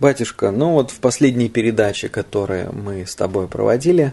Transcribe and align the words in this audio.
Батюшка, 0.00 0.50
ну 0.50 0.72
вот 0.72 0.90
в 0.90 0.98
последней 0.98 1.48
передаче, 1.48 2.08
которую 2.08 2.72
мы 2.74 3.06
с 3.06 3.14
тобой 3.14 3.46
проводили, 3.46 4.12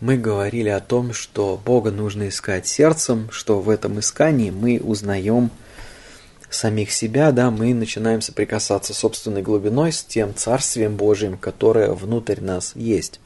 мы 0.00 0.18
говорили 0.18 0.68
о 0.68 0.80
том, 0.80 1.14
что 1.14 1.58
Бога 1.64 1.90
нужно 1.90 2.28
искать 2.28 2.66
сердцем, 2.66 3.28
что 3.30 3.60
в 3.60 3.70
этом 3.70 4.00
искании 4.00 4.50
мы 4.50 4.80
узнаем 4.84 5.50
самих 6.50 6.92
себя, 6.92 7.32
да, 7.32 7.50
мы 7.50 7.72
начинаем 7.74 8.20
соприкасаться 8.20 8.92
собственной 8.92 9.42
глубиной 9.42 9.92
с 9.92 10.04
тем 10.04 10.34
Царствием 10.34 10.96
Божьим, 10.96 11.36
которое 11.38 11.92
внутрь 11.92 12.40
нас 12.40 12.72
есть. 12.74 13.18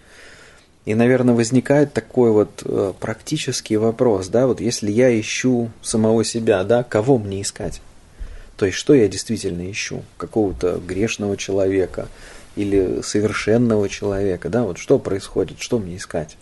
И, 0.84 0.94
наверное, 0.94 1.34
возникает 1.34 1.92
такой 1.92 2.30
вот 2.30 2.62
э, 2.64 2.92
практический 2.98 3.76
вопрос, 3.76 4.28
да, 4.28 4.46
вот 4.46 4.60
если 4.60 4.90
я 4.90 5.20
ищу 5.20 5.70
самого 5.82 6.24
себя, 6.24 6.64
да, 6.64 6.82
кого 6.82 7.18
мне 7.18 7.42
искать? 7.42 7.82
То 8.58 8.66
есть, 8.66 8.76
что 8.76 8.92
я 8.92 9.06
действительно 9.06 9.70
ищу? 9.70 10.04
Какого-то 10.16 10.78
грешного 10.78 11.36
человека 11.36 12.08
или 12.56 13.02
совершенного 13.02 13.88
человека, 13.88 14.48
да, 14.48 14.64
вот 14.64 14.78
что 14.78 14.98
происходит, 14.98 15.60
что 15.60 15.78
мне 15.78 15.96
искать? 15.96 16.36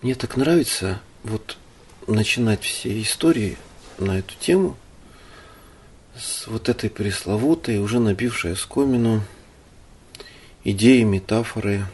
Мне 0.00 0.14
так 0.14 0.38
нравится 0.38 1.02
вот 1.22 1.58
начинать 2.06 2.62
все 2.62 3.02
истории 3.02 3.58
на 3.98 4.18
эту 4.20 4.34
тему 4.40 4.78
с 6.16 6.46
вот 6.46 6.70
этой 6.70 6.88
пресловутой, 6.88 7.78
уже 7.78 8.00
набившей 8.00 8.54
оскомину 8.54 9.22
идеи, 10.64 11.02
метафоры, 11.02 11.84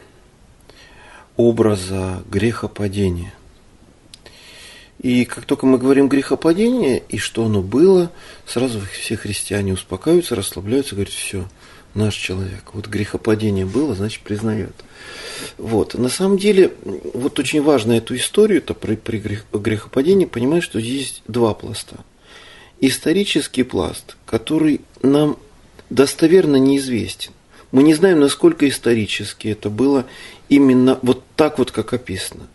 образа 1.37 2.23
грехопадения. 2.31 3.35
И 5.01 5.25
как 5.25 5.45
только 5.45 5.67
мы 5.67 5.79
говорим 5.79 6.09
грехопадение 6.09 7.03
и 7.09 7.19
что 7.19 7.45
оно 7.45 7.63
было, 7.63 8.11
сразу 8.47 8.81
все 8.93 9.17
христиане 9.17 9.75
успокаиваются, 9.75 10.35
расслабляются, 10.35 10.95
говорят, 10.95 11.13
все, 11.13 11.47
наш 11.95 12.15
человек. 12.15 12.71
Вот 12.73 12.87
грехопадение 12.87 13.67
было, 13.67 13.95
значит, 13.95 14.23
признает. 14.23 14.75
Вот. 15.59 15.95
На 15.95 16.09
самом 16.09 16.39
деле, 16.39 16.73
вот 17.15 17.39
очень 17.39 17.63
важно 17.63 17.93
эту 17.93 18.17
историю 18.17 18.59
это 18.59 18.75
при, 18.75 18.97
при 18.97 19.19
грехопадении 19.53 20.25
понимать, 20.25 20.63
что 20.63 20.81
здесь 20.81 21.23
два 21.29 21.55
пласта. 21.55 21.99
Исторический 22.81 23.63
пласт, 23.63 24.17
который 24.27 24.81
нам 25.03 25.39
достоверно 25.91 26.57
неизвестен. 26.57 27.33
Мы 27.73 27.83
не 27.83 27.95
знаем, 27.95 28.21
насколько 28.21 28.69
исторически 28.69 29.49
это 29.49 29.71
было 29.71 30.07
именно 30.49 30.99
вот 31.03 31.25
так 31.37 31.59
вот, 31.59 31.71
как 31.71 31.93
описано. 31.93 32.47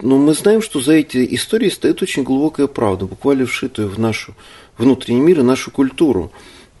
Но 0.00 0.16
мы 0.16 0.32
знаем, 0.34 0.62
что 0.62 0.80
за 0.80 0.92
эти 0.92 1.34
истории 1.34 1.68
стоит 1.68 2.02
очень 2.02 2.22
глубокая 2.22 2.68
правда, 2.68 3.06
буквально 3.06 3.46
вшитая 3.46 3.86
в 3.86 3.98
нашу 3.98 4.34
внутренний 4.76 5.20
мир 5.20 5.40
и 5.40 5.42
нашу 5.42 5.70
культуру. 5.70 6.30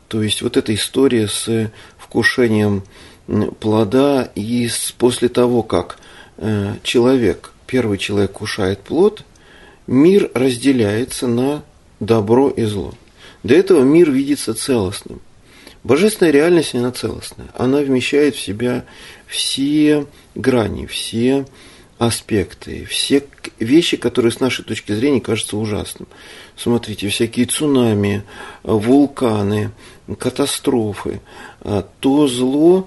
То 0.06 0.22
есть 0.22 0.40
вот 0.40 0.56
эта 0.56 0.72
история 0.74 1.26
с 1.26 1.70
вкушением 1.98 2.84
плода, 3.60 4.30
и 4.34 4.68
после 4.96 5.28
того, 5.28 5.62
как 5.62 5.98
э, 6.38 6.76
человек, 6.82 7.52
первый 7.66 7.98
человек 7.98 8.32
кушает 8.32 8.80
плод, 8.80 9.24
мир 9.86 10.30
разделяется 10.32 11.26
на 11.26 11.64
добро 12.00 12.48
и 12.48 12.64
зло. 12.64 12.94
До 13.42 13.54
этого 13.54 13.82
мир 13.82 14.10
видится 14.10 14.54
целостным. 14.54 15.20
Божественная 15.88 16.32
реальность, 16.32 16.74
она 16.74 16.92
целостная. 16.92 17.48
Она 17.54 17.78
вмещает 17.78 18.36
в 18.36 18.40
себя 18.40 18.84
все 19.26 20.04
грани, 20.34 20.84
все 20.84 21.46
аспекты, 21.96 22.84
все 22.84 23.24
вещи, 23.58 23.96
которые 23.96 24.30
с 24.30 24.38
нашей 24.38 24.66
точки 24.66 24.92
зрения 24.92 25.22
кажутся 25.22 25.56
ужасным. 25.56 26.06
Смотрите, 26.56 27.08
всякие 27.08 27.46
цунами, 27.46 28.22
вулканы, 28.64 29.70
катастрофы, 30.18 31.22
а 31.62 31.88
то 32.00 32.28
зло, 32.28 32.86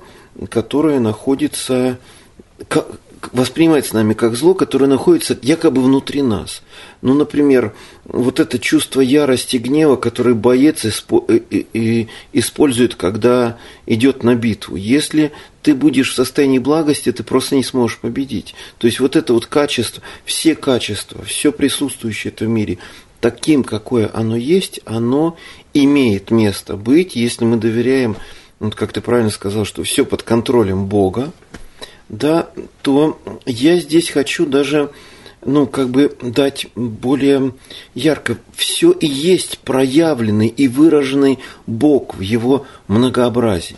которое 0.52 1.00
находится, 1.00 1.98
воспринимается 3.34 3.96
нами 3.96 4.14
как 4.14 4.36
зло, 4.36 4.54
которое 4.54 4.86
находится 4.86 5.36
якобы 5.42 5.82
внутри 5.82 6.22
нас. 6.22 6.62
Ну, 7.02 7.16
например, 7.16 7.74
вот 8.12 8.40
это 8.42 8.60
чувство 8.60 9.00
ярости, 9.02 9.58
гнева, 9.58 9.96
которое 9.96 10.36
боец 10.36 10.86
использует, 12.34 12.96
когда 12.96 13.58
идет 13.86 14.24
на 14.24 14.36
битву. 14.36 14.76
Если 14.76 15.32
ты 15.64 15.74
будешь 15.74 16.12
в 16.12 16.16
состоянии 16.16 16.60
благости, 16.60 17.12
ты 17.12 17.24
просто 17.24 17.56
не 17.56 17.64
сможешь 17.64 18.00
победить. 18.00 18.54
То 18.78 18.88
есть 18.88 19.00
вот 19.00 19.16
это 19.16 19.34
вот 19.34 19.46
качество, 19.46 20.04
все 20.26 20.56
качества, 20.56 21.24
все 21.24 21.52
присутствующее 21.52 22.34
в 22.38 22.42
мире, 22.42 22.80
таким, 23.22 23.64
какое 23.64 24.10
оно 24.14 24.36
есть, 24.36 24.82
оно 24.86 25.38
имеет 25.74 26.32
место 26.32 26.76
быть, 26.76 27.16
если 27.16 27.46
мы 27.46 27.58
доверяем, 27.58 28.18
вот 28.60 28.76
как 28.76 28.92
ты 28.92 29.00
правильно 29.00 29.30
сказал, 29.30 29.64
что 29.64 29.84
все 29.84 30.06
под 30.06 30.24
контролем 30.24 30.86
Бога, 30.88 31.32
да, 32.10 32.50
то 32.82 33.22
я 33.46 33.78
здесь 33.78 34.10
хочу 34.10 34.46
даже, 34.46 34.92
ну, 35.44 35.68
как 35.68 35.90
бы 35.90 36.16
дать 36.22 36.68
более 36.76 37.54
ярко. 37.96 38.38
Все 38.54 38.92
и 38.92 39.08
есть 39.08 39.60
проявленный 39.60 40.48
и 40.48 40.68
выраженный 40.68 41.40
Бог 41.66 42.16
в 42.16 42.22
его 42.22 42.66
многообразии. 42.88 43.78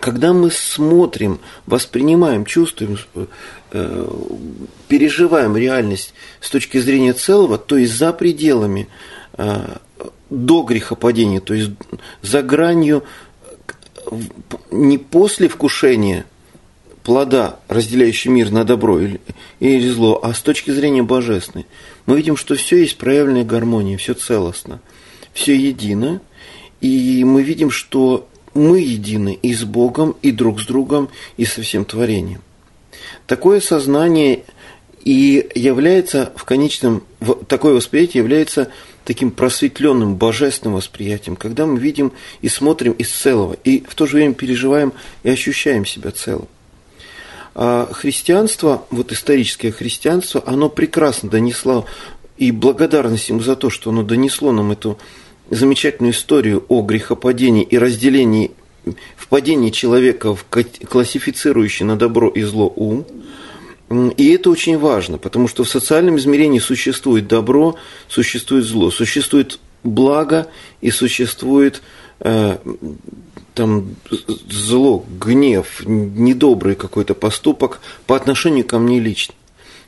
Когда 0.00 0.32
мы 0.32 0.50
смотрим, 0.50 1.40
воспринимаем, 1.66 2.44
чувствуем, 2.44 2.98
э, 3.72 4.08
переживаем 4.86 5.56
реальность 5.56 6.14
с 6.40 6.48
точки 6.48 6.78
зрения 6.78 7.12
целого, 7.12 7.58
то 7.58 7.76
есть 7.76 7.94
за 7.94 8.12
пределами 8.12 8.88
э, 9.36 9.76
до 10.30 10.62
грехопадения, 10.62 11.40
то 11.40 11.54
есть 11.54 11.72
за 12.22 12.42
гранью 12.42 13.02
не 14.70 14.96
после 14.98 15.48
вкушения 15.48 16.24
плода, 17.02 17.60
разделяющий 17.68 18.30
мир 18.30 18.50
на 18.50 18.64
добро 18.64 19.00
или, 19.00 19.88
зло, 19.88 20.20
а 20.22 20.34
с 20.34 20.40
точки 20.40 20.70
зрения 20.70 21.02
божественной, 21.02 21.66
мы 22.06 22.16
видим, 22.16 22.36
что 22.36 22.54
все 22.54 22.78
есть 22.78 22.98
проявленная 22.98 23.44
гармония, 23.44 23.96
все 23.96 24.14
целостно, 24.14 24.80
все 25.32 25.54
едино, 25.54 26.20
и 26.80 27.24
мы 27.24 27.42
видим, 27.42 27.70
что 27.70 28.28
мы 28.54 28.80
едины 28.80 29.38
и 29.42 29.54
с 29.54 29.64
Богом, 29.64 30.16
и 30.22 30.32
друг 30.32 30.60
с 30.60 30.66
другом, 30.66 31.08
и 31.36 31.44
со 31.44 31.62
всем 31.62 31.84
творением. 31.84 32.42
Такое 33.26 33.60
сознание 33.60 34.44
и 35.04 35.48
является 35.54 36.32
в 36.36 36.44
конечном, 36.44 37.04
такое 37.48 37.74
восприятие 37.74 38.22
является 38.22 38.70
таким 39.04 39.30
просветленным, 39.30 40.16
божественным 40.16 40.76
восприятием, 40.76 41.36
когда 41.36 41.64
мы 41.64 41.78
видим 41.78 42.12
и 42.42 42.48
смотрим 42.48 42.92
из 42.92 43.10
целого, 43.10 43.56
и 43.64 43.82
в 43.88 43.94
то 43.94 44.06
же 44.06 44.16
время 44.16 44.34
переживаем 44.34 44.92
и 45.22 45.30
ощущаем 45.30 45.86
себя 45.86 46.10
целым. 46.10 46.48
А 47.54 47.88
христианство, 47.92 48.84
вот 48.90 49.12
историческое 49.12 49.72
христианство, 49.72 50.42
оно 50.46 50.68
прекрасно 50.68 51.28
донесло, 51.28 51.86
и 52.38 52.52
благодарность 52.52 53.28
ему 53.28 53.40
за 53.40 53.56
то, 53.56 53.70
что 53.70 53.90
оно 53.90 54.02
донесло 54.02 54.52
нам 54.52 54.72
эту 54.72 54.98
замечательную 55.50 56.12
историю 56.12 56.64
о 56.68 56.82
грехопадении 56.82 57.62
и 57.62 57.76
разделении 57.76 58.52
впадении 59.16 59.70
человека 59.70 60.34
в 60.34 60.44
классифицирующий 60.44 61.84
на 61.84 61.96
добро 61.96 62.28
и 62.28 62.42
зло 62.42 62.72
ум. 62.74 63.04
И 64.16 64.32
это 64.32 64.50
очень 64.50 64.78
важно, 64.78 65.18
потому 65.18 65.48
что 65.48 65.64
в 65.64 65.68
социальном 65.68 66.16
измерении 66.16 66.60
существует 66.60 67.26
добро, 67.26 67.76
существует 68.08 68.64
зло, 68.64 68.90
существует 68.90 69.58
благо 69.82 70.46
и 70.80 70.90
существует 70.90 71.82
э, 72.20 72.58
там 73.60 73.96
зло, 74.48 75.04
гнев, 75.06 75.82
недобрый 75.84 76.76
какой-то 76.76 77.12
поступок 77.12 77.80
по 78.06 78.16
отношению 78.16 78.64
ко 78.64 78.78
мне 78.78 79.00
лично. 79.00 79.34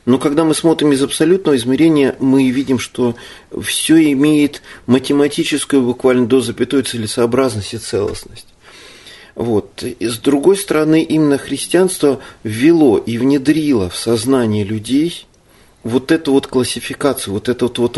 Но 0.05 0.19
когда 0.19 0.43
мы 0.43 0.53
смотрим 0.53 0.91
из 0.91 1.01
абсолютного 1.01 1.55
измерения, 1.55 2.15
мы 2.19 2.51
видим, 2.51 2.77
что 2.77 3.15
все 3.63 4.11
имеет 4.11 4.61
математическую 4.85 5.81
буквально 5.81 6.27
до 6.27 6.39
запятой 6.39 6.83
целесообразность 6.83 7.73
и 7.73 7.79
целостность. 7.79 8.45
Вот. 9.33 9.81
И 9.81 10.05
с 10.05 10.19
другой 10.19 10.57
стороны, 10.57 11.01
именно 11.01 11.39
христианство 11.39 12.19
ввело 12.43 12.99
и 12.99 13.17
внедрило 13.17 13.89
в 13.89 13.97
сознание 13.97 14.63
людей 14.63 15.25
вот 15.81 16.11
эту 16.11 16.33
вот 16.33 16.45
классификацию, 16.45 17.33
вот 17.33 17.49
этот 17.49 17.79
вот 17.79 17.97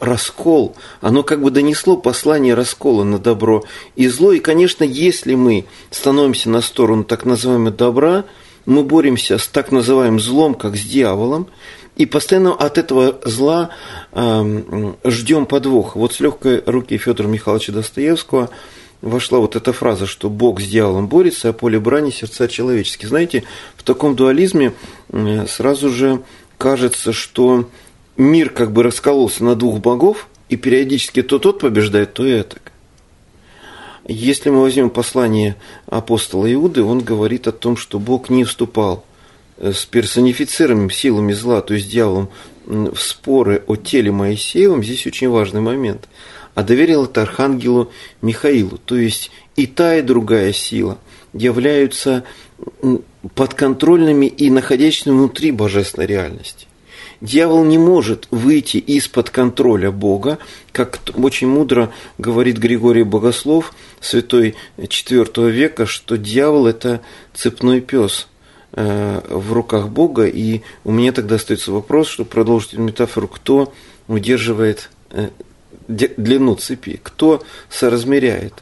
раскол, 0.00 0.74
оно 1.00 1.22
как 1.22 1.42
бы 1.42 1.50
донесло 1.50 1.96
послание 1.96 2.54
раскола 2.54 3.04
на 3.04 3.18
добро 3.18 3.64
и 3.96 4.08
зло. 4.08 4.32
И, 4.32 4.38
конечно, 4.38 4.84
если 4.84 5.34
мы 5.34 5.66
становимся 5.90 6.50
на 6.50 6.60
сторону 6.60 7.04
так 7.04 7.24
называемого 7.24 7.70
добра, 7.70 8.24
мы 8.66 8.82
боремся 8.82 9.38
с 9.38 9.48
так 9.48 9.72
называемым 9.72 10.20
злом, 10.20 10.54
как 10.54 10.76
с 10.76 10.82
дьяволом, 10.82 11.48
и 11.96 12.06
постоянно 12.06 12.54
от 12.54 12.78
этого 12.78 13.18
зла 13.24 13.70
э, 14.12 14.92
ждем 15.04 15.46
подвоха. 15.46 15.98
Вот 15.98 16.12
с 16.12 16.20
легкой 16.20 16.62
руки 16.64 16.96
Федора 16.96 17.26
Михайловича 17.26 17.72
Достоевского 17.72 18.50
вошла 19.00 19.38
вот 19.38 19.56
эта 19.56 19.72
фраза, 19.72 20.06
что 20.06 20.30
Бог 20.30 20.60
с 20.60 20.64
дьяволом 20.64 21.08
борется, 21.08 21.48
а 21.48 21.52
поле 21.52 21.80
брани 21.80 22.10
сердца 22.10 22.46
человеческие. 22.46 23.08
Знаете, 23.08 23.44
в 23.76 23.82
таком 23.82 24.14
дуализме 24.14 24.74
сразу 25.48 25.90
же 25.90 26.22
кажется, 26.56 27.12
что 27.12 27.68
мир 28.18 28.50
как 28.50 28.72
бы 28.72 28.82
раскололся 28.82 29.44
на 29.44 29.54
двух 29.54 29.80
богов, 29.80 30.28
и 30.50 30.56
периодически 30.56 31.22
то 31.22 31.38
тот 31.38 31.60
побеждает, 31.60 32.12
то 32.12 32.26
это. 32.26 32.58
Если 34.06 34.50
мы 34.50 34.62
возьмем 34.62 34.90
послание 34.90 35.56
апостола 35.86 36.52
Иуды, 36.52 36.82
он 36.82 37.00
говорит 37.00 37.46
о 37.46 37.52
том, 37.52 37.76
что 37.76 37.98
Бог 37.98 38.30
не 38.30 38.44
вступал 38.44 39.04
э, 39.58 39.72
с 39.72 39.84
персонифицированными 39.84 40.90
силами 40.90 41.32
зла, 41.32 41.60
то 41.60 41.74
есть 41.74 41.90
дьяволом, 41.90 42.30
в 42.64 42.98
споры 42.98 43.62
о 43.66 43.76
теле 43.76 44.10
Моисеевом, 44.10 44.84
здесь 44.84 45.06
очень 45.06 45.28
важный 45.28 45.60
момент, 45.60 46.06
а 46.54 46.62
доверил 46.62 47.04
это 47.04 47.22
архангелу 47.22 47.90
Михаилу. 48.20 48.78
То 48.84 48.96
есть 48.96 49.30
и 49.56 49.66
та, 49.66 49.96
и 49.96 50.02
другая 50.02 50.52
сила 50.52 50.98
являются 51.32 52.24
подконтрольными 53.34 54.26
и 54.26 54.50
находящимися 54.50 55.12
внутри 55.12 55.50
божественной 55.50 56.06
реальности. 56.06 56.67
Дьявол 57.20 57.64
не 57.64 57.78
может 57.78 58.28
выйти 58.30 58.76
из-под 58.76 59.30
контроля 59.30 59.90
Бога, 59.90 60.38
как 60.70 61.00
очень 61.16 61.48
мудро 61.48 61.90
говорит 62.16 62.58
Григорий 62.58 63.02
Богослов, 63.02 63.74
святой 64.00 64.54
IV 64.76 65.50
века, 65.50 65.86
что 65.86 66.16
дьявол– 66.16 66.66
это 66.68 67.00
цепной 67.34 67.80
пес 67.80 68.28
э, 68.72 69.20
в 69.28 69.52
руках 69.52 69.88
Бога. 69.88 70.26
И 70.26 70.62
у 70.84 70.92
меня 70.92 71.10
тогда 71.10 71.36
остается 71.36 71.72
вопрос, 71.72 72.06
чтобы 72.06 72.30
продолжить 72.30 72.74
метафору, 72.74 73.26
кто 73.26 73.72
удерживает 74.06 74.88
э, 75.10 75.30
длину 75.88 76.54
цепи, 76.54 77.00
кто 77.02 77.42
соразмеряет. 77.68 78.54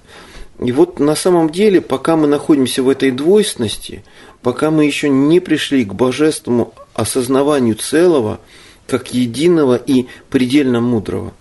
И 0.61 0.73
вот 0.73 0.99
на 0.99 1.15
самом 1.15 1.51
деле, 1.51 1.83
пока 1.83 2.17
мы 2.17 2.27
находимся 2.27 2.83
в 2.83 2.89
этой 2.89 3.11
двойственности, 3.11 4.03
пока 4.41 4.71
мы 4.71 4.87
еще 4.87 5.11
не 5.11 5.41
пришли 5.41 5.85
к 5.85 5.93
божественному 5.93 6.73
осознаванию 6.97 7.77
целого, 7.77 8.41
как 8.87 9.15
единого 9.15 9.77
и 9.77 10.07
предельно 10.31 10.81
мудрого, 10.81 11.33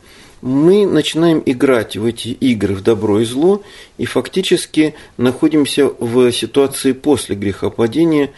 мы 0.42 0.86
начинаем 0.86 1.42
играть 1.46 1.98
в 1.98 2.06
эти 2.06 2.28
игры 2.28 2.75
в 2.75 2.81
добро 2.84 3.22
и 3.22 3.25
зло 3.25 3.63
и 3.98 4.06
фактически 4.06 4.94
находимся 5.18 5.88
в 5.88 6.31
ситуации 6.31 6.92
после 6.92 7.36
грехопадения, 7.36 8.31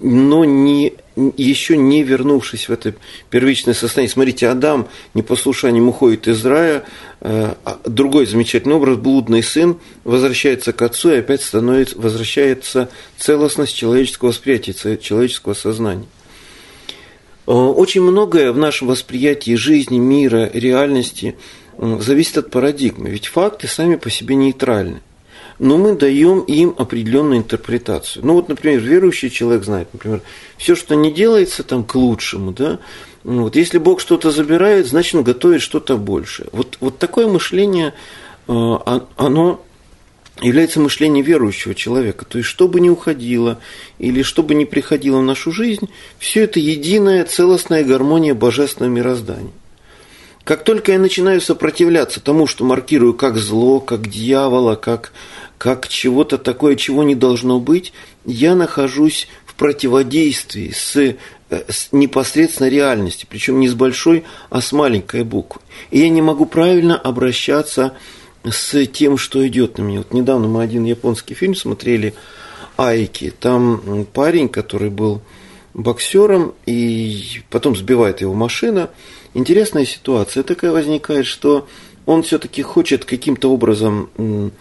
но 0.00 0.44
не, 0.44 0.92
еще 1.36 1.76
не 1.76 2.04
вернувшись 2.04 2.68
в 2.68 2.72
это 2.72 2.94
первичное 3.30 3.74
состояние. 3.74 4.12
Смотрите, 4.12 4.46
Адам 4.46 4.86
непослушанием 5.14 5.88
уходит 5.88 6.28
из 6.28 6.44
рая, 6.44 6.84
э, 7.20 7.54
а 7.64 7.80
другой 7.84 8.26
замечательный 8.26 8.76
образ, 8.76 8.98
блудный 8.98 9.42
сын, 9.42 9.76
возвращается 10.04 10.72
к 10.72 10.80
отцу 10.82 11.10
и 11.10 11.18
опять 11.18 11.42
становится, 11.42 11.98
возвращается 11.98 12.88
целостность 13.18 13.74
человеческого 13.74 14.28
восприятия, 14.28 14.96
человеческого 14.96 15.54
сознания. 15.54 16.06
Э, 17.50 17.52
очень 17.52 18.02
многое 18.02 18.52
в 18.52 18.58
нашем 18.58 18.86
восприятии 18.86 19.56
жизни, 19.56 19.98
мира, 19.98 20.48
реальности 20.52 21.36
зависит 21.76 22.38
от 22.38 22.50
парадигмы, 22.50 23.10
ведь 23.10 23.26
факты 23.26 23.66
сами 23.66 23.96
по 23.96 24.08
себе 24.08 24.36
нейтральны 24.36 25.00
но 25.58 25.76
мы 25.76 25.94
даем 25.94 26.40
им 26.40 26.74
определенную 26.78 27.40
интерпретацию. 27.40 28.24
Ну 28.24 28.32
вот, 28.32 28.48
например, 28.48 28.80
верующий 28.80 29.28
человек 29.28 29.62
знает, 29.62 29.88
например, 29.92 30.22
все, 30.56 30.74
что 30.74 30.94
не 30.94 31.12
делается 31.12 31.62
там 31.64 31.84
к 31.84 31.94
лучшему, 31.96 32.52
да, 32.52 32.78
ну 33.24 33.42
вот 33.42 33.56
если 33.56 33.76
Бог 33.76 34.00
что-то 34.00 34.30
забирает, 34.30 34.86
значит, 34.86 35.16
он 35.16 35.22
готовит 35.22 35.60
что-то 35.60 35.98
большее. 35.98 36.48
Вот, 36.52 36.78
вот 36.80 36.98
такое 36.98 37.28
мышление, 37.28 37.92
э, 38.48 38.76
оно 39.16 39.60
является 40.42 40.80
мышлением 40.80 41.24
верующего 41.24 41.74
человека. 41.74 42.24
То 42.24 42.38
есть, 42.38 42.48
что 42.48 42.68
бы 42.68 42.80
ни 42.80 42.88
уходило 42.88 43.58
или 43.98 44.22
что 44.22 44.42
бы 44.42 44.54
ни 44.54 44.64
приходило 44.64 45.18
в 45.18 45.24
нашу 45.24 45.52
жизнь, 45.52 45.88
все 46.18 46.44
это 46.44 46.60
единая 46.60 47.24
целостная 47.24 47.84
гармония 47.84 48.34
божественного 48.34 48.90
мироздания. 48.90 49.52
Как 50.44 50.64
только 50.64 50.92
я 50.92 50.98
начинаю 50.98 51.40
сопротивляться 51.40 52.20
тому, 52.20 52.46
что 52.46 52.64
маркирую 52.64 53.14
как 53.14 53.36
зло, 53.36 53.78
как 53.78 54.08
дьявола, 54.08 54.74
как 54.74 55.12
как 55.60 55.88
чего-то 55.88 56.38
такое, 56.38 56.74
чего 56.74 57.02
не 57.02 57.14
должно 57.14 57.60
быть, 57.60 57.92
я 58.24 58.54
нахожусь 58.54 59.28
в 59.44 59.54
противодействии 59.56 60.70
с, 60.70 60.96
э, 60.96 61.16
с 61.50 61.88
непосредственно 61.92 62.70
реальностью, 62.70 63.28
причем 63.30 63.60
не 63.60 63.68
с 63.68 63.74
большой, 63.74 64.24
а 64.48 64.62
с 64.62 64.72
маленькой 64.72 65.22
буквы. 65.22 65.60
И 65.90 65.98
я 65.98 66.08
не 66.08 66.22
могу 66.22 66.46
правильно 66.46 66.96
обращаться 66.96 67.92
с 68.44 68.86
тем, 68.86 69.18
что 69.18 69.46
идет 69.46 69.78
на 69.78 69.82
меня. 69.82 69.98
Вот 69.98 70.12
недавно 70.12 70.48
мы 70.48 70.62
один 70.62 70.84
японский 70.84 71.34
фильм 71.34 71.54
смотрели 71.54 72.14
Айки. 72.76 73.32
Там 73.38 74.06
парень, 74.12 74.48
который 74.48 74.90
был 74.90 75.20
боксером, 75.74 76.54
и 76.66 77.42
потом 77.50 77.76
сбивает 77.76 78.20
его 78.20 78.34
машина. 78.34 78.90
Интересная 79.34 79.84
ситуация 79.84 80.42
такая 80.42 80.72
возникает, 80.72 81.26
что 81.26 81.68
он 82.06 82.22
все-таки 82.22 82.62
хочет 82.62 83.04
каким-то 83.04 83.52
образом 83.52 84.52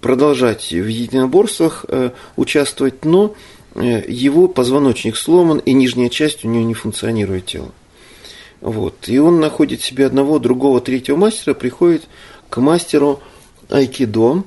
продолжать 0.00 0.70
в 0.70 0.86
единоборствах 0.86 1.84
э, 1.88 2.10
участвовать, 2.36 3.04
но 3.04 3.34
э, 3.74 4.04
его 4.06 4.46
позвоночник 4.46 5.16
сломан, 5.16 5.58
и 5.58 5.72
нижняя 5.72 6.08
часть 6.08 6.44
у 6.44 6.48
него 6.48 6.64
не 6.64 6.74
функционирует 6.74 7.46
тело. 7.46 7.72
Вот. 8.60 9.08
И 9.08 9.18
он 9.18 9.40
находит 9.40 9.82
себе 9.82 10.06
одного, 10.06 10.38
другого, 10.38 10.80
третьего 10.80 11.16
мастера, 11.16 11.54
приходит 11.54 12.04
к 12.50 12.58
мастеру 12.58 13.20
айкидо. 13.70 14.44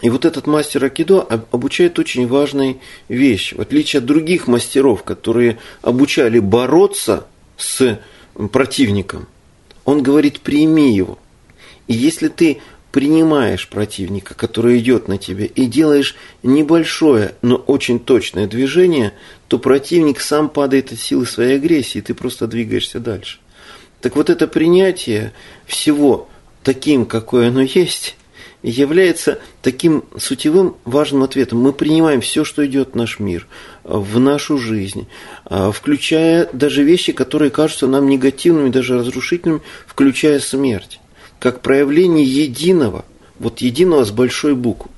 И 0.00 0.10
вот 0.10 0.24
этот 0.24 0.46
мастер 0.46 0.84
айкидо 0.84 1.20
обучает 1.22 1.98
очень 1.98 2.26
важной 2.26 2.80
вещи. 3.08 3.54
В 3.54 3.60
отличие 3.60 3.98
от 3.98 4.06
других 4.06 4.48
мастеров, 4.48 5.04
которые 5.04 5.58
обучали 5.80 6.38
бороться 6.38 7.26
с 7.56 8.00
противником, 8.50 9.28
он 9.84 10.02
говорит, 10.02 10.40
прими 10.40 10.94
его. 10.94 11.18
И 11.86 11.94
если 11.94 12.28
ты 12.28 12.60
принимаешь 12.92 13.68
противника, 13.68 14.34
который 14.34 14.78
идет 14.78 15.08
на 15.08 15.18
тебя, 15.18 15.46
и 15.46 15.66
делаешь 15.66 16.14
небольшое, 16.42 17.34
но 17.40 17.56
очень 17.56 17.98
точное 17.98 18.46
движение, 18.46 19.14
то 19.48 19.58
противник 19.58 20.20
сам 20.20 20.48
падает 20.48 20.92
от 20.92 21.00
силы 21.00 21.26
своей 21.26 21.56
агрессии, 21.56 21.98
и 21.98 22.02
ты 22.02 22.14
просто 22.14 22.46
двигаешься 22.46 23.00
дальше. 23.00 23.38
Так 24.00 24.14
вот 24.14 24.30
это 24.30 24.46
принятие 24.46 25.32
всего 25.66 26.28
таким, 26.62 27.06
какое 27.06 27.48
оно 27.48 27.62
есть, 27.62 28.16
является 28.62 29.40
таким 29.60 30.04
сутевым 30.16 30.76
важным 30.84 31.22
ответом. 31.24 31.60
Мы 31.60 31.72
принимаем 31.72 32.20
все, 32.20 32.44
что 32.44 32.64
идет 32.64 32.92
в 32.92 32.96
наш 32.96 33.18
мир, 33.18 33.46
в 33.82 34.18
нашу 34.20 34.58
жизнь, 34.58 35.08
включая 35.44 36.48
даже 36.52 36.84
вещи, 36.84 37.12
которые 37.12 37.50
кажутся 37.50 37.88
нам 37.88 38.08
негативными, 38.08 38.70
даже 38.70 38.98
разрушительными, 38.98 39.62
включая 39.86 40.38
смерть 40.38 41.00
как 41.40 41.60
проявление 41.60 42.24
единого, 42.24 43.04
вот 43.40 43.60
единого 43.62 44.04
с 44.04 44.12
большой 44.12 44.54
буквы. 44.54 44.92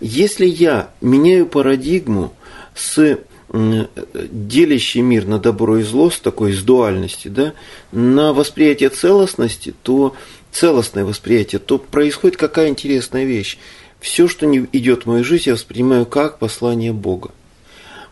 Если 0.00 0.46
я 0.46 0.88
меняю 1.02 1.46
парадигму 1.46 2.32
с 2.74 3.18
делящий 3.52 5.02
мир 5.02 5.26
на 5.26 5.38
добро 5.38 5.78
и 5.78 5.82
зло, 5.82 6.08
с 6.10 6.18
такой 6.18 6.52
из 6.52 6.62
дуальности, 6.62 7.28
да, 7.28 7.52
на 7.92 8.32
восприятие 8.32 8.88
целостности, 8.88 9.74
то 9.82 10.14
целостное 10.54 11.04
восприятие, 11.04 11.58
то 11.58 11.78
происходит 11.78 12.36
какая 12.36 12.68
интересная 12.68 13.24
вещь. 13.24 13.58
Все, 14.00 14.28
что 14.28 14.46
не 14.46 14.66
идет 14.72 15.02
в 15.02 15.06
мою 15.06 15.24
жизнь, 15.24 15.44
я 15.46 15.54
воспринимаю 15.54 16.06
как 16.06 16.38
послание 16.38 16.92
Бога. 16.92 17.32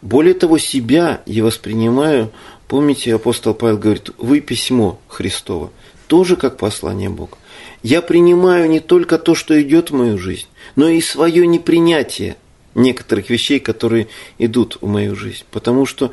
Более 0.02 0.34
того, 0.34 0.58
себя 0.58 1.22
я 1.24 1.44
воспринимаю, 1.44 2.32
помните, 2.66 3.14
апостол 3.14 3.54
Павел 3.54 3.78
говорит, 3.78 4.10
вы 4.18 4.40
письмо 4.40 4.98
Христово, 5.06 5.70
тоже 6.08 6.34
как 6.34 6.56
послание 6.56 7.08
Бога. 7.08 7.38
Я 7.84 8.02
принимаю 8.02 8.68
не 8.68 8.80
только 8.80 9.18
то, 9.18 9.36
что 9.36 9.60
идет 9.62 9.90
в 9.90 9.94
мою 9.94 10.18
жизнь, 10.18 10.46
но 10.74 10.88
и 10.88 11.00
свое 11.00 11.46
непринятие 11.46 12.36
некоторых 12.74 13.30
вещей, 13.30 13.60
которые 13.60 14.08
идут 14.38 14.78
в 14.80 14.86
мою 14.88 15.14
жизнь. 15.14 15.44
Потому 15.52 15.86
что 15.86 16.10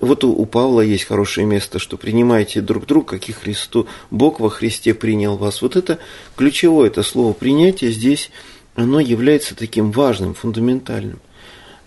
вот 0.00 0.22
у, 0.22 0.46
Павла 0.46 0.80
есть 0.80 1.04
хорошее 1.04 1.46
место, 1.46 1.78
что 1.78 1.96
принимайте 1.96 2.60
друг 2.60 2.86
друга, 2.86 3.18
как 3.18 3.28
и 3.28 3.32
Христу, 3.32 3.88
Бог 4.10 4.38
во 4.38 4.48
Христе 4.48 4.94
принял 4.94 5.36
вас. 5.36 5.60
Вот 5.60 5.74
это 5.76 5.98
ключевое, 6.36 6.88
это 6.88 7.02
слово 7.02 7.32
принятие 7.32 7.90
здесь, 7.90 8.30
оно 8.76 9.00
является 9.00 9.56
таким 9.56 9.90
важным, 9.90 10.34
фундаментальным. 10.34 11.18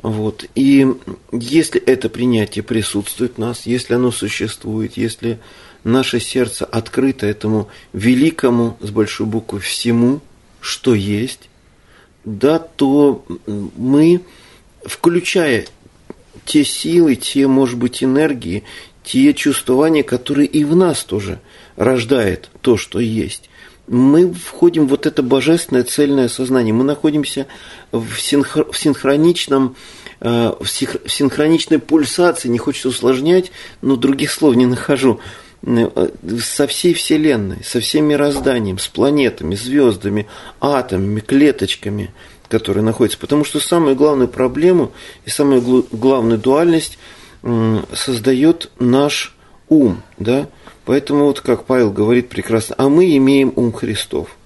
Вот. 0.01 0.46
И 0.56 0.88
если 1.32 1.80
это 1.80 2.10
принятие 2.10 2.63
присутствует 2.63 3.36
в 3.36 3.38
нас, 3.38 3.65
если 3.65 3.94
оно 3.94 4.12
существует, 4.12 4.98
если 4.98 5.39
наше 5.84 6.20
сердце 6.20 6.65
открыто 6.65 7.25
этому 7.25 7.70
великому, 7.94 8.77
с 8.82 8.89
большой 8.89 9.27
буквы, 9.27 9.60
всему, 9.60 10.20
что 10.60 10.94
есть, 10.96 11.50
да, 12.25 12.60
то 12.60 13.24
мы, 13.77 14.22
включая 14.84 15.65
те 16.45 16.63
силы, 16.63 17.15
те, 17.15 17.48
может 17.48 17.77
быть, 17.77 18.03
энергии, 18.03 18.63
те 19.03 19.33
чувствования, 19.33 20.03
которые 20.03 20.48
и 20.48 20.63
в 20.63 20.75
нас 20.75 21.03
тоже 21.03 21.39
рождает 21.75 22.50
то, 22.62 22.77
что 22.77 23.00
есть, 23.00 23.50
мы 23.88 24.31
входим 24.31 24.86
в 24.86 24.91
вот 24.91 25.05
это 25.05 25.21
божественное 25.21 25.83
цельное 25.83 26.29
сознание. 26.29 26.74
Мы 26.74 26.83
находимся 26.83 27.48
в, 27.91 28.15
синхр... 28.17 28.71
в 28.71 28.77
синхроничном 28.77 29.75
э, 30.21 30.53
в 30.60 30.67
синхроничной 30.67 31.79
пульсации, 31.79 32.48
не 32.48 32.57
хочется 32.57 32.89
усложнять, 32.89 33.51
но 33.81 33.95
других 33.98 34.31
слов 34.31 34.55
не 34.55 34.65
нахожу. 34.65 35.19
Э, 35.63 36.10
со 36.39 36.67
всей 36.67 36.93
Вселенной, 36.93 37.63
со 37.63 37.81
всем 37.81 38.05
мирозданием, 38.05 38.79
с 38.79 38.88
планетами, 38.88 39.55
звездами, 39.55 40.27
атомами, 40.60 41.19
клеточками, 41.19 42.13
которые 42.51 42.84
находятся. 42.84 43.17
Потому 43.17 43.43
что 43.43 43.60
самую 43.60 43.96
главную 43.96 44.27
проблему 44.27 44.91
и 45.25 45.29
самую 45.29 45.88
главную 45.91 46.38
дуальность 46.38 47.00
создает 47.93 48.70
наш 48.79 49.36
ум. 49.70 50.03
Да? 50.20 50.48
Поэтому, 50.86 51.25
вот 51.25 51.41
как 51.41 51.65
Павел 51.65 51.91
говорит 51.91 52.29
прекрасно, 52.29 52.75
а 52.77 52.89
мы 52.89 53.17
имеем 53.17 53.53
ум 53.55 53.72
Христов 53.72 54.38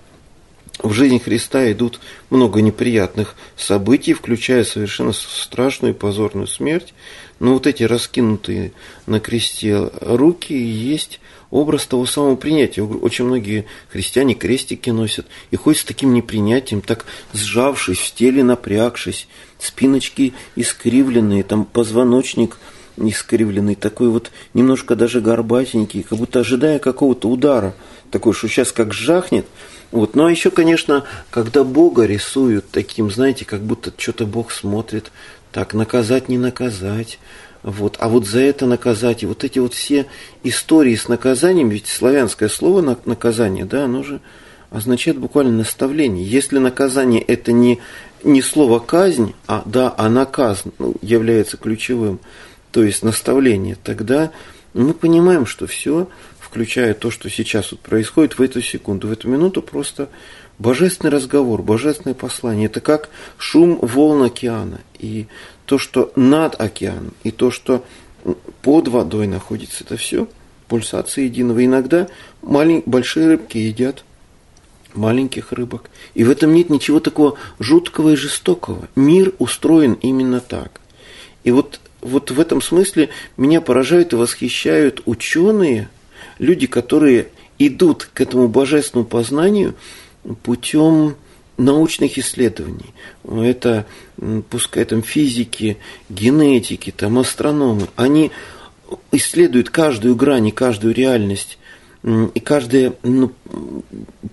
в 0.83 0.93
жизни 0.93 1.19
Христа 1.19 1.71
идут 1.71 2.00
много 2.29 2.62
неприятных 2.62 3.35
событий, 3.55 4.13
включая 4.13 4.63
совершенно 4.63 5.13
страшную 5.13 5.93
и 5.93 5.97
позорную 5.97 6.47
смерть. 6.47 6.93
Но 7.39 7.53
вот 7.53 7.67
эти 7.67 7.83
раскинутые 7.83 8.71
на 9.05 9.19
кресте 9.19 9.89
руки 10.01 10.53
есть 10.53 11.19
образ 11.51 11.85
того 11.85 12.05
самого 12.05 12.35
принятия. 12.35 12.83
Очень 12.83 13.25
многие 13.25 13.65
христиане 13.89 14.33
крестики 14.33 14.89
носят 14.89 15.27
и 15.51 15.55
ходят 15.55 15.81
с 15.81 15.85
таким 15.85 16.13
непринятием, 16.13 16.81
так 16.81 17.05
сжавшись 17.33 17.99
в 17.99 18.13
теле, 18.15 18.43
напрягшись, 18.43 19.27
спиночки 19.59 20.33
искривленные, 20.55 21.43
там 21.43 21.65
позвоночник 21.65 22.57
искривленный, 22.97 23.75
такой 23.75 24.07
вот 24.09 24.31
немножко 24.53 24.95
даже 24.95 25.19
горбатенький, 25.19 26.03
как 26.03 26.17
будто 26.17 26.39
ожидая 26.39 26.79
какого-то 26.79 27.29
удара, 27.29 27.75
такой, 28.09 28.33
что 28.33 28.47
сейчас 28.47 28.71
как 28.71 28.93
жахнет– 28.93 29.45
вот. 29.95 30.13
Ну 30.13 30.25
а 30.25 30.31
еще, 30.31 30.51
конечно, 30.51 31.05
когда 31.29 31.63
Бога 31.63 32.05
рисуют 32.05 32.69
таким, 32.69 33.09
знаете, 33.09 33.45
как 33.45 33.61
будто 33.61 33.93
что-то 33.95 34.25
Бог 34.25 34.51
смотрит, 34.51 35.11
так, 35.53 35.73
наказать, 35.73 36.27
не 36.27 36.37
наказать, 36.37 37.17
вот, 37.65 37.98
а 38.00 38.10
вот 38.10 38.27
за 38.27 38.41
это 38.41 38.67
наказать. 38.67 39.24
И 39.24 39.25
вот 39.25 39.43
эти 39.43 39.57
вот 39.57 39.74
все 39.74 40.05
истории 40.43 40.95
с 40.95 41.07
наказанием, 41.07 41.69
ведь 41.69 41.88
славянское 41.88 42.48
слово 42.48 42.98
наказание, 43.05 43.65
да, 43.65 43.86
оно 43.86 44.03
же 44.03 44.22
означает 44.69 45.17
буквально 45.17 45.51
наставление. 45.51 46.24
Если 46.24 46.60
наказание 46.60 47.22
это 47.22 47.51
не, 47.51 47.79
не 48.24 48.43
слово 48.43 48.77
казнь, 48.77 49.34
а 49.48 49.63
да, 49.65 49.91
а 49.98 50.10
наказ 50.10 50.63
ну, 50.77 50.93
является 51.01 51.57
ключевым, 51.57 52.19
то 52.69 52.84
есть 52.84 53.01
наставление, 53.01 53.77
тогда 53.84 54.31
мы 54.75 54.93
понимаем, 54.93 55.48
что 55.48 55.65
все 55.65 56.07
включая 56.39 56.93
то, 56.93 57.10
что 57.10 57.29
сейчас 57.29 57.72
вот 57.72 57.81
происходит 57.81 58.38
в 58.38 58.41
эту 58.41 58.62
секунду, 58.62 59.07
в 59.07 59.12
эту 59.12 59.27
минуту, 59.27 59.63
просто 59.63 60.07
божественный 60.60 61.12
разговор, 61.12 61.62
божественное 61.62 62.13
послание. 62.13 62.67
Это 62.67 62.79
как 62.79 63.10
шум 63.38 63.79
волн 63.81 64.24
океана. 64.24 64.79
И 65.00 65.27
то, 65.65 65.77
что 65.77 66.12
над 66.15 66.60
океаном, 66.60 67.13
и 67.24 67.31
то, 67.31 67.51
что 67.51 67.84
под 68.62 68.88
водой 68.88 69.27
находится, 69.27 69.84
это 69.84 69.98
все 69.98 70.27
пульсация 70.67 71.25
единого. 71.25 71.63
Иногда 71.63 72.07
малень... 72.41 72.84
большие 72.86 73.27
рыбки 73.27 73.57
едят 73.57 74.03
маленьких 74.93 75.51
рыбок. 75.51 75.89
И 76.13 76.24
в 76.24 76.29
этом 76.29 76.53
нет 76.53 76.69
ничего 76.69 77.00
такого 77.00 77.38
жуткого 77.60 78.12
и 78.12 78.15
жестокого. 78.15 78.88
Мир 78.95 79.34
устроен 79.39 79.93
именно 80.01 80.39
так. 80.39 80.81
И 81.43 81.51
вот, 81.51 81.79
вот 82.01 82.31
в 82.31 82.39
этом 82.39 82.62
смысле 82.62 83.10
меня 83.38 83.62
поражают 83.62 84.13
и 84.13 84.15
восхищают 84.15 85.01
ученые, 85.05 85.89
люди, 86.39 86.65
которые 86.65 87.27
идут 87.60 88.10
к 88.13 88.22
этому 88.22 88.48
божественному 88.48 89.07
познанию 89.07 89.75
путем 90.43 91.15
научных 91.57 92.17
исследований. 92.17 92.93
Это, 93.24 93.85
пускай 94.50 94.85
там 94.85 95.01
физики, 95.03 95.77
генетики, 96.09 96.91
там 96.91 97.19
астрономы, 97.19 97.88
они 97.95 98.31
исследуют 99.12 99.69
каждую 99.69 100.15
грань 100.15 100.47
и 100.47 100.51
каждую 100.51 100.93
реальность 100.93 101.57
и 102.35 102.39
каждую 102.39 102.97
ну, 103.01 103.31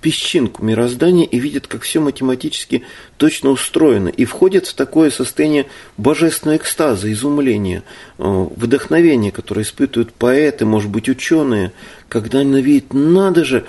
песчинку 0.02 0.62
мироздания 0.62 1.24
и 1.24 1.38
видят, 1.38 1.66
как 1.66 1.82
все 1.82 2.00
математически 2.00 2.82
точно 3.16 3.48
устроено, 3.48 4.08
и 4.08 4.26
входят 4.26 4.66
в 4.66 4.74
такое 4.74 5.10
состояние 5.10 5.66
божественного 5.96 6.58
экстаза, 6.58 7.10
изумления, 7.10 7.82
э, 8.18 8.46
вдохновения, 8.56 9.32
которое 9.32 9.62
испытывают 9.62 10.12
поэты, 10.12 10.66
может 10.66 10.90
быть, 10.90 11.08
ученые, 11.08 11.72
когда 12.10 12.40
они 12.40 12.60
видят, 12.60 12.92
надо 12.92 13.42
же, 13.42 13.64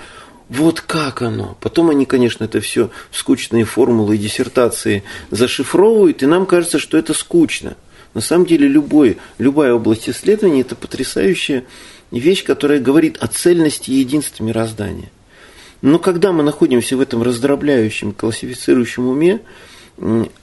вот 0.48 0.80
как 0.80 1.22
оно. 1.22 1.56
Потом 1.60 1.90
они, 1.90 2.04
конечно, 2.04 2.44
это 2.44 2.60
все 2.60 2.90
скучные 3.10 3.64
формулы 3.64 4.16
и 4.16 4.18
диссертации 4.18 5.02
зашифровывают, 5.30 6.22
и 6.22 6.26
нам 6.26 6.46
кажется, 6.46 6.78
что 6.78 6.98
это 6.98 7.14
скучно. 7.14 7.76
На 8.12 8.20
самом 8.20 8.46
деле 8.46 8.68
любой, 8.68 9.18
любая 9.38 9.74
область 9.74 10.08
исследования– 10.08 10.60
это 10.62 10.76
потрясающая 10.76 11.64
вещь, 12.10 12.44
которая 12.44 12.78
говорит 12.78 13.16
о 13.20 13.26
цельности 13.26 13.90
и 13.90 13.94
единстве 13.94 14.46
мироздания. 14.46 15.10
Но 15.82 15.98
когда 15.98 16.32
мы 16.32 16.42
находимся 16.42 16.96
в 16.96 17.00
этом 17.00 17.22
раздробляющем, 17.22 18.12
классифицирующем 18.12 19.08
уме, 19.08 19.40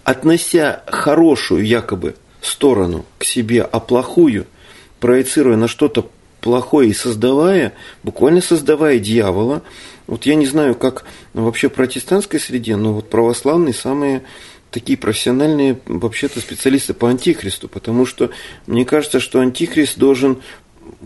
относя 0.03 0.83
хорошую 0.87 1.65
якобы 1.65 2.15
сторону 2.41 3.05
к 3.17 3.23
себе, 3.23 3.61
а 3.61 3.79
плохую, 3.79 4.47
проецируя 4.99 5.57
на 5.57 5.67
что-то 5.67 6.09
плохое 6.41 6.89
и 6.89 6.93
создавая, 6.93 7.73
буквально 8.03 8.41
создавая 8.41 8.99
дьявола, 8.99 9.63
вот 10.07 10.25
я 10.25 10.35
не 10.35 10.45
знаю, 10.45 10.75
как 10.75 11.05
вообще 11.33 11.69
в 11.69 11.73
протестантской 11.73 12.39
среде, 12.39 12.75
но 12.75 12.93
вот 12.93 13.09
православные 13.09 13.73
самые 13.73 14.23
такие 14.71 14.97
профессиональные 14.97 15.79
вообще-то 15.85 16.39
специалисты 16.39 16.93
по 16.93 17.09
антихристу, 17.09 17.67
потому 17.67 18.05
что 18.05 18.31
мне 18.67 18.85
кажется, 18.85 19.19
что 19.19 19.39
антихрист 19.39 19.97
должен 19.97 20.41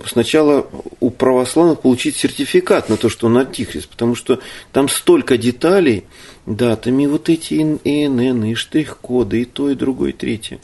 сначала 0.06 0.68
у 1.00 1.10
православных 1.10 1.82
получить 1.82 2.16
сертификат 2.16 2.90
на 2.90 2.98
то, 2.98 3.10
что 3.10 3.28
он 3.28 3.38
антихрист, 3.38 3.90
потому 3.90 4.16
что 4.16 4.40
там 4.72 4.88
столько 4.90 5.38
деталей, 5.38 6.06
да, 6.46 6.76
там 6.76 7.00
и 7.00 7.08
вот 7.08 7.30
эти 7.30 7.56
ИНН, 7.56 8.46
и 8.46 8.56
штрих-коды, 8.56 9.42
и 9.42 9.46
то, 9.46 9.70
и 9.70 9.76
другое, 9.76 10.12
и 10.12 10.14
третье. 10.14 10.60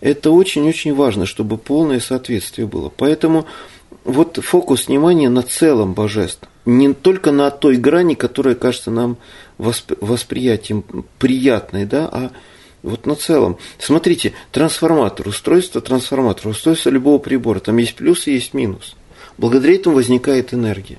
Это 0.00 0.30
очень-очень 0.30 0.94
важно, 0.94 1.26
чтобы 1.26 1.58
полное 1.58 2.00
соответствие 2.00 2.66
было. 2.66 2.90
Поэтому 2.94 3.46
вот 4.04 4.38
фокус 4.42 4.88
внимания 4.88 5.28
на 5.28 5.42
целом 5.42 5.94
божестве, 5.94 6.48
не 6.66 6.92
только 6.92 7.32
на 7.32 7.50
той 7.50 7.76
грани, 7.76 8.14
которая 8.14 8.54
кажется 8.54 8.90
нам 8.90 9.16
восприятием 9.58 10.84
приятной, 11.18 11.84
да, 11.86 12.08
а 12.10 12.30
вот 12.82 13.06
на 13.06 13.16
целом. 13.16 13.58
Смотрите, 13.78 14.34
трансформатор, 14.52 15.26
устройство 15.26 15.80
трансформатора, 15.80 16.50
устройство 16.50 16.90
любого 16.90 17.18
прибора, 17.18 17.60
там 17.60 17.78
есть 17.78 17.94
плюс 17.94 18.26
и 18.26 18.32
есть 18.32 18.54
минус. 18.54 18.94
Благодаря 19.38 19.74
этому 19.74 19.96
возникает 19.96 20.52
энергия. 20.52 20.98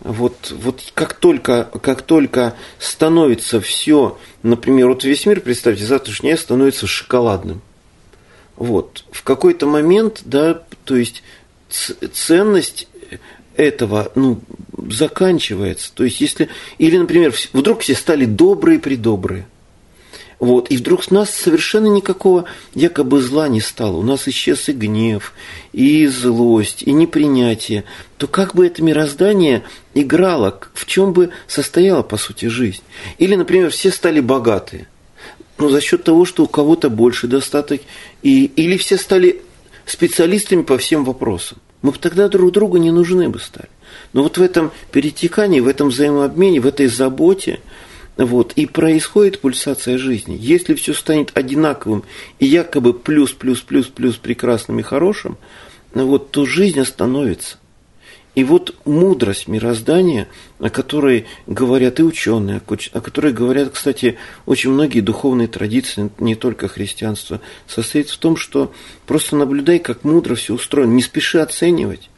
Вот, 0.00 0.52
вот 0.56 0.92
как, 0.94 1.14
только, 1.14 1.64
как 1.82 2.02
только 2.02 2.54
становится 2.78 3.60
все, 3.60 4.18
например, 4.42 4.88
вот 4.88 5.04
весь 5.04 5.26
мир, 5.26 5.40
представьте, 5.40 5.84
завтрашний 5.84 6.36
становится 6.36 6.86
шоколадным. 6.86 7.62
Вот. 8.56 9.04
В 9.12 9.22
какой-то 9.22 9.66
момент, 9.66 10.22
да, 10.24 10.62
то 10.84 10.96
есть 10.96 11.22
ценность 11.68 12.88
этого, 13.56 14.12
ну, 14.14 14.40
заканчивается. 14.88 15.90
То 15.94 16.04
есть, 16.04 16.20
если, 16.20 16.48
или, 16.78 16.96
например, 16.96 17.34
вдруг 17.52 17.80
все 17.80 17.94
стали 17.94 18.24
добрые-предобрые– 18.24 19.46
вот. 20.38 20.70
И 20.70 20.76
вдруг 20.76 21.02
с 21.02 21.10
нас 21.10 21.30
совершенно 21.30 21.88
никакого 21.88 22.44
якобы 22.74 23.20
зла 23.20 23.48
не 23.48 23.60
стало. 23.60 23.96
У 23.96 24.02
нас 24.02 24.28
исчез 24.28 24.68
и 24.68 24.72
гнев, 24.72 25.32
и 25.72 26.06
злость, 26.06 26.82
и 26.82 26.92
непринятие. 26.92 27.84
То 28.18 28.28
как 28.28 28.54
бы 28.54 28.66
это 28.66 28.82
мироздание 28.82 29.64
играло, 29.94 30.60
в 30.74 30.86
чем 30.86 31.12
бы 31.12 31.30
состояла, 31.48 32.02
по 32.02 32.16
сути, 32.16 32.46
жизнь? 32.46 32.82
Или, 33.18 33.34
например, 33.34 33.70
все 33.70 33.90
стали 33.90 34.20
богатые. 34.20 34.86
Ну, 35.58 35.70
за 35.70 35.80
счет 35.80 36.04
того, 36.04 36.24
что 36.24 36.44
у 36.44 36.46
кого-то 36.46 36.88
больше 36.88 37.26
достаток. 37.26 37.80
И, 38.22 38.44
или 38.44 38.76
все 38.76 38.96
стали 38.96 39.42
специалистами 39.90 40.62
по 40.62 40.78
всем 40.78 41.04
вопросам. 41.04 41.58
Мы 41.82 41.92
бы 41.92 41.98
тогда 41.98 42.28
друг 42.28 42.52
другу 42.52 42.76
не 42.76 42.90
нужны 42.90 43.28
бы 43.28 43.38
стали. 43.38 43.68
Но 44.12 44.22
вот 44.22 44.38
в 44.38 44.42
этом 44.42 44.72
перетекании, 44.92 45.60
в 45.60 45.68
этом 45.68 45.88
взаимообмене, 45.88 46.60
в 46.60 46.66
этой 46.66 46.86
заботе– 46.86 47.60
вот, 48.18 48.52
и 48.54 48.66
происходит 48.66 49.40
пульсация 49.40 49.96
жизни. 49.96 50.36
Если 50.38 50.74
все 50.74 50.92
станет 50.92 51.30
одинаковым 51.34 52.02
и 52.40 52.46
якобы 52.46 52.92
плюс, 52.92 53.30
плюс, 53.32 53.60
плюс, 53.60 53.86
плюс 53.86 54.16
прекрасным 54.16 54.80
и 54.80 54.82
хорошим, 54.82 55.38
вот, 55.94 56.32
то 56.32 56.44
жизнь 56.44 56.80
остановится. 56.80 57.58
И 58.38 58.44
вот 58.44 58.72
мудрость 58.84 59.48
мироздания, 59.48 60.28
о 60.60 60.70
которой 60.70 61.26
говорят 61.48 61.98
и 61.98 62.04
ученые, 62.04 62.62
о 62.92 63.00
которой 63.00 63.32
говорят, 63.32 63.70
кстати, 63.72 64.16
очень 64.46 64.70
многие 64.70 65.00
духовные 65.00 65.48
традиции, 65.48 66.08
не 66.20 66.36
только 66.36 66.68
христианство, 66.68 67.40
состоит 67.66 68.10
в 68.10 68.16
том, 68.16 68.36
что 68.36 68.72
просто 69.08 69.34
наблюдай, 69.34 69.80
как 69.80 70.04
мудро 70.04 70.36
все 70.36 70.54
устроено. 70.54 70.92
Не 70.92 71.02
спеши 71.02 71.40
оценивать, 71.40 72.10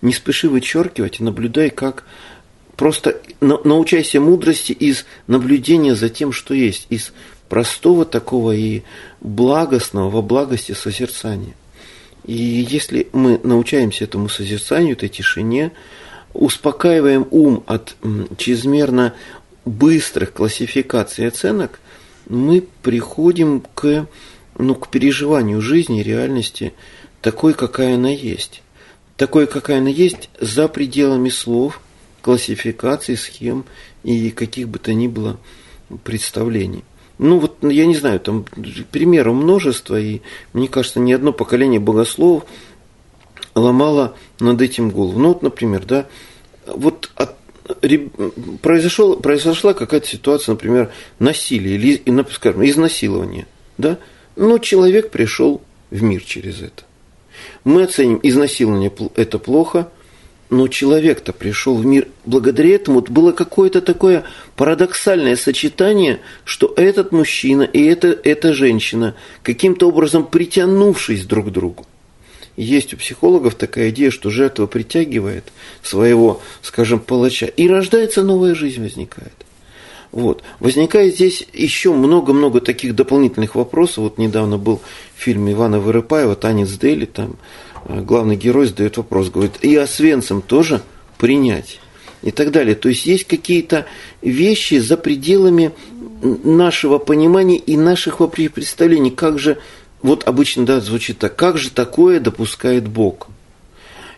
не 0.00 0.14
спеши 0.14 0.48
вычеркивать, 0.48 1.20
и 1.20 1.22
наблюдай, 1.22 1.68
как 1.68 2.04
Просто 2.74 3.20
научайся 3.40 4.18
мудрости 4.18 4.72
из 4.72 5.04
наблюдения 5.26 5.94
за 5.94 6.08
тем, 6.08 6.32
что 6.32 6.54
есть, 6.54 6.86
из 6.88 7.12
простого 7.50 8.06
такого 8.06 8.52
и 8.52 8.82
благостного 9.20 10.08
во 10.08 10.22
благости 10.22 10.72
созерцания. 10.72 11.54
И 12.26 12.66
если 12.68 13.08
мы 13.12 13.40
научаемся 13.42 14.04
этому 14.04 14.28
созерцанию, 14.28 14.96
этой 14.96 15.08
тишине, 15.08 15.72
успокаиваем 16.34 17.26
ум 17.30 17.62
от 17.66 17.94
чрезмерно 18.36 19.14
быстрых 19.64 20.32
классификаций 20.32 21.24
и 21.24 21.28
оценок, 21.28 21.80
мы 22.28 22.64
приходим 22.82 23.62
к, 23.74 24.06
ну, 24.58 24.74
к 24.74 24.90
переживанию 24.90 25.60
жизни, 25.60 26.02
реальности 26.02 26.74
такой, 27.20 27.54
какая 27.54 27.94
она 27.94 28.10
есть. 28.10 28.62
Такой, 29.16 29.46
какая 29.46 29.78
она 29.78 29.88
есть 29.88 30.28
за 30.40 30.68
пределами 30.68 31.28
слов, 31.28 31.80
классификаций, 32.22 33.16
схем 33.16 33.64
и 34.02 34.30
каких 34.30 34.68
бы 34.68 34.80
то 34.80 34.92
ни 34.92 35.06
было 35.06 35.38
представлений. 36.02 36.84
Ну 37.18 37.38
вот, 37.38 37.56
я 37.62 37.86
не 37.86 37.96
знаю, 37.96 38.20
там 38.20 38.44
примеров 38.90 39.34
множество, 39.34 39.98
и 39.98 40.20
мне 40.52 40.68
кажется, 40.68 41.00
ни 41.00 41.12
одно 41.12 41.32
поколение 41.32 41.80
богословов 41.80 42.44
ломало 43.54 44.16
над 44.38 44.60
этим 44.60 44.90
голову. 44.90 45.18
Ну 45.18 45.28
вот, 45.28 45.42
например, 45.42 45.84
да, 45.86 46.06
вот 46.66 47.10
от, 47.14 47.36
произошел, 48.60 49.16
произошла 49.16 49.72
какая-то 49.72 50.06
ситуация, 50.06 50.52
например, 50.52 50.92
насилие 51.18 51.76
или, 51.76 52.24
скажем, 52.32 52.64
изнасилование, 52.66 53.46
да, 53.78 53.98
но 54.36 54.58
человек 54.58 55.10
пришел 55.10 55.62
в 55.90 56.02
мир 56.02 56.22
через 56.22 56.60
это. 56.60 56.84
Мы 57.64 57.84
оценим, 57.84 58.20
изнасилование 58.22 58.92
это 59.14 59.38
плохо, 59.38 59.90
но 60.50 60.68
человек-то 60.68 61.32
пришел 61.32 61.76
в 61.76 61.84
мир 61.84 62.08
благодаря 62.24 62.74
этому. 62.74 63.00
Было 63.00 63.32
какое-то 63.32 63.80
такое 63.80 64.24
парадоксальное 64.56 65.36
сочетание, 65.36 66.20
что 66.44 66.72
этот 66.76 67.12
мужчина 67.12 67.62
и 67.62 67.84
эта, 67.84 68.08
эта 68.08 68.52
женщина, 68.52 69.14
каким-то 69.42 69.88
образом 69.88 70.26
притянувшись 70.26 71.26
друг 71.26 71.48
к 71.48 71.50
другу, 71.50 71.86
есть 72.56 72.94
у 72.94 72.96
психологов 72.96 73.54
такая 73.54 73.90
идея, 73.90 74.10
что 74.10 74.30
жертва 74.30 74.66
притягивает 74.66 75.52
своего, 75.82 76.40
скажем, 76.62 77.00
палача, 77.00 77.46
и 77.46 77.68
рождается 77.68 78.22
новая 78.22 78.54
жизнь 78.54 78.82
возникает. 78.82 79.34
Вот. 80.12 80.42
Возникает 80.60 81.14
здесь 81.14 81.46
еще 81.52 81.92
много-много 81.92 82.60
таких 82.60 82.94
дополнительных 82.94 83.54
вопросов. 83.54 83.98
Вот 83.98 84.18
недавно 84.18 84.56
был 84.56 84.80
фильм 85.14 85.50
Ивана 85.52 85.78
Вырыпаева 85.78 86.36
«Танец 86.36 86.70
Дели», 86.70 87.04
там 87.04 87.36
главный 87.88 88.36
герой 88.36 88.66
задает 88.66 88.96
вопрос, 88.96 89.30
говорит, 89.30 89.58
и 89.62 89.74
освенцам 89.76 90.42
тоже 90.42 90.82
принять 91.18 91.80
и 92.22 92.30
так 92.30 92.50
далее. 92.50 92.74
То 92.74 92.88
есть 92.88 93.06
есть 93.06 93.24
какие-то 93.24 93.86
вещи 94.22 94.78
за 94.78 94.96
пределами 94.96 95.72
нашего 96.22 96.98
понимания 96.98 97.58
и 97.58 97.76
наших 97.76 98.18
представлений, 98.28 99.10
как 99.10 99.38
же 99.38 99.58
вот 100.02 100.26
обычно 100.26 100.66
да, 100.66 100.80
звучит 100.80 101.18
так, 101.18 101.36
как 101.36 101.58
же 101.58 101.70
такое 101.70 102.20
допускает 102.20 102.88
Бог? 102.88 103.28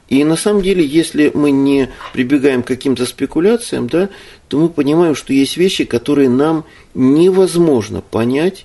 И 0.08 0.24
на 0.24 0.36
самом 0.36 0.62
деле, 0.62 0.84
если 0.84 1.30
мы 1.34 1.50
не 1.50 1.90
прибегаем 2.14 2.62
к 2.62 2.66
каким-то 2.66 3.04
спекуляциям, 3.04 3.88
да, 3.88 4.08
то 4.48 4.58
мы 4.58 4.70
понимаем, 4.70 5.14
что 5.14 5.34
есть 5.34 5.58
вещи, 5.58 5.84
которые 5.84 6.30
нам 6.30 6.64
невозможно 6.94 8.00
понять 8.00 8.64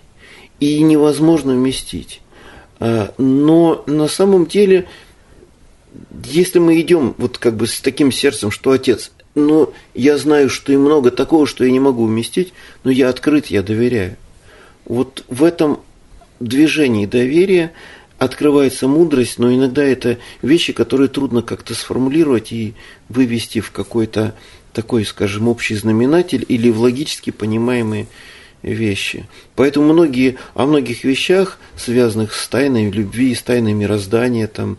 и 0.62 0.82
невозможно 0.82 1.54
вместить. 1.54 2.22
А, 2.86 3.14
но 3.18 3.82
на 3.88 4.10
самом 4.10 4.46
деле, 4.46 4.88
если 6.26 6.60
мы 6.60 6.82
идем 6.82 7.16
вот 7.18 7.38
как 7.38 7.56
бы 7.56 7.66
с 7.66 7.80
таким 7.80 8.12
сердцем, 8.12 8.52
что 8.52 8.72
Отец, 8.72 9.14
но 9.36 9.72
я 9.94 10.18
знаю, 10.18 10.50
что 10.50 10.74
и 10.74 10.76
много 10.76 11.10
такого, 11.10 11.48
что 11.48 11.64
я 11.64 11.72
не 11.72 11.80
могу 11.80 12.06
вместить, 12.06 12.52
но 12.84 12.92
я 12.92 13.08
открыт, 13.08 13.46
я 13.46 13.64
доверяю. 13.64 14.18
Вот 14.84 15.24
в 15.30 15.46
этом 15.46 15.80
движении 16.42 17.06
доверия 17.06 17.72
открывается 18.20 18.90
мудрость, 18.90 19.40
но 19.40 19.54
иногда 19.54 19.82
это 19.82 20.18
вещи, 20.42 20.74
которые 20.74 21.08
трудно 21.08 21.42
как-то 21.42 21.76
сформулировать 21.76 22.52
и 22.52 22.74
вывести 23.08 23.62
в 23.62 23.72
какой-то 23.72 24.36
такой, 24.74 25.06
скажем, 25.06 25.48
общий 25.48 25.76
знаменатель 25.76 26.46
или 26.50 26.70
в 26.70 26.82
логически 26.82 27.30
понимаемые 27.30 28.08
вещи. 28.64 29.28
Поэтому 29.56 29.94
многие, 29.94 30.38
о 30.56 30.66
многих 30.66 31.04
вещах, 31.04 31.60
связанных 31.76 32.34
с 32.34 32.48
тайной 32.48 32.90
любви, 32.90 33.36
с 33.36 33.44
тайной 33.44 33.74
мироздания, 33.74 34.48
там, 34.48 34.78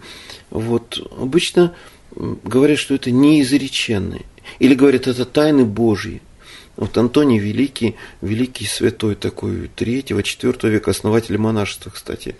вот, 0.50 1.06
обычно 1.20 1.74
говорят, 2.16 2.78
что 2.78 2.94
это 2.94 3.10
неизреченные. 3.10 4.22
Или 4.58 4.74
говорят, 4.74 5.06
это 5.06 5.24
тайны 5.24 5.64
Божьи. 5.64 6.20
Вот 6.76 6.96
Антоний 6.98 7.38
Великий, 7.38 7.94
великий 8.20 8.66
святой 8.66 9.14
такой, 9.14 9.70
третьего, 9.74 10.22
четвертого 10.22 10.70
века, 10.70 10.90
основатель 10.90 11.38
монашества, 11.38 11.90
кстати. 11.90 12.36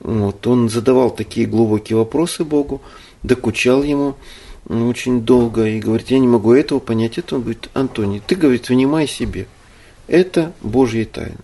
Вот, 0.00 0.46
он 0.46 0.68
задавал 0.68 1.10
такие 1.10 1.46
глубокие 1.46 1.96
вопросы 1.96 2.44
Богу, 2.44 2.82
докучал 3.22 3.82
ему 3.82 4.16
очень 4.68 5.22
долго 5.22 5.66
и 5.66 5.80
говорит, 5.80 6.10
я 6.10 6.18
не 6.18 6.26
могу 6.26 6.54
этого 6.54 6.78
понять. 6.78 7.18
Это 7.18 7.36
он 7.36 7.42
говорит, 7.42 7.68
Антоний, 7.74 8.22
ты, 8.26 8.34
говорит, 8.34 8.68
внимай 8.68 9.06
себе. 9.06 9.46
Это 10.06 10.52
Божья 10.62 11.04
тайна. 11.04 11.38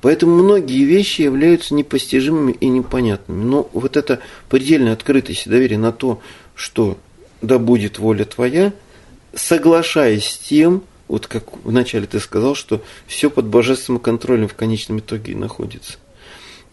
Поэтому 0.00 0.42
многие 0.42 0.84
вещи 0.84 1.22
являются 1.22 1.74
непостижимыми 1.74 2.52
и 2.52 2.68
непонятными. 2.68 3.42
Но 3.42 3.68
вот 3.72 3.96
эта 3.96 4.20
предельная 4.48 4.92
открытость 4.92 5.46
и 5.46 5.50
доверие 5.50 5.78
на 5.78 5.92
то, 5.92 6.20
что 6.54 6.98
да 7.42 7.58
будет 7.58 7.98
воля 7.98 8.24
твоя, 8.24 8.72
соглашаясь 9.34 10.24
с 10.24 10.38
тем, 10.38 10.82
вот 11.08 11.26
как 11.26 11.64
вначале 11.64 12.06
ты 12.06 12.20
сказал, 12.20 12.54
что 12.54 12.82
все 13.06 13.30
под 13.30 13.46
божественным 13.46 14.00
контролем 14.00 14.48
в 14.48 14.54
конечном 14.54 15.00
итоге 15.00 15.34
находится. 15.34 15.98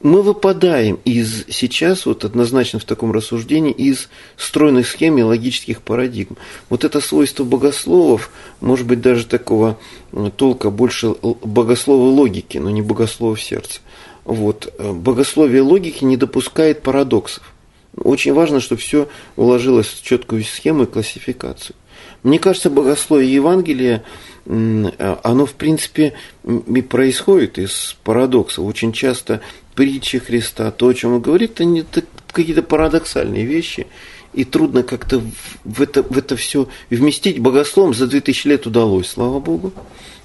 Мы 0.06 0.22
выпадаем 0.22 1.00
из 1.04 1.48
сейчас, 1.50 2.06
вот 2.06 2.26
однозначно 2.26 2.78
в 2.78 2.86
таком 2.86 3.12
рассуждении, 3.12 3.72
из 3.72 4.10
стройных 4.38 4.88
схем 4.88 5.18
и 5.18 5.24
логических 5.24 5.82
парадигм. 5.82 6.38
Вот 6.70 6.84
это 6.84 7.02
свойство 7.02 7.44
богословов, 7.44 8.30
может 8.62 8.86
быть, 8.86 9.02
даже 9.02 9.26
такого 9.26 9.80
э, 10.12 10.30
толка 10.38 10.70
больше 10.70 11.16
богослова 11.24 12.08
логики, 12.08 12.60
но 12.60 12.70
не 12.70 12.84
богослова 12.84 13.36
сердца. 13.36 13.80
Вот. 14.26 14.72
Э, 14.78 14.94
богословие 14.94 15.64
логики 15.64 16.04
не 16.04 16.18
допускает 16.18 16.84
парадоксов. 16.84 17.56
Очень 17.98 18.36
важно, 18.36 18.60
чтобы 18.60 18.82
все 18.82 19.10
уложилось 19.36 19.88
в 19.88 20.04
четкую 20.04 20.44
схему 20.44 20.84
и 20.84 20.86
классификацию. 20.86 21.76
Мне 22.22 22.38
кажется, 22.38 22.70
богословие 22.70 23.34
Евангелия, 23.34 24.04
оно, 24.46 25.46
в 25.48 25.54
принципе, 25.54 26.14
и 26.44 26.82
происходит 26.84 27.58
из 27.58 27.98
парадокса. 28.04 28.62
Очень 28.62 28.94
часто 28.94 29.42
притчи 29.76 30.20
Христа, 30.20 30.72
то, 30.72 30.88
о 30.88 30.94
чем 30.94 31.14
он 31.14 31.22
говорит, 31.22 31.60
это 31.60 32.04
какие-то 32.32 32.64
парадоксальные 32.64 33.46
вещи, 33.46 33.88
и 34.34 34.44
трудно 34.44 34.84
как-то 34.84 35.22
в 35.64 35.82
это, 35.82 36.04
в 36.04 36.18
это 36.18 36.36
все 36.36 36.68
вместить. 36.90 37.40
Богословом 37.40 37.94
за 37.94 38.08
2000 38.08 38.48
лет 38.48 38.68
удалось, 38.68 39.08
слава 39.08 39.40
Богу. 39.40 39.72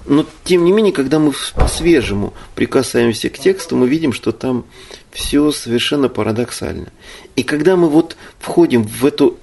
Но, 0.05 0.25
тем 0.43 0.65
не 0.65 0.71
менее, 0.71 0.91
когда 0.91 1.19
мы 1.19 1.31
по-свежему 1.55 2.33
прикасаемся 2.55 3.29
к 3.29 3.37
тексту, 3.37 3.75
мы 3.75 3.87
видим, 3.87 4.13
что 4.13 4.31
там 4.31 4.65
все 5.11 5.51
совершенно 5.51 6.09
парадоксально. 6.09 6.91
И 7.35 7.43
когда 7.43 7.75
мы 7.75 7.87
вот 7.87 8.17
входим 8.39 8.83
в 8.83 9.05
эту 9.05 9.37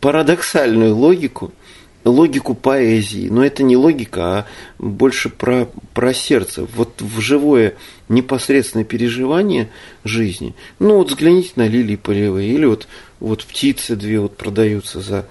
парадоксальную 0.00 0.94
логику– 0.94 1.52
логику 2.04 2.54
поэзии, 2.54 3.28
но 3.28 3.44
это 3.44 3.62
не 3.62 3.76
логика, 3.76 4.22
а 4.22 4.46
больше 4.78 5.28
про, 5.30 5.68
про 5.94 6.14
сердце, 6.14 6.66
вот 6.76 7.00
в 7.00 7.20
живое 7.20 7.74
непосредственное 8.08 8.84
переживание 8.84 9.70
жизни. 10.04 10.54
Ну 10.78 10.96
вот 10.96 11.08
взгляните 11.08 11.52
на 11.56 11.66
лилии 11.66 11.96
полевые, 11.96 12.50
или 12.52 12.66
вот, 12.66 12.86
вот 13.20 13.44
птицы 13.44 13.96
две 13.96 14.20
вот 14.20 14.36
продаются 14.36 15.00
за 15.00 15.26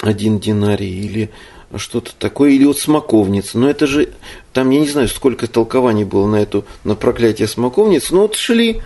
один 0.00 0.38
динарий, 0.38 1.00
или 1.04 1.30
что-то 1.76 2.12
такое, 2.18 2.50
или 2.50 2.64
вот 2.64 2.78
смоковница. 2.78 3.58
Но 3.58 3.68
это 3.68 3.86
же, 3.86 4.10
там 4.52 4.70
я 4.70 4.80
не 4.80 4.88
знаю, 4.88 5.08
сколько 5.08 5.46
толкований 5.46 6.04
было 6.04 6.26
на 6.26 6.36
эту, 6.36 6.64
на 6.84 6.94
проклятие 6.94 7.48
смоковницы, 7.48 8.14
но 8.14 8.22
вот 8.22 8.36
шли, 8.36 8.80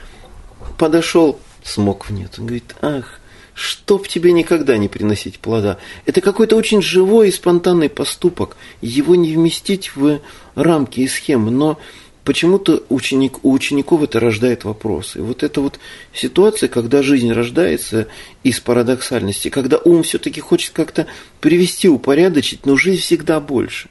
подошел, 0.79 1.39
смокв 1.63 2.11
нет. 2.11 2.35
Он 2.39 2.47
говорит, 2.47 2.75
ах, 2.81 3.21
чтоб 3.59 4.07
тебе 4.07 4.31
никогда 4.31 4.77
не 4.77 4.87
приносить 4.89 5.41
плода. 5.41 5.79
Это 6.07 6.21
какой-то 6.21 6.55
очень 6.55 6.81
живой 6.81 7.29
и 7.29 7.33
спонтанный 7.33 7.89
поступок. 7.89 8.57
Его 8.81 9.17
не 9.17 9.35
вместить 9.35 9.97
в 9.97 10.21
рамки 10.55 11.01
и 11.01 11.09
схемы, 11.09 11.51
но 11.51 11.77
почему-то 12.23 12.85
ученик, 12.89 13.45
у 13.45 13.51
учеников 13.51 14.05
это 14.05 14.21
рождает 14.21 14.63
вопросы. 14.63 15.21
Вот 15.21 15.43
эта 15.43 15.61
вот 15.61 15.81
ситуация, 16.15 16.69
когда 16.69 17.03
жизнь 17.03 17.33
рождается 17.33 18.07
из 18.45 18.61
парадоксальности, 18.61 19.49
когда 19.49 19.79
ум 19.79 20.05
все-таки 20.05 20.41
хочет 20.41 20.73
как-то 20.73 21.09
привести, 21.41 21.89
упорядочить, 21.89 22.65
но 22.65 22.77
жизнь 22.77 23.01
всегда 23.01 23.41
больше. 23.41 23.89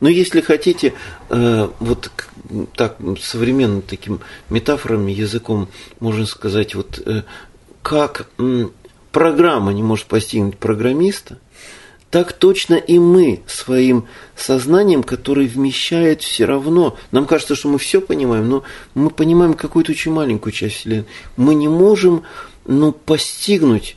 Но 0.00 0.10
если 0.10 0.42
хотите, 0.42 0.92
э, 1.30 1.68
вот 1.80 2.10
так 2.74 2.98
современным 3.22 3.80
таким 3.80 4.20
метафорами, 4.50 5.12
языком, 5.12 5.68
можно 5.98 6.26
сказать, 6.26 6.74
вот 6.74 7.00
э, 7.06 7.22
как 7.86 8.28
программа 9.12 9.72
не 9.72 9.80
может 9.80 10.06
постигнуть 10.06 10.58
программиста, 10.58 11.38
так 12.10 12.32
точно 12.32 12.74
и 12.74 12.98
мы 12.98 13.42
своим 13.46 14.08
сознанием, 14.34 15.04
которое 15.04 15.46
вмещает 15.46 16.20
все 16.20 16.46
равно. 16.46 16.96
Нам 17.12 17.26
кажется, 17.26 17.54
что 17.54 17.68
мы 17.68 17.78
все 17.78 18.00
понимаем, 18.00 18.48
но 18.48 18.64
мы 18.94 19.10
понимаем 19.10 19.54
какую-то 19.54 19.92
очень 19.92 20.10
маленькую 20.10 20.52
часть 20.52 20.78
Вселенной. 20.78 21.06
Мы 21.36 21.54
не 21.54 21.68
можем 21.68 22.24
ну, 22.64 22.90
постигнуть 22.90 23.96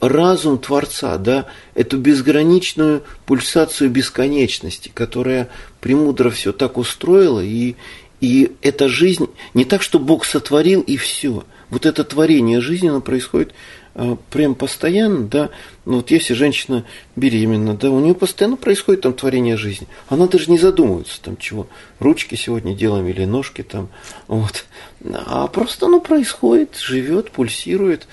разум 0.00 0.58
Творца, 0.58 1.16
да, 1.16 1.46
эту 1.74 1.96
безграничную 1.96 3.02
пульсацию 3.24 3.88
бесконечности, 3.88 4.90
которая 4.92 5.48
премудро 5.80 6.28
все 6.28 6.52
так 6.52 6.76
устроила, 6.76 7.40
и, 7.42 7.76
и 8.20 8.52
эта 8.60 8.88
жизнь 8.88 9.28
не 9.54 9.64
так, 9.64 9.80
что 9.80 9.98
Бог 9.98 10.26
сотворил 10.26 10.82
и 10.82 10.98
все. 10.98 11.44
Вот 11.70 11.86
это 11.86 12.04
творение 12.04 12.60
жизни, 12.60 12.88
оно 12.88 13.00
происходит 13.00 13.52
э, 13.94 14.16
прям 14.30 14.54
постоянно, 14.54 15.26
да, 15.26 15.50
ну 15.84 15.96
вот 15.96 16.10
если 16.10 16.34
женщина 16.34 16.84
беременна, 17.16 17.74
да, 17.74 17.90
у 17.90 17.98
нее 17.98 18.14
постоянно 18.14 18.56
происходит 18.56 19.02
там 19.02 19.14
творение 19.14 19.56
жизни. 19.56 19.88
Она 20.08 20.26
даже 20.28 20.50
не 20.50 20.58
задумывается 20.58 21.20
там 21.20 21.36
чего, 21.36 21.66
ручки 21.98 22.34
сегодня 22.36 22.74
делаем 22.74 23.06
или 23.08 23.24
ножки 23.24 23.62
там, 23.62 23.88
вот. 24.28 24.64
А 25.04 25.46
просто 25.48 25.86
оно 25.86 26.00
происходит, 26.00 26.76
живет, 26.76 27.30
пульсирует 27.30 28.06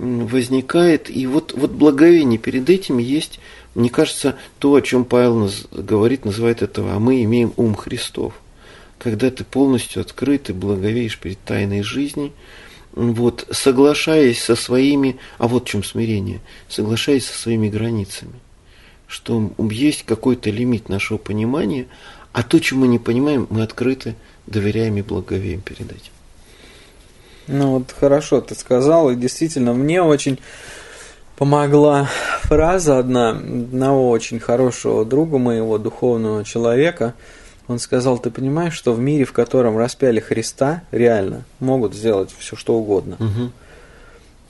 возникает. 0.00 1.10
И 1.10 1.26
вот, 1.26 1.52
вот 1.54 1.70
благовение 1.70 2.38
перед 2.38 2.68
этим 2.70 2.98
есть, 2.98 3.38
мне 3.74 3.90
кажется, 3.90 4.36
то, 4.58 4.74
о 4.74 4.82
чем 4.82 5.04
Павел 5.04 5.50
говорит, 5.70 6.24
называет 6.24 6.62
этого, 6.62 6.94
а 6.94 6.98
мы 6.98 7.22
имеем 7.24 7.52
ум 7.56 7.74
Христов. 7.74 8.34
Когда 8.98 9.30
ты 9.30 9.44
полностью 9.44 10.02
открыт 10.02 10.50
и 10.50 10.52
благовеешь 10.52 11.18
перед 11.18 11.38
тайной 11.40 11.82
жизни, 11.82 12.32
вот, 12.92 13.46
соглашаясь 13.50 14.42
со 14.42 14.56
своими, 14.56 15.18
а 15.38 15.48
вот 15.48 15.64
в 15.64 15.70
чем 15.70 15.84
смирение, 15.84 16.40
соглашаясь 16.68 17.26
со 17.26 17.38
своими 17.38 17.68
границами, 17.68 18.34
что 19.06 19.50
есть 19.70 20.04
какой-то 20.04 20.50
лимит 20.50 20.88
нашего 20.88 21.18
понимания, 21.18 21.86
а 22.32 22.42
то, 22.42 22.58
чем 22.60 22.78
мы 22.78 22.88
не 22.88 22.98
понимаем, 22.98 23.46
мы 23.50 23.62
открыты, 23.62 24.14
доверяем 24.46 24.96
и 24.96 25.02
благовеем 25.02 25.60
перед 25.60 25.90
этим. 25.90 26.12
Ну 27.46 27.78
вот 27.78 27.92
хорошо 27.98 28.40
ты 28.40 28.54
сказал, 28.54 29.10
и 29.10 29.16
действительно 29.16 29.72
мне 29.72 30.02
очень 30.02 30.38
помогла 31.36 32.08
фраза 32.42 32.98
одна 32.98 33.30
одного 33.30 34.10
очень 34.10 34.38
хорошего 34.38 35.04
друга 35.04 35.38
моего, 35.38 35.78
духовного 35.78 36.44
человека. 36.44 37.14
Он 37.70 37.78
сказал, 37.78 38.18
ты 38.18 38.30
понимаешь, 38.30 38.74
что 38.74 38.92
в 38.92 38.98
мире, 38.98 39.24
в 39.24 39.32
котором 39.32 39.78
распяли 39.78 40.18
Христа, 40.18 40.82
реально 40.90 41.44
могут 41.60 41.94
сделать 41.94 42.34
все, 42.36 42.56
что 42.56 42.74
угодно. 42.74 43.14
Угу. 43.20 43.52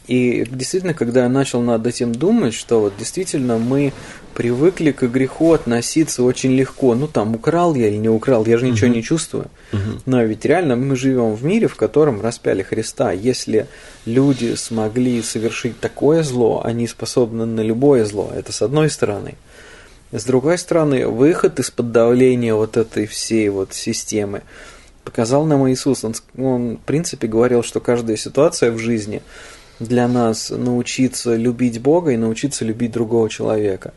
И 0.06 0.46
действительно, 0.50 0.94
когда 0.94 1.24
я 1.24 1.28
начал 1.28 1.60
над 1.60 1.86
этим 1.86 2.14
думать, 2.14 2.54
что 2.54 2.80
вот 2.80 2.94
действительно 2.98 3.58
мы 3.58 3.92
привыкли 4.32 4.92
к 4.92 5.02
греху 5.02 5.52
относиться 5.52 6.22
очень 6.22 6.52
легко. 6.52 6.94
Ну 6.94 7.08
там 7.08 7.34
украл 7.34 7.74
я 7.74 7.88
или 7.88 7.98
не 7.98 8.08
украл, 8.08 8.46
я 8.46 8.56
же 8.56 8.66
ничего 8.66 8.88
угу. 8.88 8.96
не 8.96 9.02
чувствую. 9.02 9.48
Угу. 9.74 10.00
Но 10.06 10.22
ведь 10.22 10.46
реально 10.46 10.76
мы 10.76 10.96
живем 10.96 11.34
в 11.34 11.44
мире, 11.44 11.68
в 11.68 11.76
котором 11.76 12.22
распяли 12.22 12.62
Христа. 12.62 13.12
Если 13.12 13.66
люди 14.06 14.54
смогли 14.54 15.20
совершить 15.20 15.78
такое 15.78 16.22
зло, 16.22 16.62
они 16.64 16.86
способны 16.86 17.44
на 17.44 17.60
любое 17.60 18.06
зло. 18.06 18.32
Это 18.34 18.50
с 18.50 18.62
одной 18.62 18.88
стороны. 18.88 19.34
С 20.12 20.24
другой 20.24 20.58
стороны, 20.58 21.06
выход 21.06 21.58
из-под 21.60 21.92
давления 21.92 22.54
вот 22.54 22.76
этой 22.76 23.06
всей 23.06 23.48
вот 23.48 23.72
системы 23.72 24.42
показал 25.04 25.44
нам 25.44 25.70
Иисус. 25.70 26.04
Он, 26.04 26.14
он, 26.36 26.76
в 26.76 26.80
принципе, 26.80 27.28
говорил, 27.28 27.62
что 27.62 27.80
каждая 27.80 28.16
ситуация 28.16 28.70
в 28.70 28.78
жизни– 28.78 29.22
для 29.80 30.06
нас 30.06 30.50
научиться 30.50 31.34
любить 31.34 31.80
Бога 31.80 32.12
и 32.12 32.16
научиться 32.16 32.64
любить 32.64 32.92
другого 32.92 33.28
человека. 33.28 33.94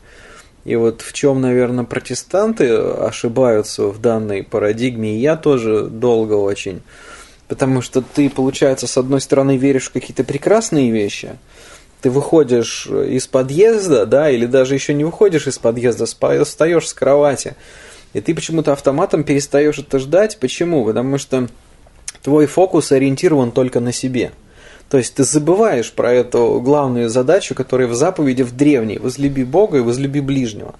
И 0.63 0.78
вот 0.78 1.02
в 1.02 1.12
чем, 1.12 1.41
наверное, 1.41 1.84
протестанты 1.84 2.73
ошибаются 2.73 3.88
в 3.88 3.99
данной 3.99 4.43
парадигме, 4.43 5.17
и 5.17 5.19
я 5.19 5.36
тоже 5.36 5.88
долго 5.88 6.34
очень. 6.34 6.82
Потому 7.49 7.82
что 7.82 8.02
ты, 8.02 8.30
получается, 8.30 8.88
с 8.88 8.97
одной 8.97 9.19
стороны 9.19 9.58
веришь 9.58 9.89
в 9.89 9.91
какие-то 9.91 10.23
прекрасные 10.23 10.89
вещи, 10.89 11.38
ты 12.03 12.11
выходишь 12.11 12.85
из 12.85 13.25
подъезда, 13.25 14.05
да, 14.05 14.29
или 14.29 14.45
даже 14.45 14.75
еще 14.75 14.93
не 14.93 15.03
выходишь 15.03 15.47
из 15.47 15.57
подъезда, 15.57 16.05
встаешь 16.05 16.87
с 16.87 16.93
кровати, 16.93 17.55
и 18.13 18.21
ты 18.21 18.35
почему-то 18.35 18.73
автоматом 18.73 19.23
перестаешь 19.23 19.79
это 19.79 19.97
ждать. 19.97 20.37
Почему? 20.39 20.85
Потому 20.85 21.17
что 21.17 21.47
твой 22.21 22.45
фокус 22.45 22.91
ориентирован 22.91 23.51
только 23.51 23.79
на 23.79 23.91
себе– 23.91 24.31
то 24.93 24.99
есть 24.99 25.15
ты 25.15 25.23
забываешь 25.23 25.91
про 25.91 26.13
эту 26.13 26.61
главную 26.61 27.09
задачу, 27.09 27.55
которая 27.55 27.87
в 27.87 27.95
заповеди 27.95 28.43
в 28.43 28.55
древней 28.55 28.99
«возлюби 28.99 29.43
Бога 29.43 29.79
и 29.79 29.81
возлюби 29.81 30.21
ближнего». 30.21 30.75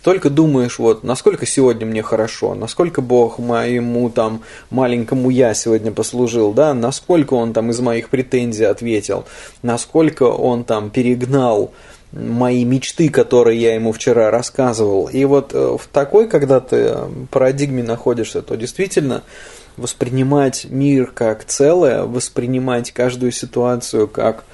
Ты 0.00 0.04
только 0.04 0.30
думаешь, 0.30 0.78
вот, 0.78 1.04
насколько 1.04 1.44
сегодня 1.44 1.86
мне 1.86 2.02
хорошо, 2.02 2.54
насколько 2.54 3.02
Бог 3.02 3.38
моему 3.38 4.08
там 4.08 4.42
маленькому 4.70 5.28
я 5.28 5.52
сегодня 5.52 5.92
послужил, 5.92 6.54
да, 6.54 6.72
насколько 6.72 7.34
он 7.34 7.52
там 7.52 7.70
из 7.70 7.80
моих 7.80 8.08
претензий 8.08 8.64
ответил, 8.64 9.26
насколько 9.62 10.22
он 10.22 10.64
там 10.64 10.88
перегнал 10.88 11.72
мои 12.12 12.64
мечты, 12.64 13.10
которые 13.10 13.60
я 13.60 13.74
ему 13.74 13.92
вчера 13.92 14.30
рассказывал. 14.30 15.06
И 15.06 15.24
вот 15.26 15.52
э, 15.52 15.76
в 15.78 15.86
такой, 15.86 16.28
когда 16.28 16.60
ты 16.60 16.96
парадигме 17.30 17.82
находишься, 17.82 18.40
то 18.40 18.56
действительно 18.56 19.22
воспринимать 19.76 20.66
мир 20.68 21.12
как 21.12 21.44
целое, 21.44 22.04
воспринимать 22.04 22.90
каждую 22.92 23.32
ситуацию 23.32 24.08
как 24.08 24.44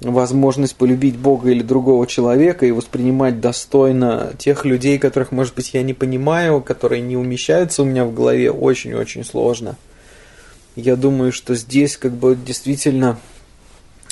возможность 0.00 0.76
полюбить 0.76 1.16
Бога 1.16 1.50
или 1.50 1.62
другого 1.62 2.06
человека 2.06 2.66
и 2.66 2.70
воспринимать 2.70 3.40
достойно 3.40 4.32
тех 4.38 4.64
людей, 4.64 4.98
которых, 4.98 5.32
может 5.32 5.54
быть, 5.54 5.74
я 5.74 5.82
не 5.82 5.94
понимаю, 5.94 6.60
которые 6.60 7.02
не 7.02 7.16
умещаются 7.16 7.82
у 7.82 7.84
меня 7.84 8.04
в 8.04 8.14
голове, 8.14 8.50
очень-очень 8.50 9.24
сложно. 9.24 9.76
Я 10.76 10.94
думаю, 10.94 11.32
что 11.32 11.56
здесь 11.56 11.96
как 11.96 12.12
бы 12.12 12.36
действительно 12.36 13.18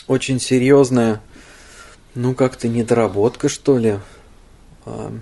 очень 0.09 0.41
серьезная, 0.41 1.21
ну 2.15 2.35
как-то 2.35 2.67
недоработка, 2.67 3.49
что 3.49 3.79
ли, 3.79 3.99
а, 4.85 5.13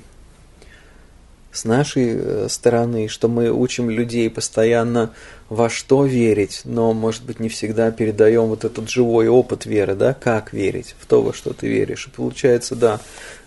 с 1.55 1.65
нашей 1.65 2.17
э, 2.17 2.47
стороны, 2.51 3.07
что 3.07 3.29
мы 3.29 3.49
учим 3.51 3.89
людей 3.89 4.29
постоянно 4.29 5.13
во 5.49 5.71
что 5.71 6.05
верить, 6.05 6.63
но, 6.65 6.93
может 6.93 7.23
быть, 7.23 7.39
не 7.39 7.49
всегда 7.49 7.93
передаем 7.93 8.47
вот 8.47 8.65
этот 8.65 8.91
живой 8.91 9.29
опыт 9.29 9.65
веры, 9.65 9.95
да, 9.95 10.15
как 10.15 10.53
верить 10.53 10.97
в 10.99 11.07
то, 11.07 11.23
во 11.23 11.33
что 11.33 11.53
ты 11.53 11.69
веришь. 11.69 12.09
И 12.09 12.11
получается, 12.11 12.75
да, 12.75 13.01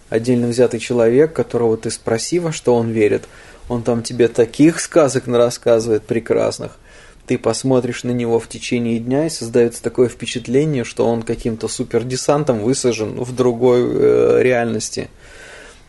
отдельно 0.09 0.47
взятый 0.47 0.79
человек, 0.79 1.33
которого 1.33 1.75
ты 1.75 1.91
спроси, 1.91 2.39
во 2.39 2.53
что 2.53 2.75
он 2.75 2.91
верит, 2.91 3.25
он 3.67 3.83
там 3.83 4.01
тебе 4.01 4.29
таких 4.29 4.79
сказок 4.79 5.27
рассказывает 5.27 6.03
прекрасных, 6.03 6.77
ты 7.25 7.37
посмотришь 7.37 8.05
на 8.05 8.11
него 8.11 8.39
в 8.39 8.47
течение 8.47 8.99
дня 8.99 9.25
и 9.25 9.29
создается 9.29 9.83
такое 9.83 10.07
впечатление, 10.07 10.85
что 10.85 11.05
он 11.05 11.23
каким-то 11.23 11.67
супердесантом 11.67 12.59
высажен 12.59 13.21
в 13.21 13.35
другой 13.35 13.81
э, 13.81 14.39
реальности– 14.43 15.09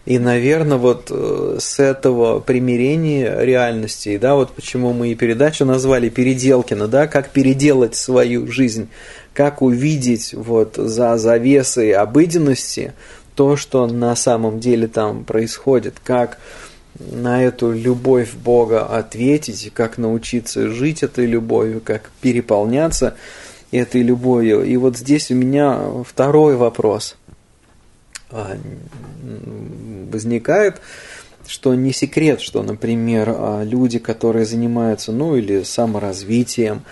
и, 0.08 0.18
наверное, 0.18 0.78
вот 0.78 1.08
э, 1.10 1.58
с 1.60 1.78
этого 1.78 2.40
примирения 2.40 3.40
реальностей, 3.42 4.16
да, 4.16 4.36
вот 4.36 4.52
почему 4.52 4.94
мы 4.94 5.10
и 5.10 5.14
передачу 5.14 5.66
назвали 5.66 6.08
Переделкина, 6.08 6.88
да, 6.88 7.06
как 7.06 7.28
переделать 7.28 7.94
свою 7.94 8.50
жизнь, 8.50 8.88
как 9.34 9.60
увидеть 9.60 10.32
вот 10.32 10.76
за 10.76 11.18
завесой 11.18 11.92
обыденности 11.92 12.94
то, 13.34 13.58
что 13.58 13.86
на 13.86 14.16
самом 14.16 14.60
деле 14.60 14.88
там 14.88 15.24
происходит, 15.24 15.96
как 16.02 16.38
на 16.98 17.44
эту 17.44 17.72
любовь 17.72 18.32
Бога 18.32 18.86
ответить, 18.86 19.70
как 19.74 19.98
научиться 19.98 20.70
жить 20.70 21.02
этой 21.02 21.26
любовью, 21.26 21.82
как 21.84 22.10
переполняться 22.22 23.14
этой 23.72 24.00
любовью. 24.00 24.64
И 24.64 24.74
вот 24.78 24.96
здесь 24.96 25.30
у 25.30 25.34
меня 25.34 25.78
второй 26.06 26.56
вопрос– 26.56 27.16
возникает, 28.30 30.80
что 31.46 31.74
не 31.74 31.92
секрет, 31.92 32.40
что, 32.40 32.62
например, 32.62 33.34
а, 33.34 33.62
люди, 33.62 33.98
которые 33.98 34.44
занимаются, 34.44 35.12
ну, 35.12 35.36
или 35.36 35.62
саморазвитием, 35.62 36.82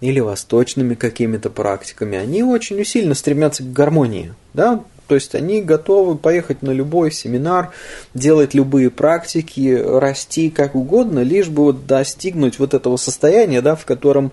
или 0.00 0.20
восточными 0.20 0.94
какими-то 0.94 1.50
практиками, 1.50 2.18
они 2.18 2.42
очень 2.42 2.80
усиленно 2.80 3.14
стремятся 3.14 3.62
к 3.62 3.72
гармонии, 3.72 4.34
да, 4.54 4.84
то 5.06 5.14
есть 5.14 5.34
они 5.34 5.62
готовы 5.62 6.16
поехать 6.16 6.62
на 6.62 6.70
любой 6.70 7.12
семинар, 7.12 7.70
делать 8.12 8.54
любые 8.54 8.90
практики, 8.90 9.80
расти 9.80 10.50
как 10.50 10.74
угодно, 10.74 11.20
лишь 11.20 11.48
бы 11.48 11.64
вот 11.64 11.86
достигнуть 11.86 12.58
вот 12.58 12.74
этого 12.74 12.96
состояния, 12.96 13.62
да, 13.62 13.76
в 13.76 13.84
котором 13.84 14.32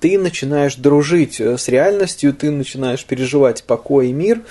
ты 0.00 0.18
начинаешь 0.18 0.76
дружить 0.76 1.40
э, 1.40 1.56
с 1.56 1.68
реальностью, 1.68 2.32
ты 2.32 2.50
начинаешь 2.50 3.04
переживать 3.04 3.64
покой 3.64 4.08
и 4.08 4.12
мир, 4.12 4.42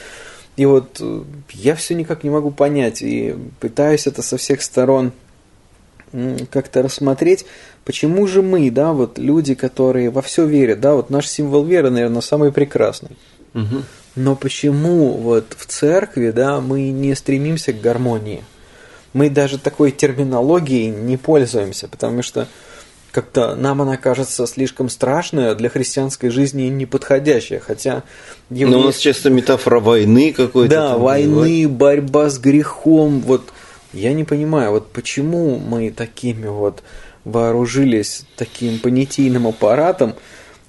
и 0.58 0.66
вот 0.66 0.98
э, 1.00 1.22
я 1.52 1.76
все 1.76 1.96
никак 1.96 2.24
не 2.24 2.30
могу 2.30 2.52
понять 2.52 3.02
и 3.02 3.36
пытаюсь 3.60 4.08
это 4.08 4.22
со 4.22 4.38
всех 4.38 4.62
сторон 4.62 5.14
как-то 6.52 6.82
рассмотреть, 6.82 7.46
почему 7.84 8.28
же 8.28 8.42
мы, 8.42 8.72
да, 8.72 8.94
вот 8.94 9.18
люди, 9.18 9.56
которые 9.56 10.10
во 10.10 10.22
все 10.22 10.46
верят, 10.46 10.80
да, 10.80 10.96
вот 10.96 11.10
наш 11.10 11.28
символ 11.28 11.64
веры, 11.66 11.90
наверное, 11.90 12.22
самый 12.22 12.52
прекрасный. 12.52 13.18
Угу. 13.54 13.84
Но 14.16 14.36
почему 14.36 15.14
вот 15.14 15.54
в 15.58 15.66
церкви, 15.66 16.32
да, 16.32 16.60
мы 16.62 16.90
не 16.90 17.14
стремимся 17.14 17.74
к 17.74 17.82
гармонии? 17.82 18.44
Мы 19.14 19.30
даже 19.30 19.58
такой 19.58 19.92
терминологией 19.92 20.88
не 20.88 21.18
пользуемся, 21.18 21.88
потому 21.88 22.24
что 22.24 22.48
как-то 23.18 23.56
нам 23.56 23.82
она 23.82 23.98
кажется 23.98 24.46
слишком 24.46 24.90
страшная, 24.90 25.56
для 25.56 25.70
христианской 25.70 26.30
жизни 26.30 26.68
неподходящая, 26.68 27.60
хотя... 27.60 28.04
Еврей... 28.52 28.76
Но 28.76 28.82
у 28.82 28.84
нас 28.84 28.98
часто 28.98 29.32
метафора 29.32 29.80
войны 29.80 30.34
какой-то. 30.34 30.72
Да, 30.72 30.98
войны, 31.00 31.34
бывает. 31.34 31.72
борьба 31.72 32.30
с 32.30 32.38
грехом, 32.38 33.22
вот 33.22 33.42
я 33.92 34.14
не 34.14 34.24
понимаю, 34.24 34.70
вот 34.70 34.92
почему 34.92 35.58
мы 35.58 35.90
такими 35.90 36.46
вот 36.46 36.84
вооружились 37.24 38.24
таким 38.36 38.78
понятийным 38.78 39.48
аппаратом, 39.48 40.14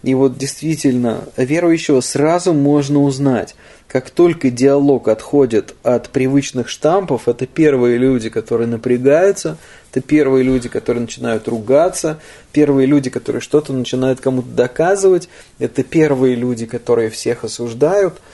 и 0.03 0.15
вот 0.15 0.39
действительно, 0.39 1.25
верующего 1.37 2.01
сразу 2.01 2.55
можно 2.55 3.03
узнать. 3.03 3.57
Как 3.89 4.11
только 4.11 4.51
диалог 4.51 5.09
отходит 5.09 5.75
от 5.83 6.11
привычных 6.11 6.69
штампов, 6.69 7.27
это 7.27 7.47
первые 7.47 7.97
люди, 7.97 8.29
которые 8.29 8.69
напрягаются, 8.69 9.57
это 9.91 10.03
первые 10.03 10.45
люди, 10.45 10.69
которые 10.69 11.01
начинают 11.01 11.49
ругаться, 11.49 12.21
первые 12.53 12.87
люди, 12.87 13.09
которые 13.09 13.41
что-то 13.41 13.73
начинают 13.73 14.21
кому-то 14.21 14.51
доказывать, 14.51 15.31
это 15.59 15.83
первые 15.83 16.35
люди, 16.35 16.67
которые 16.67 17.09
всех 17.09 17.45
осуждают– 17.45 18.15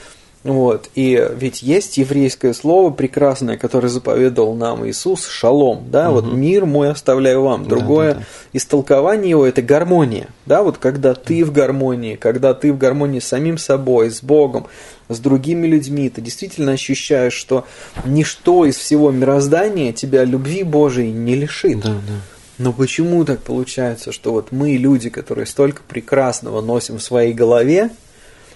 вот. 0.44 0.90
И 0.94 1.26
ведь 1.36 1.62
есть 1.62 1.96
еврейское 1.96 2.52
слово 2.52 2.90
прекрасное, 2.90 3.56
которое 3.56 3.88
заповедовал 3.88 4.54
нам 4.54 4.86
Иисус, 4.86 5.26
шалом, 5.26 5.86
да, 5.90 6.10
угу. 6.10 6.20
вот 6.20 6.32
мир 6.32 6.66
мой 6.66 6.90
оставляю 6.90 7.42
вам. 7.42 7.66
Другое 7.66 8.08
да, 8.08 8.14
да, 8.14 8.20
да. 8.20 8.26
истолкование 8.52 9.30
его– 9.30 9.46
это 9.48 9.62
гармония, 9.62 10.28
да, 10.44 10.62
вот 10.62 10.76
когда 10.76 11.14
ты 11.14 11.44
в 11.44 11.52
гармонии, 11.52 12.16
когда 12.16 12.52
ты 12.52 12.74
в 12.74 12.78
гармонии 12.78 13.20
с 13.20 13.26
самим 13.26 13.56
собой, 13.56 14.10
с 14.10 14.22
Богом, 14.22 14.66
с 15.08 15.18
другими 15.18 15.66
людьми, 15.66 16.08
ты 16.08 16.20
действительно 16.20 16.72
ощущаешь, 16.72 17.34
что 17.34 17.66
ничто 18.04 18.64
из 18.64 18.76
всего 18.76 19.10
мироздания 19.10 19.92
тебя 19.92 20.24
любви 20.24 20.62
Божией 20.62 21.12
не 21.12 21.34
лишит. 21.34 21.80
Да, 21.80 21.90
да. 21.90 22.20
Но 22.58 22.72
почему 22.72 23.24
так 23.24 23.40
получается, 23.40 24.12
что 24.12 24.32
вот 24.32 24.52
мы, 24.52 24.76
люди, 24.76 25.10
которые 25.10 25.46
столько 25.46 25.82
прекрасного 25.86 26.60
носим 26.60 26.98
в 26.98 27.02
своей 27.02 27.32
голове, 27.32 27.90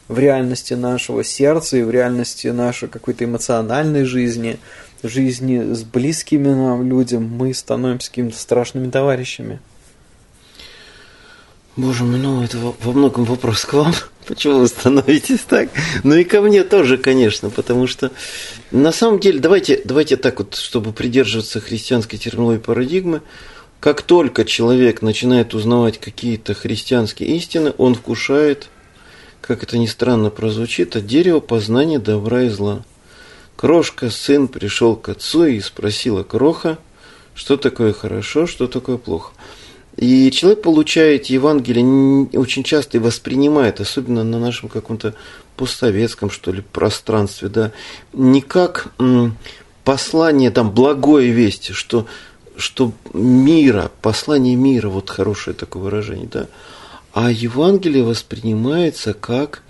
в 0.06 0.18
реальности 0.18 0.74
нашего 0.74 1.22
сердца 1.22 1.76
и 1.76 1.82
в 1.82 1.90
реальности 1.90 2.46
нашей 2.48 2.88
какой-то 2.88 3.24
эмоциональной 3.24 4.04
жизни, 4.04 4.58
жизни 5.02 5.74
с 5.74 5.82
близкими 5.82 6.48
нам 6.48 6.88
людям, 6.88 7.24
мы 7.24 7.52
становимся 7.52 8.08
какими-то 8.08 8.38
страшными 8.38 8.90
товарищами. 8.90 9.60
Боже 11.78 12.02
мой, 12.02 12.18
ну 12.18 12.42
это 12.42 12.58
во 12.58 12.92
многом 12.92 13.24
вопрос 13.24 13.64
к 13.64 13.72
вам. 13.72 13.94
Почему 14.26 14.58
вы 14.58 14.66
становитесь 14.66 15.42
так? 15.48 15.70
Ну 16.02 16.16
и 16.16 16.24
ко 16.24 16.40
мне 16.40 16.64
тоже, 16.64 16.98
конечно, 16.98 17.50
потому 17.50 17.86
что 17.86 18.10
на 18.72 18.90
самом 18.90 19.20
деле, 19.20 19.38
давайте, 19.38 19.80
давайте 19.84 20.16
так 20.16 20.40
вот, 20.40 20.56
чтобы 20.56 20.92
придерживаться 20.92 21.60
христианской 21.60 22.18
терминологии 22.18 22.58
парадигмы, 22.58 23.22
как 23.78 24.02
только 24.02 24.44
человек 24.44 25.02
начинает 25.02 25.54
узнавать 25.54 25.98
какие-то 25.98 26.52
христианские 26.52 27.36
истины, 27.36 27.72
он 27.78 27.94
вкушает 27.94 28.70
как 29.40 29.62
это 29.62 29.78
ни 29.78 29.86
странно 29.86 30.30
прозвучит, 30.30 30.96
от 30.96 31.06
дерева 31.06 31.38
познания 31.38 32.00
добра 32.00 32.42
и 32.42 32.48
зла. 32.48 32.82
Крошка, 33.54 34.10
сын, 34.10 34.48
пришел 34.48 34.96
к 34.96 35.08
отцу 35.10 35.46
и 35.46 35.60
спросила 35.60 36.24
Кроха, 36.24 36.78
что 37.34 37.56
такое 37.56 37.92
хорошо, 37.92 38.48
что 38.48 38.66
такое 38.66 38.98
плохо. 38.98 39.32
И 39.98 40.30
человек 40.30 40.62
получает 40.62 41.26
Евангелие 41.26 42.28
очень 42.38 42.62
часто 42.62 42.98
и 42.98 43.00
воспринимает, 43.00 43.80
особенно 43.80 44.22
на 44.22 44.38
нашем 44.38 44.68
каком-то 44.68 45.14
постсоветском, 45.56 46.30
что 46.30 46.52
ли, 46.52 46.62
пространстве, 46.62 47.48
да, 47.48 47.72
не 48.12 48.40
как 48.40 48.92
послание, 49.82 50.52
там, 50.52 50.70
благое 50.70 51.32
вести, 51.32 51.72
что, 51.72 52.06
что 52.56 52.92
мира, 53.12 53.90
послание 54.00 54.54
мира, 54.54 54.88
вот 54.88 55.10
хорошее 55.10 55.56
такое 55.56 55.82
выражение, 55.82 56.28
да, 56.32 56.46
а 57.12 57.32
Евангелие 57.32 58.04
воспринимается 58.04 59.14
как 59.14 59.64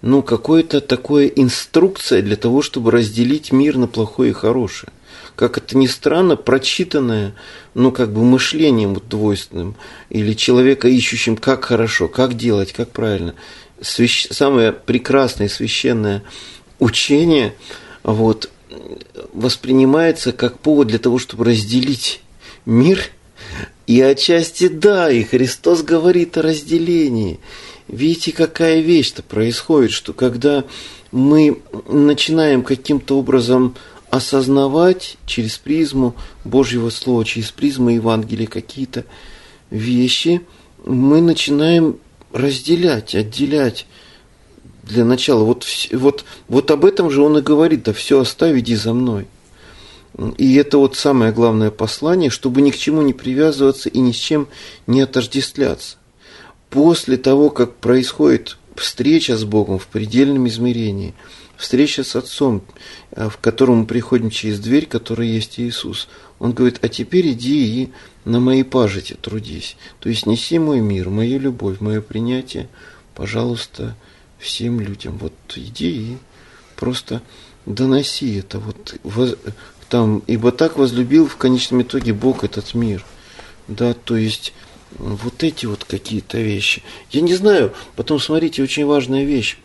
ну, 0.00 0.22
какое-то 0.22 0.80
такое 0.80 1.26
инструкция 1.26 2.22
для 2.22 2.36
того, 2.36 2.62
чтобы 2.62 2.90
разделить 2.90 3.52
мир 3.52 3.76
на 3.76 3.86
плохое 3.86 4.30
и 4.30 4.34
хорошее. 4.34 4.92
Как 5.38 5.56
это 5.56 5.78
ни 5.78 5.86
странно, 5.86 6.34
прочитанное, 6.34 7.32
ну, 7.74 7.92
как 7.92 8.12
бы 8.12 8.24
мышлением 8.24 9.00
двойственным, 9.08 9.76
или 10.10 10.32
человека 10.32 10.88
ищущим, 10.88 11.36
как 11.36 11.64
хорошо, 11.64 12.08
как 12.08 12.36
делать, 12.36 12.72
как 12.72 12.90
правильно. 12.90 13.34
Свящ... 13.80 14.26
Самое 14.32 14.72
прекрасное 14.72 15.48
священное 15.48 16.24
учение 16.80 17.54
вот, 18.02 18.50
воспринимается 19.32 20.32
как 20.32 20.58
повод 20.58 20.88
для 20.88 20.98
того, 20.98 21.20
чтобы 21.20 21.44
разделить 21.44 22.20
мир– 22.66 23.00
и 23.86 24.02
отчасти 24.02 24.68
да, 24.68 25.10
и 25.10 25.24
Христос 25.24 25.82
говорит 25.82 26.36
о 26.36 26.42
разделении. 26.42 27.40
Видите, 27.88 28.32
какая 28.32 28.80
вещь-то 28.82 29.22
происходит, 29.22 29.92
что 29.92 30.12
когда 30.12 30.64
мы 31.10 31.62
начинаем 31.88 32.62
каким-то 32.62 33.18
образом 33.18 33.76
осознавать 34.10 35.16
через 35.26 35.58
призму 35.58 36.14
Божьего 36.44 36.90
Слова, 36.90 37.24
через 37.24 37.50
призму 37.50 37.90
Евангелия 37.90 38.46
какие-то 38.46 39.04
вещи, 39.70 40.42
мы 40.84 41.20
начинаем 41.20 41.98
разделять, 42.32 43.14
отделять 43.14 43.86
для 44.82 45.04
начала. 45.04 45.44
Вот, 45.44 45.66
вот, 45.92 46.24
вот 46.48 46.70
об 46.70 46.84
этом 46.84 47.10
же 47.10 47.22
он 47.22 47.38
и 47.38 47.42
говорит, 47.42 47.84
да 47.84 47.92
все 47.92 48.20
оставь, 48.20 48.58
иди 48.58 48.74
за 48.74 48.94
мной. 48.94 49.26
И 50.36 50.54
это 50.56 50.78
вот 50.78 50.96
самое 50.96 51.32
главное 51.32 51.70
послание, 51.70 52.30
чтобы 52.30 52.60
ни 52.62 52.70
к 52.70 52.76
чему 52.76 53.02
не 53.02 53.12
привязываться 53.12 53.88
и 53.88 54.00
ни 54.00 54.12
с 54.12 54.16
чем 54.16 54.48
не 54.86 55.02
отождествляться. 55.02 55.96
После 56.70 57.16
того, 57.16 57.50
как 57.50 57.76
происходит 57.76 58.58
встреча 58.74 59.36
с 59.36 59.44
Богом 59.44 59.78
в 59.78 59.86
предельном 59.86 60.48
измерении, 60.48 61.14
встреча 61.58 62.04
с 62.04 62.16
Отцом, 62.16 62.62
э, 63.10 63.28
в 63.28 63.36
котором 63.38 63.80
мы 63.80 63.86
приходим 63.86 64.30
через 64.30 64.58
дверь, 64.60 64.86
которая 64.86 65.26
есть 65.26 65.60
Иисус, 65.60 66.08
Он 66.38 66.52
говорит, 66.52 66.78
а 66.82 66.88
теперь 66.88 67.32
иди 67.32 67.82
и 67.82 67.92
на 68.24 68.40
моей 68.40 68.62
пажите 68.62 69.16
трудись. 69.16 69.76
То 70.00 70.08
есть 70.08 70.24
неси 70.24 70.58
мой 70.58 70.80
мир, 70.80 71.10
мою 71.10 71.38
любовь, 71.40 71.80
мое 71.80 72.00
принятие, 72.00 72.68
пожалуйста, 73.14 73.96
всем 74.38 74.80
людям. 74.80 75.18
Вот 75.18 75.34
иди 75.56 75.90
и 75.90 76.16
просто 76.76 77.22
доноси 77.66 78.36
это. 78.36 78.60
Вот 78.60 78.94
там, 79.88 80.22
ибо 80.26 80.52
так 80.52 80.78
возлюбил 80.78 81.26
в 81.26 81.36
конечном 81.36 81.82
итоге 81.82 82.12
Бог 82.12 82.44
этот 82.44 82.74
мир. 82.74 83.04
Да, 83.66 83.94
то 83.94 84.16
есть 84.16 84.54
вот 84.96 85.42
эти 85.42 85.66
вот 85.66 85.84
какие-то 85.84 86.38
вещи. 86.38 86.82
Я 87.10 87.20
не 87.20 87.34
знаю, 87.34 87.74
потом 87.96 88.20
смотрите, 88.20 88.62
очень 88.62 88.86
важная 88.86 89.24
вещь. 89.24 89.58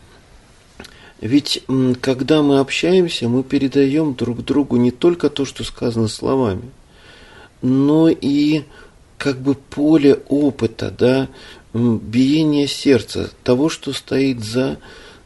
Ведь 1.20 1.62
когда 2.00 2.42
мы 2.42 2.58
общаемся, 2.58 3.28
мы 3.28 3.42
передаем 3.42 4.14
друг 4.14 4.44
другу 4.44 4.76
не 4.76 4.90
только 4.90 5.30
то, 5.30 5.44
что 5.44 5.64
сказано 5.64 6.08
словами, 6.08 6.70
но 7.62 8.08
и 8.08 8.64
как 9.16 9.40
бы 9.40 9.54
поле 9.54 10.20
опыта, 10.28 10.90
да, 10.90 11.28
биение 11.72 12.66
сердца, 12.66 13.30
того, 13.42 13.68
что 13.68 13.92
стоит 13.92 14.44
за, 14.44 14.78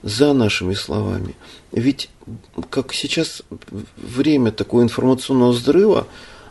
за 0.02 0.32
нашими 0.34 0.74
словами. 0.74 1.34
Ведь 1.72 2.10
как 2.70 2.92
сейчас 2.92 3.42
время 3.96 4.52
такого 4.52 4.82
информационного 4.82 5.52
взрыва, 5.52 6.06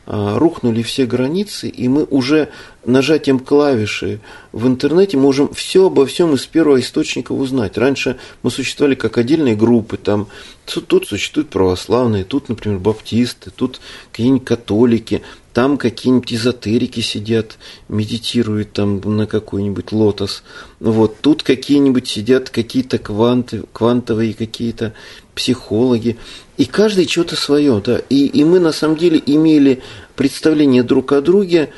рухнули 0.08 0.82
все 0.84 1.06
границы, 1.06 1.68
и 1.68 1.88
мы 1.90 2.06
уже 2.06 2.50
нажатием 2.86 3.40
клавиши 3.40 4.22
в 4.54 4.66
интернете 4.66 5.18
можем 5.18 5.54
все 5.54 5.88
обо 5.88 6.06
всем 6.06 6.34
из 6.34 6.46
первого 6.46 6.80
источника 6.80 7.34
узнать. 7.34 7.78
Раньше 7.78 8.18
мы 8.42 8.50
существовали 8.50 8.96
как 8.96 9.18
отдельные 9.18 9.56
группы, 9.56 9.98
там 9.98 10.28
тут 10.66 11.08
существуют 11.08 11.50
православные, 11.50 12.24
тут, 12.24 12.48
например, 12.48 12.80
баптисты, 12.80 13.52
тут 13.52 13.82
какие-нибудь 14.12 14.46
католики, 14.46 15.22
там 15.58 15.80
какие-нибудь 15.80 16.34
эзотерики 16.36 17.00
сидят, 17.00 17.58
медитируют 17.90 18.74
там 18.74 19.00
на 19.00 19.26
какой-нибудь 19.26 19.92
лотос. 19.92 20.44
Вот 20.80 21.20
тут 21.22 21.42
какие-нибудь 21.42 22.08
сидят 22.08 22.52
какие-то 22.52 23.00
кванты, 23.00 23.64
квантовые 23.74 24.36
какие-то 24.36 24.94
психологи, 25.34 26.18
и 26.58 26.66
каждый 26.66 27.08
что-то 27.08 27.36
свое, 27.36 27.82
да. 27.84 28.00
И, 28.08 28.28
и 28.28 28.44
мы 28.44 28.60
на 28.60 28.72
самом 28.72 28.98
деле 28.98 29.20
имели 29.26 29.82
представление 30.16 30.84
друг 30.84 31.12
о 31.12 31.22
друге 31.22 31.72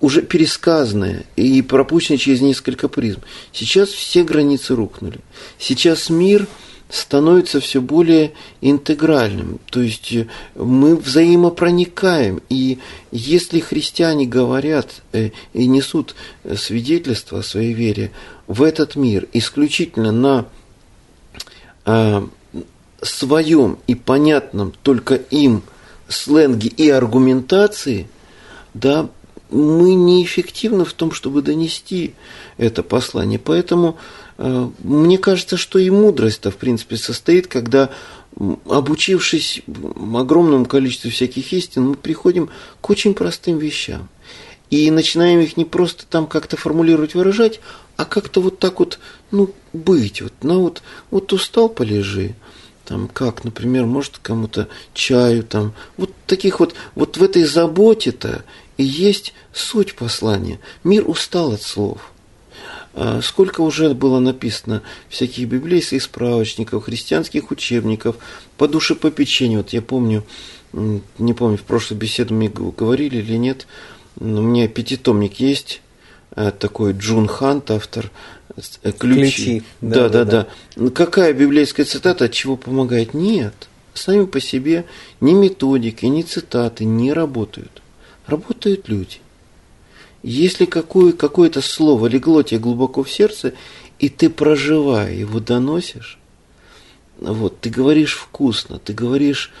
уже 0.00 0.22
пересказанное 0.22 1.24
и 1.34 1.60
пропущенное 1.60 2.18
через 2.18 2.40
несколько 2.40 2.86
призм. 2.86 3.22
Сейчас 3.52 3.88
все 3.88 4.22
границы 4.22 4.76
рухнули. 4.76 5.18
Сейчас 5.58 6.08
мир 6.08 6.46
становится 6.94 7.58
все 7.58 7.80
более 7.80 8.34
интегральным. 8.60 9.58
То 9.70 9.82
есть 9.82 10.12
э, 10.12 10.28
мы 10.54 10.96
взаимопроникаем. 10.96 12.40
И 12.48 12.78
если 13.10 13.58
христиане 13.58 14.26
говорят 14.26 15.02
э, 15.12 15.30
и 15.52 15.66
несут 15.66 16.14
свидетельство 16.56 17.40
о 17.40 17.42
своей 17.42 17.72
вере 17.72 18.12
в 18.46 18.62
этот 18.62 18.94
мир 18.94 19.26
исключительно 19.32 20.12
на 20.12 20.46
а, 21.86 22.28
своем 23.02 23.78
и 23.86 23.94
понятном 23.94 24.72
только 24.82 25.14
им 25.14 25.62
сленге 26.08 26.68
и 26.68 26.90
аргументации, 26.90 28.06
да, 28.72 29.08
мы 29.50 29.94
неэффективны 29.94 30.84
в 30.84 30.92
том, 30.92 31.12
чтобы 31.12 31.42
донести 31.42 32.14
это 32.56 32.82
послание. 32.82 33.38
Поэтому 33.38 33.96
э, 33.98 34.23
мне 34.36 35.18
кажется, 35.18 35.56
что 35.56 35.78
и 35.78 35.90
мудрость-то, 35.90 36.50
в 36.50 36.56
принципе, 36.56 36.96
состоит, 36.96 37.46
когда, 37.46 37.90
обучившись 38.68 39.62
огромному 40.14 40.66
количеству 40.66 41.10
всяких 41.10 41.52
истин, 41.52 41.88
мы 41.90 41.94
приходим 41.94 42.50
к 42.80 42.90
очень 42.90 43.14
простым 43.14 43.58
вещам. 43.58 44.08
И 44.70 44.90
начинаем 44.90 45.40
их 45.40 45.56
не 45.56 45.64
просто 45.64 46.04
там 46.06 46.26
как-то 46.26 46.56
формулировать, 46.56 47.14
выражать, 47.14 47.60
а 47.96 48.04
как-то 48.04 48.40
вот 48.40 48.58
так 48.58 48.80
вот, 48.80 48.98
ну, 49.30 49.50
быть. 49.72 50.20
Вот, 50.20 50.32
ну, 50.42 50.62
вот, 50.62 50.82
вот 51.10 51.32
устал, 51.32 51.68
полежи 51.68 52.34
там 52.84 53.08
как, 53.08 53.44
например, 53.44 53.86
может 53.86 54.18
кому-то 54.18 54.68
чаю 54.92 55.42
там, 55.42 55.72
вот 55.96 56.10
таких 56.26 56.60
вот, 56.60 56.74
вот 56.94 57.16
в 57.16 57.22
этой 57.22 57.44
заботе-то 57.44 58.44
и 58.76 58.84
есть 58.84 59.34
суть 59.52 59.94
послания. 59.94 60.60
Мир 60.82 61.08
устал 61.08 61.52
от 61.52 61.62
слов. 61.62 62.12
А 62.94 63.20
сколько 63.22 63.60
уже 63.60 63.92
было 63.92 64.20
написано 64.20 64.82
всяких 65.08 65.48
библейских 65.48 66.02
справочников, 66.02 66.84
христианских 66.84 67.50
учебников 67.50 68.16
по 68.56 68.68
душепопечению. 68.68 69.58
Вот 69.58 69.70
я 69.70 69.82
помню, 69.82 70.24
не 70.72 71.32
помню, 71.32 71.56
в 71.56 71.62
прошлой 71.62 71.96
беседе 71.96 72.32
мы 72.34 72.48
говорили 72.48 73.18
или 73.18 73.36
нет, 73.36 73.66
у 74.20 74.24
меня 74.24 74.68
пятитомник 74.68 75.40
есть, 75.40 75.82
э, 76.36 76.52
такой 76.56 76.92
Джун 76.92 77.26
Хант, 77.26 77.72
автор 77.72 78.10
Ключи. 78.82 78.98
Ключи. 78.98 79.62
Да, 79.80 80.08
да, 80.08 80.08
да, 80.08 80.24
да. 80.24 80.46
Ну, 80.76 80.90
какая 80.90 81.32
библейская 81.32 81.84
цитата 81.84 82.26
от 82.26 82.32
чего 82.32 82.56
помогает? 82.56 83.12
Нет. 83.14 83.54
Сами 83.94 84.26
по 84.26 84.40
себе 84.40 84.84
ни 85.20 85.32
методики, 85.32 86.06
ни 86.06 86.22
цитаты 86.22 86.84
не 86.84 87.12
работают. 87.12 87.82
Работают 88.26 88.88
люди. 88.88 89.18
Если 90.24 90.64
какое, 90.64 91.12
какое-то 91.12 91.60
слово 91.60 92.06
легло 92.06 92.42
тебе 92.42 92.58
глубоко 92.58 93.02
в 93.02 93.12
сердце, 93.12 93.52
и 93.98 94.08
ты, 94.08 94.30
проживая 94.30 95.12
его, 95.12 95.38
доносишь, 95.38 96.18
вот, 97.18 97.60
ты 97.60 97.68
говоришь 97.68 98.14
вкусно, 98.14 98.78
ты 98.78 98.94
говоришь, 98.94 99.52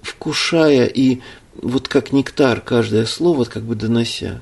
вкушая 0.00 0.86
и 0.86 1.18
вот 1.56 1.88
как 1.88 2.12
нектар 2.12 2.60
каждое 2.60 3.06
слово, 3.06 3.44
как 3.44 3.64
бы 3.64 3.74
донося, 3.74 4.40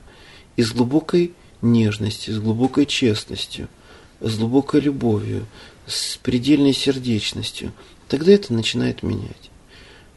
из 0.56 0.72
глубокой 0.72 1.32
нежностью, 1.62 2.34
с 2.34 2.38
глубокой 2.38 2.84
честностью, 2.84 3.68
с 4.20 4.36
глубокой 4.36 4.82
любовью, 4.82 5.46
с 5.86 6.18
предельной 6.18 6.74
сердечностью, 6.74 7.72
тогда 8.08 8.32
это 8.32 8.52
начинает 8.52 9.02
менять 9.02 9.50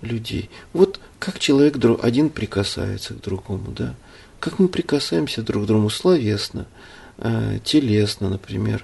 людей. 0.01 0.49
Вот 0.73 0.99
как 1.17 1.39
человек 1.39 1.77
один 2.03 2.29
прикасается 2.29 3.13
к 3.13 3.21
другому, 3.21 3.71
да? 3.71 3.95
Как 4.43 4.59
мы 4.59 4.67
прикасаемся 4.67 5.41
друг 5.41 5.63
к 5.63 5.67
другу 5.67 5.89
словесно, 5.89 6.65
э, 7.17 7.59
телесно, 7.63 8.27
например, 8.27 8.83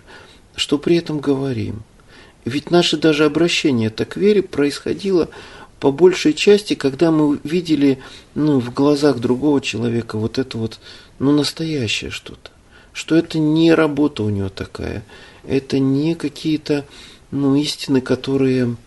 что 0.56 0.78
при 0.78 0.96
этом 0.96 1.20
говорим. 1.20 1.84
Ведь 2.46 2.72
наше 2.72 2.96
даже 2.96 3.26
обращение 3.26 3.90
так 3.90 4.08
к 4.08 4.16
вере 4.16 4.42
происходило 4.42 5.28
по 5.82 5.92
большей 5.92 6.34
части, 6.34 6.76
когда 6.76 7.12
мы 7.12 7.42
видели 7.44 8.00
ну, 8.36 8.62
в 8.62 8.74
глазах 8.74 9.20
другого 9.20 9.60
человека 9.60 10.18
вот 10.18 10.38
это 10.38 10.58
вот 10.58 10.80
ну, 11.20 11.34
настоящее 11.34 12.10
что-то. 12.10 12.52
Что 12.94 13.18
это 13.18 13.38
не 13.38 13.74
работа 13.74 14.24
у 14.24 14.30
него 14.30 14.48
такая, 14.48 15.04
это 15.46 15.78
не 15.78 16.16
какие-то 16.16 16.86
ну, 17.32 17.54
истины, 17.58 18.00
которые 18.00 18.78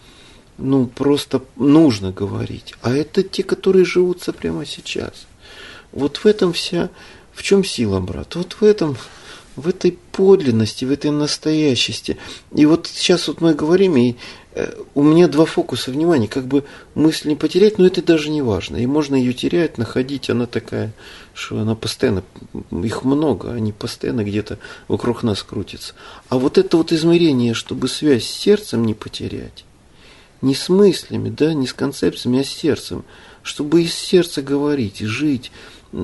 ну, 0.57 0.87
просто 0.87 1.43
нужно 1.57 2.13
говорить, 2.13 2.73
а 2.81 2.95
это 2.95 3.23
те, 3.23 3.43
которые 3.43 3.85
живутся 3.85 4.33
прямо 4.33 4.65
сейчас. 4.65 5.27
Вот 5.93 6.19
в 6.19 6.27
этом 6.27 6.53
вся, 6.53 6.91
в 7.33 7.43
чем 7.43 7.65
сила, 7.65 8.01
брат? 8.01 8.35
Вот 8.35 8.55
в 8.55 8.65
этом 8.65 8.97
в 9.57 9.69
этой 9.69 9.99
подлинности, 10.13 10.85
в 10.85 10.91
этой 10.91 11.11
настоящести. 11.11 12.17
И 12.55 12.65
вот 12.65 12.87
сейчас 12.87 13.29
вот 13.29 13.41
мы 13.41 13.55
говорим, 13.55 13.97
и 13.97 14.15
э, 14.55 14.73
у 14.95 15.03
меня 15.03 15.29
два 15.29 15.45
фокуса 15.45 15.91
внимания, 15.91 16.27
как 16.27 16.47
бы 16.47 16.65
мысль 16.95 17.29
не 17.29 17.37
потерять, 17.37 17.79
но 17.79 17.87
это 17.87 18.03
даже 18.03 18.31
не 18.31 18.41
важно. 18.41 18.77
И 18.77 18.87
можно 18.87 19.15
ее 19.15 19.35
терять, 19.35 19.77
находить, 19.77 20.31
она 20.31 20.47
такая, 20.47 20.93
что 21.35 21.59
она 21.59 21.75
постоянно, 21.75 22.25
их 22.71 23.05
много, 23.05 23.53
они 23.53 23.73
постоянно 23.73 24.25
где-то 24.25 24.59
вокруг 24.89 25.23
нас 25.23 25.43
крутятся. 25.43 25.95
А 26.29 26.39
вот 26.39 26.57
это 26.57 26.79
вот 26.79 26.93
измерение, 26.93 27.53
чтобы 27.53 27.89
связь 27.89 28.25
с 28.25 28.31
сердцем 28.31 28.87
не 28.87 28.95
потерять, 28.95 29.65
не 30.41 30.55
с 30.55 30.71
мыслями, 30.71 31.29
да, 31.29 31.53
не 31.53 31.67
с 31.67 31.75
концепциями, 31.75 32.41
а 32.41 32.45
с 32.45 32.49
сердцем, 32.49 33.05
чтобы 33.43 33.83
из 33.83 33.95
сердца 33.95 34.43
говорить, 34.43 35.01
жить, 35.01 35.53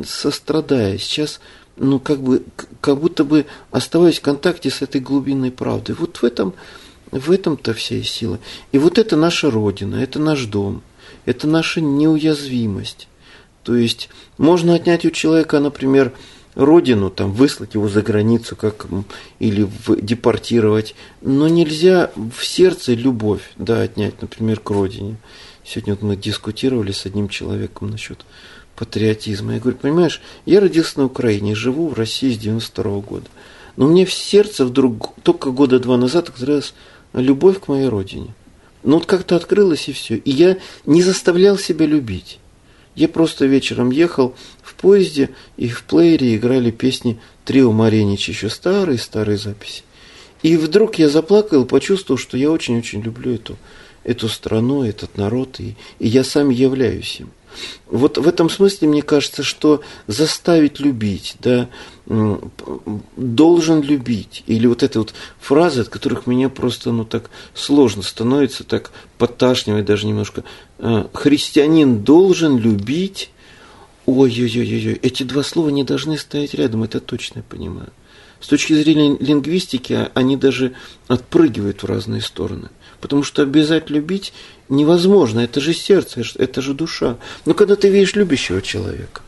сострадая. 0.05 0.98
Сейчас 0.98 1.40
ну, 1.77 1.98
как 1.98 2.20
бы, 2.20 2.42
как 2.81 2.98
будто 2.98 3.24
бы 3.24 3.46
оставаясь 3.70 4.18
в 4.18 4.22
контакте 4.22 4.70
с 4.70 4.83
этой 4.83 5.01
глубинной 5.01 5.51
правдой. 5.51 5.94
Вот 5.94 6.16
в 6.18 6.24
этом, 6.24 6.55
в 7.11 7.31
этом-то 7.31 7.74
вся 7.74 8.03
сила. 8.03 8.38
И 8.72 8.79
вот 8.79 8.98
это 8.98 9.16
наша 9.16 9.51
Родина, 9.51 9.96
это 9.96 10.18
наш 10.18 10.44
дом, 10.44 10.83
это 11.24 11.46
наша 11.46 11.81
неуязвимость. 11.81 13.09
То 13.62 13.77
есть 13.77 14.09
можно 14.38 14.74
отнять 14.74 15.05
у 15.05 15.11
человека, 15.11 15.61
например, 15.61 16.12
родину, 16.55 17.11
там, 17.11 17.33
выслать 17.33 17.74
его 17.74 17.88
за 17.88 18.03
границу 18.03 18.57
как, 18.57 18.87
или 19.38 19.62
в, 19.62 20.01
депортировать, 20.01 20.94
но 21.20 21.48
нельзя 21.48 22.11
в 22.16 22.44
сердце 22.44 22.94
любовь 22.94 23.42
да, 23.57 23.83
отнять, 23.83 24.20
например, 24.20 24.61
к 24.61 24.70
родине. 24.70 25.16
Сегодня 25.68 25.94
вот 25.94 26.02
мы 26.02 26.16
дискутировали 26.16 26.92
с 26.92 27.04
одним 27.04 27.28
человеком 27.28 27.90
насчет 27.90 28.24
патриотизма. 28.74 29.52
Я 29.52 29.61
говорю, 29.61 29.76
понимаешь, 29.76 30.22
я 30.46 30.61
родился 30.61 31.00
на 31.00 31.04
Украине, 31.04 31.54
живу 31.54 31.88
в 31.88 31.94
России 31.94 32.33
с 32.33 32.38
92 32.38 32.85
-го 32.85 33.02
года. 33.02 33.26
Но 33.76 33.87
мне 33.87 34.07
в 34.07 34.12
сердце 34.12 34.64
вдруг 34.64 35.14
только 35.22 35.50
года 35.50 35.78
два 35.78 35.98
назад 35.98 36.31
открылась 36.31 36.72
любовь 37.12 37.61
к 37.61 37.68
моей 37.68 37.88
родине. 37.88 38.35
Ну 38.83 38.94
вот 38.94 39.04
как-то 39.04 39.37
открылась 39.37 39.88
и 39.88 39.92
все. 39.92 40.16
И 40.16 40.31
я 40.31 40.57
не 40.87 41.02
заставлял 41.02 41.59
себя 41.59 41.85
любить. 41.85 42.38
Я 42.94 43.09
просто 43.09 43.44
вечером 43.44 43.90
ехал 43.90 44.35
в 44.62 44.74
поезде, 44.74 45.28
и 45.59 45.68
в 45.68 45.83
плеере 45.83 46.35
играли 46.35 46.70
песни 46.70 47.20
Трио 47.44 47.72
Маренич, 47.72 48.26
еще 48.31 48.48
старые-старые 48.48 49.37
записи. 49.37 49.83
И 50.42 50.57
вдруг 50.57 50.98
я 50.98 51.11
заплакал 51.11 51.64
и 51.64 51.68
почувствовал, 51.68 52.18
что 52.18 52.38
я 52.38 52.50
очень-очень 52.50 53.02
люблю 53.02 53.35
эту, 53.35 53.59
эту 54.09 54.29
страну, 54.29 54.85
этот 54.85 55.18
народ, 55.18 55.61
и, 55.61 55.77
и 55.99 56.09
я 56.09 56.25
сам 56.25 56.49
являюсь 56.49 57.21
им. 57.21 57.31
Вот 57.87 58.18
в 58.18 58.27
этом 58.27 58.49
смысле 58.49 58.88
мне 58.88 59.03
кажется, 59.03 59.42
что 59.42 59.83
заставить 60.07 60.81
любить, 60.81 61.37
да, 61.40 61.68
должен 63.16 63.83
любить, 63.83 64.44
или 64.47 64.66
вот 64.66 64.83
эта 64.83 65.01
вот 65.01 65.14
фраза, 65.40 65.83
от 65.83 65.88
которых 65.88 66.27
меня 66.27 66.49
просто, 66.49 66.92
ну, 66.92 67.05
так 67.05 67.31
сложно 67.55 68.03
становится, 68.03 68.64
так 68.64 68.92
подташнивает 69.18 69.85
даже 69.85 70.07
немножко. 70.07 70.44
Э, 70.79 71.07
Христианин 71.12 72.03
должен 72.03 72.59
любить, 72.59 73.31
ой-ой-ой-ой, 74.07 74.99
эти 75.03 75.23
два 75.23 75.42
слова 75.42 75.68
не 75.71 75.85
должны 75.85 76.16
стоять 76.16 76.55
рядом, 76.55 76.85
это 76.85 77.01
точно 77.01 77.38
я 77.38 77.44
понимаю. 77.44 77.90
С 78.40 78.47
точки 78.47 78.73
зрения 78.73 79.16
лингвистики 79.18 80.09
они 80.14 80.37
даже 80.37 80.73
отпрыгивают 81.09 81.83
в 81.83 81.87
разные 81.87 82.23
стороны. 82.23 82.68
Потому 83.00 83.22
что 83.22 83.42
обязать 83.42 83.90
любить 83.90 84.32
невозможно. 84.68 85.40
Это 85.40 85.61
же 85.61 85.72
сердце, 85.72 86.22
это 86.37 86.61
же 86.61 86.74
душа. 86.74 87.16
Но 87.44 87.54
когда 87.54 87.76
ты 87.76 87.88
видишь 87.88 88.14
любящего 88.14 88.61
человека, 88.61 89.22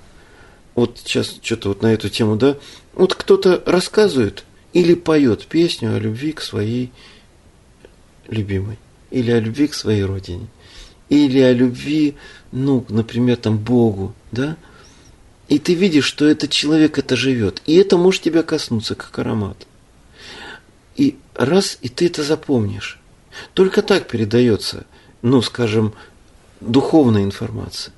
вот 0.74 1.00
сейчас 1.04 1.38
что-то 1.42 1.68
вот 1.70 1.83
на 1.83 1.92
эту 1.92 2.09
тему, 2.09 2.37
да, 2.37 2.56
вот 2.94 3.14
кто-то 3.14 3.62
рассказывает 3.66 4.44
или 4.72 4.94
поет 4.94 5.46
песню 5.46 5.94
о 5.94 5.98
любви 5.98 6.33
к 6.33 6.40
своей 6.40 6.92
любимой, 8.28 8.78
или 9.11 9.30
о 9.30 9.40
любви 9.40 9.66
к 9.66 9.74
своей 9.74 10.04
родине, 10.04 10.46
или 11.09 11.40
о 11.40 11.52
любви, 11.52 12.16
ну, 12.52 12.85
например, 12.88 13.37
там, 13.37 13.59
Богу, 13.59 14.14
да, 14.30 14.56
и 15.48 15.59
ты 15.59 15.74
видишь, 15.74 16.04
что 16.04 16.28
этот 16.28 16.50
человек 16.50 16.98
это 16.98 17.16
живет, 17.16 17.61
и 17.66 17.74
это 17.74 17.96
может 17.96 18.22
тебя 18.22 18.44
коснуться, 18.44 18.94
как 18.94 19.18
аромат. 19.18 19.66
И 20.96 21.16
раз, 21.35 21.79
и 21.83 21.88
ты 21.88 22.06
это 22.06 22.23
запомнишь. 22.23 23.00
Только 23.54 23.83
так 23.83 24.08
передается, 24.08 24.87
ну, 25.22 25.42
скажем, 25.42 25.94
духовная 26.60 27.24
информация. 27.24 27.94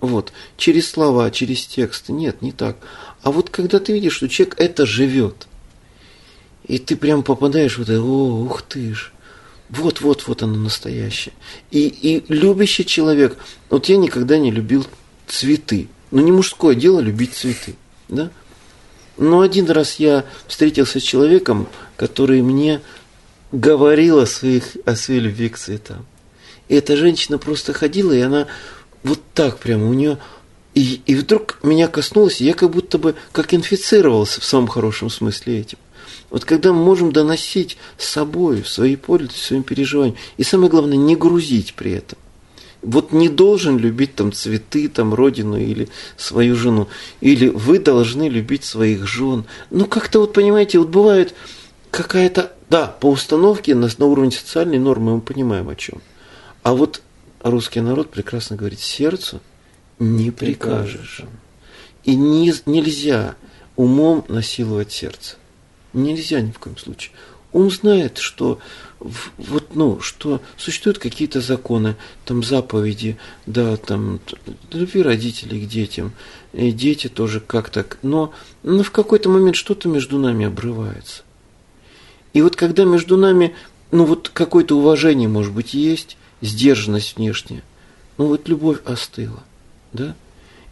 Вот, 0.00 0.32
через 0.56 0.90
слова, 0.90 1.30
через 1.30 1.66
текст. 1.66 2.08
Нет, 2.10 2.42
не 2.42 2.52
так. 2.52 2.76
А 3.22 3.30
вот 3.30 3.48
когда 3.50 3.78
ты 3.78 3.92
видишь, 3.92 4.16
что 4.16 4.28
человек 4.28 4.56
это 4.58 4.84
живет, 4.84 5.46
и 6.66 6.78
ты 6.78 6.96
прям 6.96 7.22
попадаешь 7.22 7.78
в 7.78 7.82
это, 7.82 8.00
о, 8.00 8.44
ух 8.44 8.62
ты 8.62 8.94
ж, 8.94 9.12
вот, 9.70 10.02
вот, 10.02 10.26
вот 10.26 10.42
оно 10.42 10.56
настоящее. 10.56 11.34
И, 11.70 11.88
и 11.88 12.24
любящий 12.32 12.84
человек, 12.84 13.36
вот 13.70 13.86
я 13.86 13.96
никогда 13.96 14.38
не 14.38 14.50
любил 14.50 14.86
цветы. 15.26 15.88
Ну, 16.10 16.20
не 16.20 16.32
мужское 16.32 16.74
дело 16.74 17.00
любить 17.00 17.34
цветы, 17.34 17.74
да? 18.08 18.30
Но 19.16 19.40
один 19.40 19.70
раз 19.70 19.96
я 19.96 20.24
встретился 20.46 21.00
с 21.00 21.02
человеком, 21.02 21.68
который 21.96 22.42
мне 22.42 22.80
говорил 23.54 24.18
о, 24.18 24.26
своих, 24.26 24.76
о 24.84 24.96
своей 24.96 25.20
любви 25.20 25.48
к 25.48 25.58
цветам. 25.58 26.04
И 26.68 26.74
эта 26.74 26.96
женщина 26.96 27.38
просто 27.38 27.72
ходила, 27.72 28.12
и 28.12 28.20
она 28.20 28.46
вот 29.02 29.20
так 29.34 29.58
прямо, 29.58 29.88
у 29.88 29.92
нее 29.92 30.18
И, 30.74 31.00
и 31.06 31.14
вдруг 31.14 31.58
меня 31.62 31.88
коснулось, 31.88 32.40
я 32.40 32.54
как 32.54 32.70
будто 32.70 32.98
бы 32.98 33.14
как 33.32 33.54
инфицировался 33.54 34.40
в 34.40 34.44
самом 34.44 34.66
хорошем 34.66 35.08
смысле 35.08 35.60
этим. 35.60 35.78
Вот 36.30 36.44
когда 36.44 36.72
мы 36.72 36.82
можем 36.82 37.12
доносить 37.12 37.76
с 37.96 38.08
собой 38.08 38.64
свои 38.64 38.96
поля, 38.96 39.28
своим 39.32 39.62
переживаниям, 39.62 40.16
и 40.36 40.42
самое 40.42 40.68
главное, 40.68 40.96
не 40.96 41.14
грузить 41.14 41.74
при 41.74 41.92
этом. 41.92 42.18
Вот 42.82 43.12
не 43.12 43.28
должен 43.28 43.78
любить 43.78 44.14
там 44.14 44.32
цветы, 44.32 44.88
там 44.88 45.14
родину 45.14 45.56
или 45.56 45.88
свою 46.16 46.56
жену. 46.56 46.88
Или 47.20 47.48
вы 47.48 47.78
должны 47.78 48.28
любить 48.28 48.64
своих 48.64 49.06
жен. 49.06 49.44
Ну, 49.70 49.86
как-то 49.86 50.18
вот, 50.18 50.32
понимаете, 50.32 50.78
вот 50.78 50.88
бывает 50.88 51.34
какая-то, 51.94 52.52
да, 52.70 52.88
по 52.88 53.08
установке 53.10 53.74
на, 53.74 53.88
на 53.98 54.06
уровне 54.06 54.32
социальной 54.32 54.78
нормы 54.78 55.14
мы 55.14 55.20
понимаем 55.20 55.68
о 55.68 55.76
чем. 55.76 56.02
А 56.64 56.74
вот 56.74 57.02
русский 57.40 57.80
народ 57.80 58.10
прекрасно 58.10 58.56
говорит, 58.56 58.80
сердцу 58.80 59.40
не 60.00 60.32
прикажешь. 60.32 61.22
И 62.02 62.16
не, 62.16 62.52
нельзя 62.66 63.36
умом 63.76 64.24
насиловать 64.28 64.90
сердце. 64.90 65.36
Нельзя 65.92 66.40
ни 66.40 66.50
в 66.50 66.58
коем 66.58 66.76
случае. 66.76 67.12
Он 67.52 67.70
знает, 67.70 68.18
что 68.18 68.58
вот, 68.98 69.76
ну, 69.76 70.00
что 70.00 70.42
существуют 70.56 70.98
какие-то 70.98 71.40
законы, 71.40 71.94
там 72.24 72.42
заповеди, 72.42 73.18
да, 73.46 73.76
там 73.76 74.18
любви 74.72 75.02
родителей 75.02 75.64
к 75.64 75.68
детям, 75.68 76.12
и 76.52 76.72
дети 76.72 77.08
тоже 77.08 77.38
как-то, 77.38 77.86
но, 78.02 78.32
но 78.64 78.82
в 78.82 78.90
какой-то 78.90 79.28
момент 79.28 79.54
что-то 79.54 79.88
между 79.88 80.18
нами 80.18 80.46
обрывается. 80.46 81.22
И 82.34 82.42
вот 82.42 82.56
когда 82.56 82.84
между 82.84 83.16
нами, 83.16 83.54
ну 83.90 84.04
вот 84.04 84.28
какое-то 84.28 84.76
уважение, 84.76 85.28
может 85.28 85.54
быть, 85.54 85.72
есть, 85.72 86.18
сдержанность 86.42 87.16
внешняя, 87.16 87.62
ну 88.18 88.26
вот 88.26 88.48
любовь 88.48 88.80
остыла, 88.84 89.42
да, 89.92 90.14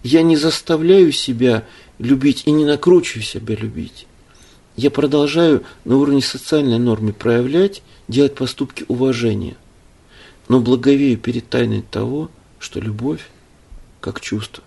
я 0.03 0.23
не 0.23 0.37
заставляю 0.37 1.13
себя 1.13 1.65
любить 1.99 2.43
и 2.47 2.51
не 2.51 2.65
накручиваю 2.65 3.23
себя 3.23 3.55
любить. 3.55 4.07
Я 4.75 4.91
продолжаю 4.91 5.65
на 5.85 5.97
уровне 5.97 6.21
социальной 6.21 6.79
нормы 6.79 7.13
проявлять, 7.13 7.83
делать 8.09 8.35
поступки 8.35 8.85
уважения, 8.89 9.57
но 10.49 10.61
благовею 10.61 11.17
перед 11.17 11.49
тайной 11.49 11.83
того, 11.83 12.31
что 12.59 12.81
любовь, 12.81 13.29
как 14.01 14.21
чувство, 14.21 14.65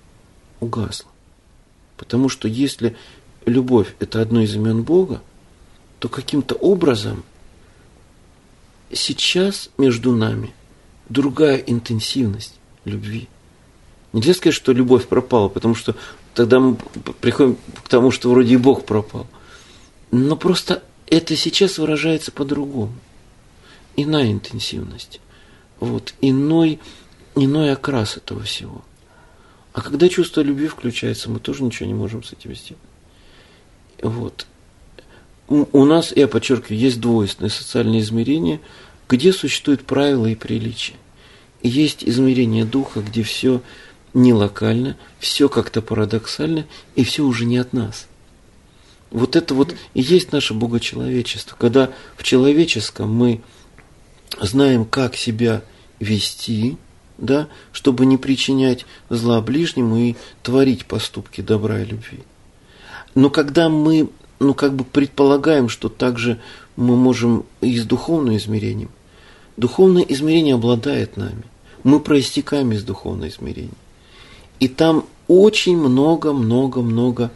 угасла. 0.61 1.11
Потому 1.97 2.29
что 2.29 2.47
если 2.47 2.95
любовь– 3.45 3.95
это 3.99 4.21
одно 4.21 4.41
из 4.41 4.55
имен 4.55 4.83
Бога, 4.83 5.21
то 5.99 6.09
каким-то 6.09 6.55
образом 6.55 7.23
сейчас 8.91 9.69
между 9.77 10.11
нами 10.15 10.53
другая 11.09 11.57
интенсивность 11.57 12.55
любви. 12.83 13.27
Нельзя 14.13 14.33
сказать, 14.33 14.55
что 14.55 14.71
любовь 14.71 15.07
пропала, 15.07 15.49
потому 15.49 15.75
что 15.75 15.95
тогда 16.33 16.59
мы 16.59 16.75
приходим 17.19 17.57
к 17.83 17.89
тому, 17.89 18.11
что 18.11 18.29
вроде 18.29 18.53
и 18.53 18.57
Бог 18.57 18.85
пропал. 18.85 19.27
Но 20.11 20.35
просто 20.37 20.83
это 21.07 21.35
сейчас 21.35 21.77
выражается 21.77 22.31
по-другому. 22.31 22.93
Иная 23.97 24.31
интенсивность. 24.31 25.19
Вот, 25.79 26.13
иной, 26.21 26.79
иной 27.35 27.73
окрас 27.73 28.17
этого 28.17 28.43
всего. 28.43 28.83
А 29.73 29.81
когда 29.81 30.07
чувство 30.07 30.41
любви 30.41 30.67
включается, 30.67 31.29
мы 31.29 31.39
тоже 31.39 31.63
ничего 31.63 31.87
не 31.87 31.93
можем 31.93 32.23
с 32.23 32.31
этим 32.31 32.55
сделать. 32.55 32.81
Вот. 34.01 34.47
У 35.47 35.85
нас, 35.85 36.11
я 36.15 36.27
подчеркиваю, 36.27 36.79
есть 36.79 36.99
двойственное 36.99 37.51
социальное 37.51 37.99
измерение, 37.99 38.59
где 39.07 39.31
существуют 39.31 39.85
правила 39.85 40.25
и 40.25 40.35
приличия. 40.35 40.95
И 41.61 41.69
есть 41.69 42.03
измерение 42.03 42.65
духа, 42.65 43.01
где 43.01 43.21
все 43.23 43.61
не 44.13 44.33
локально, 44.33 44.97
все 45.19 45.47
как-то 45.49 45.81
парадоксально, 45.81 46.65
и 46.95 47.03
все 47.03 47.23
уже 47.23 47.45
не 47.45 47.57
от 47.57 47.73
нас– 47.73 48.07
вот 49.15 49.37
это 49.37 49.53
вот 49.53 49.73
и 49.93 50.01
есть 50.01 50.33
наше 50.33 50.53
богочеловечество, 50.53 51.55
когда 51.57 51.91
в 52.17 52.23
человеческом 52.23 53.13
мы 53.13 53.41
знаем, 54.41 54.83
как 54.83 55.15
себя 55.15 55.61
вести, 56.01 56.77
да, 57.17 57.47
чтобы 57.71 58.05
не 58.05 58.17
причинять 58.17 58.85
зла 59.09 59.39
ближнему 59.39 59.97
и 59.97 60.15
творить 60.43 60.85
поступки 60.85 61.39
добра 61.39 61.79
и 61.79 61.85
любви. 61.85 62.19
Но 63.13 63.29
когда 63.29 63.69
мы, 63.69 64.09
ну, 64.39 64.53
как 64.53 64.75
бы 64.75 64.83
предполагаем, 64.83 65.69
что 65.69 65.89
также 65.89 66.39
мы 66.75 66.95
можем 66.95 67.45
и 67.61 67.77
с 67.77 67.85
духовным 67.85 68.35
измерением, 68.37 68.89
духовное 69.57 70.03
измерение 70.03 70.55
обладает 70.55 71.17
нами. 71.17 71.43
Мы 71.83 71.99
проистекаем 71.99 72.71
из 72.71 72.83
духовного 72.83 73.29
измерения. 73.29 73.71
И 74.59 74.67
там 74.67 75.05
очень 75.27 75.77
много-много-много 75.77 77.31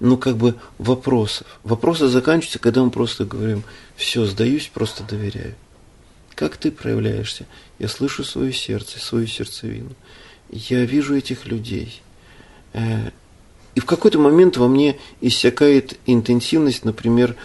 ну, 0.00 0.16
как 0.16 0.36
бы 0.36 0.56
вопросов. 0.78 1.46
Вопросы 1.62 2.08
заканчиваются, 2.08 2.58
когда 2.58 2.82
мы 2.82 2.90
просто 2.90 3.24
говорим, 3.24 3.62
все, 3.94 4.26
сдаюсь, 4.26 4.68
просто 4.72 5.04
доверяю. 5.04 5.54
Как 6.34 6.56
ты 6.56 6.72
проявляешься? 6.72 7.46
Я 7.78 7.86
слышу 7.86 8.24
свое 8.24 8.52
сердце, 8.52 8.98
свою 8.98 9.28
сердцевину. 9.28 9.90
Я 10.50 10.84
вижу 10.84 11.16
этих 11.16 11.46
людей. 11.46 12.02
И 13.74 13.80
в 13.80 13.86
какой-то 13.86 14.18
момент 14.18 14.56
во 14.56 14.68
мне 14.68 14.98
иссякает 15.20 15.98
интенсивность, 16.06 16.84
например, 16.84 17.36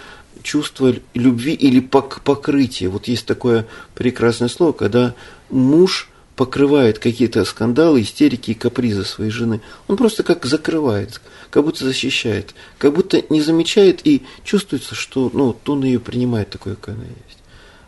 чувство 0.43 0.93
любви 1.13 1.53
или 1.53 1.79
покрытия. 1.79 2.89
Вот 2.89 3.07
есть 3.07 3.25
такое 3.25 3.67
прекрасное 3.95 4.49
слово, 4.49 4.71
когда 4.71 5.15
муж 5.49 6.09
покрывает 6.35 6.99
какие-то 6.99 7.43
скандалы, 7.45 8.01
истерики 8.01 8.51
и 8.51 8.53
капризы 8.53 9.03
своей 9.03 9.31
жены. 9.31 9.61
Он 9.87 9.97
просто 9.97 10.23
как 10.23 10.45
закрывает, 10.45 11.19
как 11.49 11.63
будто 11.63 11.83
защищает, 11.83 12.53
как 12.77 12.93
будто 12.93 13.23
не 13.29 13.41
замечает 13.41 14.05
и 14.05 14.21
чувствуется, 14.43 14.93
что 14.93 15.31
ну, 15.33 15.57
он 15.65 15.83
ее 15.83 15.99
принимает 15.99 16.51
такой, 16.51 16.75
какая 16.75 16.95
она 16.95 17.05
есть. 17.05 17.39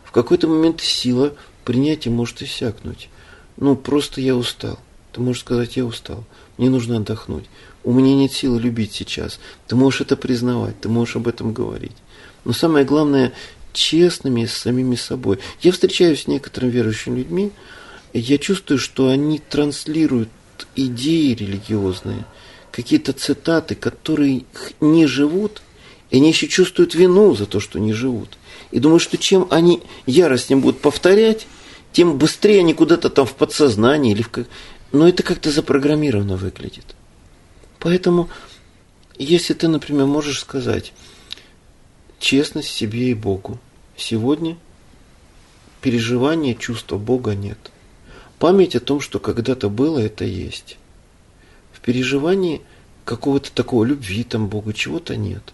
В 0.04 0.10
какой-то 0.10 0.48
момент 0.48 0.80
сила 0.80 1.34
принятия 1.64 2.10
может 2.10 2.42
иссякнуть. 2.42 3.08
Ну, 3.56 3.76
просто 3.76 4.20
я 4.20 4.34
устал. 4.34 4.80
Ты 5.12 5.20
можешь 5.20 5.42
сказать, 5.42 5.76
я 5.76 5.84
устал, 5.84 6.24
мне 6.56 6.70
нужно 6.70 6.96
отдохнуть. 6.96 7.44
У 7.82 7.92
меня 7.92 8.14
нет 8.14 8.32
силы 8.32 8.60
любить 8.60 8.92
сейчас. 8.92 9.40
Ты 9.66 9.76
можешь 9.76 10.02
это 10.02 10.16
признавать, 10.16 10.80
ты 10.80 10.88
можешь 10.88 11.16
об 11.16 11.28
этом 11.28 11.52
говорить. 11.52 11.96
Но 12.44 12.52
самое 12.52 12.84
главное, 12.84 13.32
честными 13.72 14.44
с 14.44 14.52
самими 14.52 14.96
собой. 14.96 15.38
Я 15.62 15.72
встречаюсь 15.72 16.24
с 16.24 16.26
некоторыми 16.26 16.70
верующими 16.70 17.18
людьми, 17.18 17.52
я 18.12 18.38
чувствую, 18.38 18.78
что 18.78 19.08
они 19.08 19.38
транслируют 19.38 20.30
идеи 20.74 21.34
религиозные, 21.34 22.24
какие-то 22.72 23.12
цитаты, 23.12 23.74
которые 23.74 24.44
не 24.80 25.06
живут, 25.06 25.62
и 26.10 26.16
они 26.16 26.28
еще 26.28 26.48
чувствуют 26.48 26.94
вину 26.94 27.34
за 27.34 27.46
то, 27.46 27.60
что 27.60 27.78
не 27.78 27.92
живут. 27.92 28.36
И 28.72 28.80
думаю, 28.80 28.98
что 28.98 29.16
чем 29.16 29.46
они 29.50 29.82
яростнее 30.06 30.58
будут 30.58 30.80
повторять, 30.80 31.46
тем 31.92 32.18
быстрее 32.18 32.60
они 32.60 32.74
куда-то 32.74 33.10
там 33.10 33.26
в 33.26 33.34
подсознании 33.34 34.12
или 34.12 34.22
в... 34.22 34.28
Но 34.92 35.08
это 35.08 35.22
как-то 35.22 35.50
запрограммировано 35.50 36.36
выглядит. 36.36 36.96
Поэтому, 37.80 38.30
если 39.18 39.54
ты, 39.54 39.66
например, 39.66 40.06
можешь 40.06 40.40
сказать 40.40 40.92
честность 42.20 42.68
себе 42.68 43.10
и 43.10 43.14
Богу, 43.14 43.58
сегодня 43.96 44.56
переживания, 45.80 46.54
чувства 46.54 46.96
Бога 46.98 47.34
нет– 47.34 47.58
Память 48.40 48.74
о 48.74 48.80
том, 48.80 49.02
что 49.02 49.20
когда-то 49.20 49.68
было, 49.68 49.98
это 49.98 50.24
есть. 50.24 50.78
В 51.74 51.80
переживании 51.80 52.62
какого-то 53.04 53.52
такого 53.52 53.84
любви 53.84 54.24
там 54.24 54.48
Бога 54.48 54.72
чего-то 54.72 55.14
нет. 55.14 55.52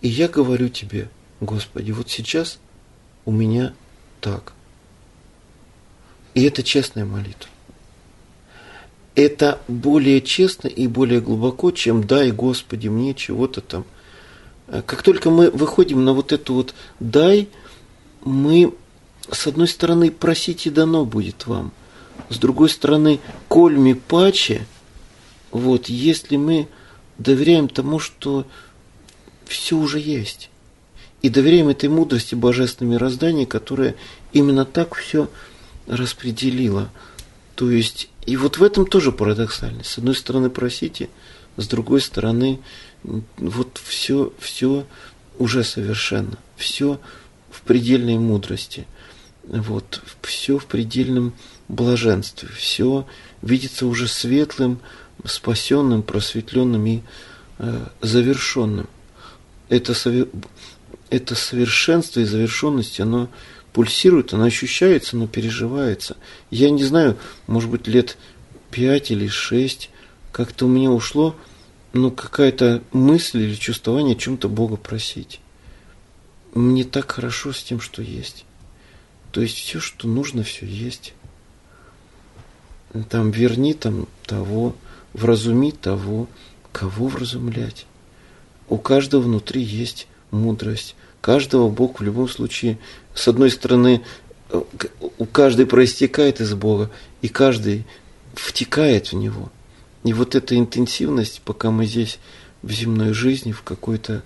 И 0.00 0.08
я 0.08 0.26
говорю 0.26 0.70
тебе, 0.70 1.08
Господи, 1.40 1.92
вот 1.92 2.10
сейчас 2.10 2.58
у 3.24 3.30
меня 3.30 3.74
так. 4.20 4.54
И 6.34 6.42
это 6.42 6.64
честная 6.64 7.04
молитва. 7.04 7.48
Это 9.22 9.60
более 9.68 10.20
честно 10.20 10.68
и 10.68 10.86
более 10.86 11.20
глубоко, 11.20 11.70
чем 11.70 12.04
дай, 12.06 12.30
Господи, 12.30 12.88
мне 12.88 13.14
чего-то 13.14 13.60
там. 13.60 13.84
Как 14.66 15.02
только 15.02 15.30
мы 15.30 15.50
выходим 15.50 16.04
на 16.04 16.12
вот 16.12 16.32
эту 16.32 16.54
вот 16.54 16.74
дай, 17.00 17.48
мы, 18.24 18.72
с 19.30 19.46
одной 19.46 19.68
стороны, 19.68 20.10
просите 20.10 20.70
дано 20.70 21.04
будет 21.04 21.46
вам– 21.46 21.72
с 22.28 22.38
другой 22.38 22.68
стороны, 22.68 23.20
кольми 23.48 23.94
паче, 23.94 24.66
вот, 25.50 25.88
если 25.88 26.36
мы 26.36 26.68
доверяем 27.18 27.68
тому, 27.68 27.98
что 27.98 28.46
все 29.46 29.76
уже 29.76 29.98
есть, 29.98 30.50
и 31.22 31.28
доверяем 31.28 31.68
этой 31.68 31.88
мудрости 31.88 32.34
божественного 32.34 32.94
мироздания, 32.94 33.46
которая 33.46 33.94
именно 34.32 34.64
так 34.64 34.94
все 34.94 35.28
распределила. 35.86 36.90
То 37.54 37.70
есть, 37.70 38.08
и 38.26 38.36
вот 38.36 38.58
в 38.58 38.62
этом 38.62 38.86
тоже 38.86 39.12
парадоксальность. 39.12 39.90
С 39.90 39.98
одной 39.98 40.14
стороны, 40.14 40.50
просите, 40.50 41.08
с 41.56 41.66
другой 41.66 42.00
стороны, 42.00 42.60
вот 43.02 43.80
все, 43.82 44.32
все 44.38 44.86
уже 45.38 45.64
совершенно, 45.64 46.36
все 46.56 47.00
в 47.50 47.62
предельной 47.62 48.18
мудрости, 48.18 48.86
вот, 49.44 50.02
все 50.22 50.58
в 50.58 50.66
предельном 50.66 51.32
блаженстве. 51.68 52.48
Все 52.54 53.06
видится 53.42 53.86
уже 53.86 54.06
светлым, 54.06 54.80
спасенным, 55.24 56.02
просветленным 56.02 56.86
и 56.86 57.00
э, 57.58 57.86
завершенным. 58.00 58.88
Это, 59.68 59.94
это 61.10 61.34
совершенство 61.34 62.20
и 62.20 62.24
завершенность, 62.24 63.00
оно 63.00 63.28
пульсирует, 63.72 64.32
оно 64.32 64.44
ощущается, 64.44 65.16
оно 65.16 65.26
переживается. 65.26 66.16
Я 66.50 66.70
не 66.70 66.84
знаю, 66.84 67.16
может 67.46 67.70
быть, 67.70 67.86
лет 67.86 68.16
пять 68.70 69.10
или 69.10 69.26
шесть 69.28 69.90
как-то 70.32 70.66
у 70.66 70.68
меня 70.68 70.90
ушло 70.90 71.36
ну, 71.92 72.10
какая-то 72.10 72.82
мысль 72.92 73.42
или 73.42 73.54
чувствование 73.54 74.14
о 74.14 74.18
чем-то 74.18 74.48
Бога 74.48 74.76
просить. 74.76 75.40
Мне 76.54 76.84
так 76.84 77.10
хорошо 77.10 77.52
с 77.52 77.62
тем, 77.62 77.80
что 77.80 78.02
есть. 78.02 78.44
То 79.32 79.40
есть 79.40 79.56
все, 79.56 79.80
что 79.80 80.08
нужно, 80.08 80.42
все 80.42 80.66
есть. 80.66 81.14
Там 83.08 83.30
верни 83.30 83.74
там 83.74 84.08
того, 84.24 84.74
вразуми 85.12 85.70
того, 85.70 86.28
кого 86.72 87.06
вразумлять. 87.08 87.86
У 88.68 88.78
каждого 88.78 89.22
внутри 89.22 89.62
есть 89.62 90.06
мудрость. 90.30 90.96
Каждого 91.20 91.68
Бог 91.68 92.00
в 92.00 92.02
любом 92.02 92.28
случае, 92.28 92.78
с 93.14 93.28
одной 93.28 93.50
стороны, 93.50 94.02
у 95.18 95.26
каждой 95.26 95.66
проистекает 95.66 96.40
из 96.40 96.54
Бога, 96.54 96.90
и 97.22 97.28
каждый 97.28 97.86
втекает 98.34 99.12
в 99.12 99.16
него. 99.16 99.50
И 100.02 100.12
вот 100.12 100.34
эта 100.34 100.56
интенсивность, 100.56 101.42
пока 101.44 101.70
мы 101.70 101.84
здесь 101.84 102.18
в 102.62 102.72
земной 102.72 103.12
жизни, 103.12 103.52
в 103.52 103.62
какой-то 103.62 104.22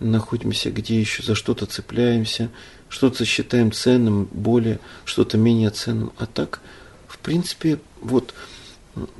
находимся, 0.00 0.70
где 0.70 1.00
еще 1.00 1.22
за 1.22 1.34
что-то 1.34 1.66
цепляемся, 1.66 2.50
что-то 2.88 3.24
считаем 3.24 3.72
ценным, 3.72 4.28
более, 4.30 4.80
что-то 5.04 5.38
менее 5.38 5.70
ценным. 5.70 6.12
А 6.18 6.26
так, 6.26 6.60
в 7.08 7.18
принципе, 7.18 7.80
вот. 8.00 8.34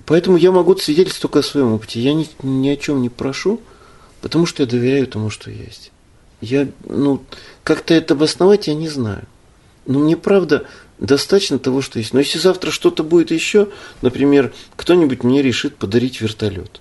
Поэтому 0.04 0.36
я 0.36 0.52
могу 0.52 0.76
свидетельствовать 0.76 1.22
только 1.22 1.38
о 1.40 1.42
своем 1.42 1.72
опыте. 1.72 2.00
Я 2.00 2.12
ни, 2.12 2.28
ни 2.42 2.68
о 2.68 2.76
чем 2.76 3.00
не 3.00 3.08
прошу, 3.08 3.60
потому 4.20 4.46
что 4.46 4.62
я 4.62 4.68
доверяю 4.68 5.06
тому, 5.06 5.30
что 5.30 5.50
есть. 5.50 5.90
Я, 6.44 6.68
ну, 6.84 7.24
как-то 7.62 7.94
это 7.94 8.14
обосновать 8.14 8.66
я 8.66 8.74
не 8.74 8.88
знаю. 8.88 9.24
Но 9.86 9.98
мне 9.98 10.16
правда 10.16 10.66
достаточно 10.98 11.58
того, 11.58 11.80
что 11.80 11.98
есть. 11.98 12.12
Но 12.12 12.20
если 12.20 12.38
завтра 12.38 12.70
что-то 12.70 13.02
будет 13.02 13.30
еще, 13.30 13.68
например, 14.02 14.52
кто-нибудь 14.76 15.22
мне 15.24 15.42
решит 15.42 15.76
подарить 15.76 16.20
вертолет. 16.20 16.80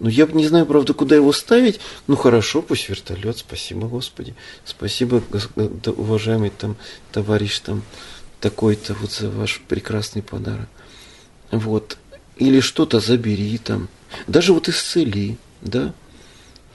Ну, 0.00 0.08
я 0.08 0.26
не 0.26 0.46
знаю, 0.46 0.66
правда, 0.66 0.92
куда 0.92 1.14
его 1.14 1.32
ставить. 1.32 1.78
Ну, 2.06 2.16
хорошо, 2.16 2.62
пусть 2.62 2.88
вертолет. 2.88 3.38
Спасибо, 3.38 3.86
Господи. 3.86 4.34
Спасибо, 4.64 5.22
уважаемый 5.86 6.50
там 6.50 6.76
товарищ 7.12 7.60
там 7.60 7.82
такой-то 8.40 8.94
вот 8.94 9.12
за 9.12 9.30
ваш 9.30 9.60
прекрасный 9.68 10.22
подарок. 10.22 10.68
Вот. 11.52 11.96
Или 12.38 12.60
что-то 12.60 12.98
забери 12.98 13.58
там. 13.58 13.88
Даже 14.26 14.52
вот 14.52 14.68
исцели, 14.68 15.36
да. 15.60 15.92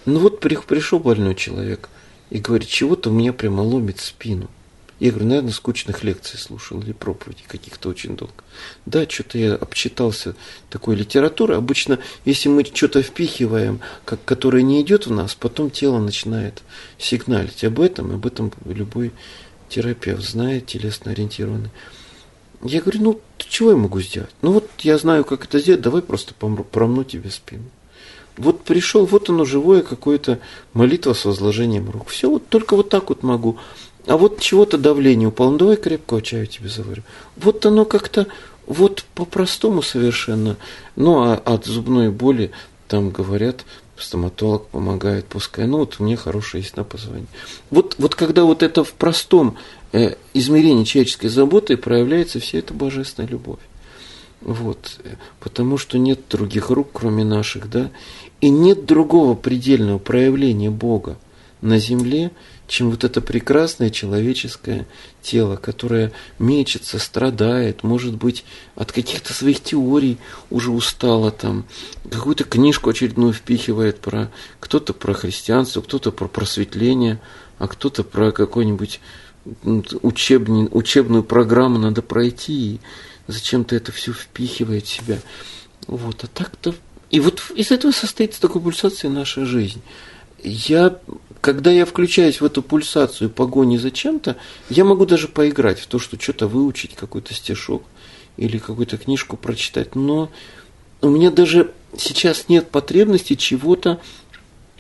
Ну 0.06 0.20
вот 0.20 0.40
пришел 0.40 1.00
больной 1.00 1.36
человек 1.36 1.90
и 2.30 2.40
говорит, 2.40 2.68
чего-то 2.68 3.10
у 3.10 3.14
меня 3.14 3.34
прямо 3.34 3.62
ломит 3.62 4.00
спину. 4.00 4.50
Я 5.00 5.12
говорю, 5.12 5.28
наверное, 5.28 5.52
скучных 5.52 6.04
лекций 6.06 6.40
слушал 6.40 6.82
или 6.82 6.94
проповедей 6.94 7.44
каких-то 7.48 7.90
очень 7.90 8.16
долго. 8.16 8.34
Да, 8.86 9.08
что-то 9.08 9.38
я 9.38 9.56
обчитался 9.56 10.36
такой 10.70 10.96
литературы. 10.96 11.56
Обычно, 11.56 12.00
если 12.24 12.48
мы 12.48 12.64
что-то 12.64 13.02
впихиваем, 13.02 13.82
как, 14.06 14.24
которое 14.24 14.64
не 14.64 14.82
идет 14.82 15.06
в 15.06 15.12
нас, 15.12 15.36
потом 15.36 15.70
тело 15.70 16.00
начинает 16.00 16.64
сигналить 16.98 17.66
об 17.66 17.82
этом, 17.82 18.14
об 18.14 18.26
этом 18.26 18.54
любой 18.64 19.12
терапевт 19.68 20.24
знает, 20.24 20.68
телесно 20.68 21.12
ориентированный. 21.12 21.72
Я 22.64 22.80
говорю, 22.82 23.02
ну, 23.02 23.22
чего 23.38 23.72
я 23.72 23.78
могу 23.78 24.00
сделать? 24.00 24.32
Ну, 24.42 24.54
вот 24.54 24.70
я 24.80 24.98
знаю, 24.98 25.26
как 25.26 25.44
это 25.44 25.60
сделать, 25.60 25.82
давай 25.82 26.02
просто 26.02 26.34
промну 26.34 27.04
тебе 27.04 27.30
спину. 27.32 27.66
Вот 28.38 28.64
пришел, 28.64 29.06
вот 29.06 29.30
оно 29.30 29.46
живое 29.46 29.82
какое-то 29.82 30.40
молитва 30.74 31.14
с 31.14 31.26
возложением 31.26 31.90
рук. 31.90 32.10
Все, 32.10 32.30
вот 32.30 32.48
только 32.48 32.76
вот 32.76 32.90
так 32.90 33.10
вот 33.10 33.24
могу. 33.24 33.58
А 34.08 34.18
вот 34.18 34.40
чего-то 34.40 34.78
давление 34.78 35.30
упало, 35.30 35.52
ну 35.52 35.58
давай 35.58 35.78
крепкого 35.78 36.22
чаю 36.22 36.46
тебе 36.48 36.70
заварю. 36.70 37.04
Вот 37.38 37.66
оно 37.66 37.86
как-то, 37.86 38.28
вот 38.68 39.06
по-простому 39.16 39.82
совершенно. 39.82 40.58
Ну, 40.96 41.24
а 41.24 41.36
от 41.36 41.66
зубной 41.66 42.12
боли 42.12 42.52
там 42.88 43.10
говорят, 43.10 43.66
стоматолог 43.98 44.68
помогает, 44.68 45.26
пускай. 45.26 45.66
Ну, 45.66 45.80
вот 45.80 45.96
у 46.00 46.04
меня 46.04 46.18
хорошее 46.18 46.64
есть 46.64 46.78
на 46.78 46.84
позвонить. 46.84 47.30
Вот, 47.70 47.96
вот 47.98 48.16
когда 48.16 48.44
вот 48.44 48.62
это 48.62 48.84
в 48.84 48.94
простом 48.94 49.58
э, 49.92 50.16
измерении 50.34 50.84
человеческой 50.84 51.30
заботы 51.30 51.78
проявляется 51.78 52.40
вся 52.40 52.60
эта 52.60 52.74
божественная 52.74 53.30
любовь. 53.30 53.60
Вот, 54.42 55.00
потому 55.40 55.80
что 55.80 55.98
нет 55.98 56.20
других 56.30 56.70
рук, 56.70 56.90
кроме 56.94 57.24
наших, 57.24 57.68
да, 57.68 57.90
и 58.46 58.50
нет 58.50 58.86
другого 58.86 59.34
предельного 59.34 59.98
проявления 59.98 60.70
Бога 60.70 61.18
на 61.62 61.80
земле, 61.80 62.30
чем 62.68 62.92
вот 62.92 63.04
это 63.04 63.20
прекрасное 63.20 63.90
человеческое 63.90 64.86
тело, 65.24 65.56
которое 65.56 66.12
мечется, 66.38 67.00
страдает, 67.00 67.82
может 67.82 68.14
быть, 68.14 68.46
от 68.76 68.92
каких-то 68.92 69.34
своих 69.34 69.64
теорий 69.64 70.20
уже 70.52 70.70
устало 70.70 71.32
там, 71.32 71.66
какую-то 72.08 72.44
книжку 72.44 72.92
очередную 72.92 73.34
впихивает 73.34 74.00
про 74.00 74.32
кто-то 74.60 74.94
про 74.94 75.16
христианство, 75.16 75.82
кто-то 75.82 76.12
про 76.12 76.28
просветление, 76.28 77.20
а 77.58 77.68
кто-то 77.68 78.04
про 78.04 78.32
какой-нибудь 78.32 79.00
учебный, 80.04 80.70
учебную 80.72 81.24
программу 81.24 81.80
надо 81.80 82.04
пройти, 82.04 82.76
и 82.76 82.80
зачем-то 83.26 83.76
это 83.76 83.92
все 83.92 84.14
впихивает 84.14 84.86
в 84.86 84.94
себя. 84.94 85.18
Вот, 85.88 86.24
а 86.24 86.28
так-то... 86.28 86.76
И 87.16 87.20
вот 87.22 87.50
из 87.56 87.72
этого 87.72 87.94
состоит 87.94 88.38
такой 88.38 88.62
пульсация 88.62 89.10
наша 89.10 89.46
жизнь. 89.46 89.82
Я 90.44 91.00
когда 91.40 91.72
я 91.72 91.86
включаюсь 91.86 92.42
в 92.42 92.46
эту 92.46 92.62
пульсацию 92.62 93.30
погони 93.30 93.78
за 93.78 93.90
чем-то, 93.90 94.36
я 94.70 94.84
могу 94.84 95.06
даже 95.06 95.30
поиграть 95.30 95.80
в 95.80 95.88
то, 95.88 95.98
что 95.98 96.20
что-то 96.20 96.50
выучить, 96.50 96.94
какой-то 96.94 97.34
стишок 97.34 97.84
или 98.36 98.58
какую-то 98.58 98.98
книжку 98.98 99.38
прочитать. 99.38 99.96
Но 99.96 100.30
у 101.00 101.08
меня 101.08 101.32
даже 101.32 101.72
сейчас 101.98 102.50
нет 102.50 102.70
потребности 102.70 103.36
чего-то 103.36 104.02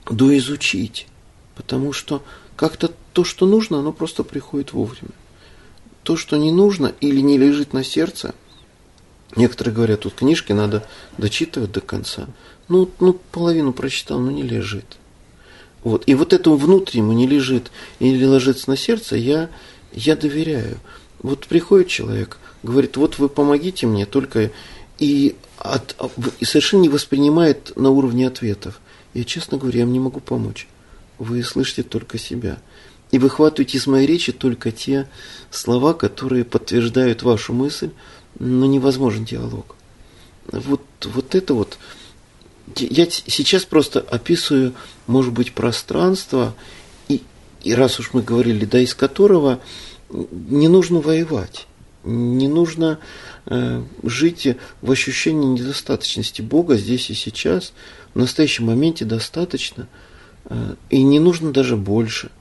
доизучить. 0.10 1.08
Потому 1.56 1.94
что 1.94 2.22
как-то 2.58 2.92
то, 3.14 3.24
что 3.24 3.46
нужно, 3.46 3.80
оно 3.80 3.94
просто 3.94 4.26
приходит 4.26 4.74
вовремя. 4.74 5.12
То, 6.04 6.18
что 6.18 6.36
не 6.36 6.52
нужно 6.52 6.92
или 7.00 7.22
не 7.22 7.38
лежит 7.38 7.72
на 7.72 7.86
сердце, 7.86 8.36
некоторые 9.36 9.74
говорят, 9.74 10.02
тут 10.02 10.14
книжки 10.14 10.52
надо 10.52 10.86
дочитывать 11.18 11.72
до 11.72 11.82
конца. 11.82 12.28
Ну, 12.68 12.90
ну 13.00 13.14
половину 13.32 13.74
прочитал, 13.74 14.20
но 14.20 14.32
не 14.32 14.44
лежит. 14.44 14.98
Вот. 15.84 16.04
И 16.08 16.16
вот 16.16 16.34
этому 16.34 16.58
внутреннему 16.58 17.14
не 17.14 17.28
лежит 17.28 17.72
или 18.00 18.26
ложится 18.26 18.70
на 18.70 18.76
сердце, 18.78 19.16
я, 19.18 19.50
я 19.94 20.16
доверяю. 20.16 20.80
Вот 21.22 21.48
приходит 21.48 21.88
человек, 21.88 22.40
говорит, 22.64 22.98
вот 22.98 23.18
вы 23.20 23.30
помогите 23.30 23.86
мне, 23.88 24.06
только 24.06 24.52
и, 24.98 25.36
от, 25.58 25.96
и 26.40 26.46
совершенно 26.46 26.82
не 26.82 26.90
воспринимает 26.90 27.76
на 27.76 27.92
уровне 27.92 28.28
ответов. 28.28 28.80
Я, 29.14 29.24
честно 29.24 29.58
говоря, 29.58 29.80
я 29.80 29.86
вам 29.86 29.94
не 29.94 30.00
могу 30.00 30.20
помочь. 30.20 30.68
Вы 31.20 31.44
слышите 31.44 31.84
только 31.84 32.18
себя. 32.18 32.58
И 33.12 33.20
выхватываете 33.20 33.78
из 33.78 33.88
моей 33.88 34.08
речи 34.08 34.32
только 34.32 34.72
те 34.72 35.08
слова, 35.52 35.94
которые 35.94 36.44
подтверждают 36.44 37.24
вашу 37.24 37.54
мысль, 37.54 37.92
но 38.40 38.66
невозможен 38.66 39.26
диалог. 39.26 39.76
Вот, 40.52 40.82
вот 41.04 41.36
это 41.36 41.54
вот 41.54 41.78
я 42.76 43.08
сейчас 43.10 43.64
просто 43.64 44.00
описываю, 44.00 44.74
может 45.08 45.34
быть, 45.34 45.54
пространство, 45.54 46.56
и, 47.08 47.22
и 47.64 47.74
раз 47.74 48.00
уж 48.00 48.12
мы 48.14 48.22
говорили, 48.22 48.66
да, 48.66 48.80
из 48.80 48.96
которого 48.96 49.60
не 50.10 50.68
нужно 50.68 51.00
воевать, 51.00 51.68
не 52.04 52.48
нужно 52.48 53.00
э, 53.46 53.84
жить 54.04 54.48
в 54.82 54.92
ощущении 54.92 55.46
недостаточности 55.46 56.42
Бога 56.42 56.78
здесь 56.78 57.10
и 57.10 57.14
сейчас, 57.14 57.74
в 58.14 58.20
настоящем 58.20 58.66
моменте 58.66 59.06
достаточно, 59.06 59.88
э, 60.46 60.76
и 60.90 61.04
не 61.04 61.20
нужно 61.20 61.52
даже 61.52 61.76
больше. 61.76 62.32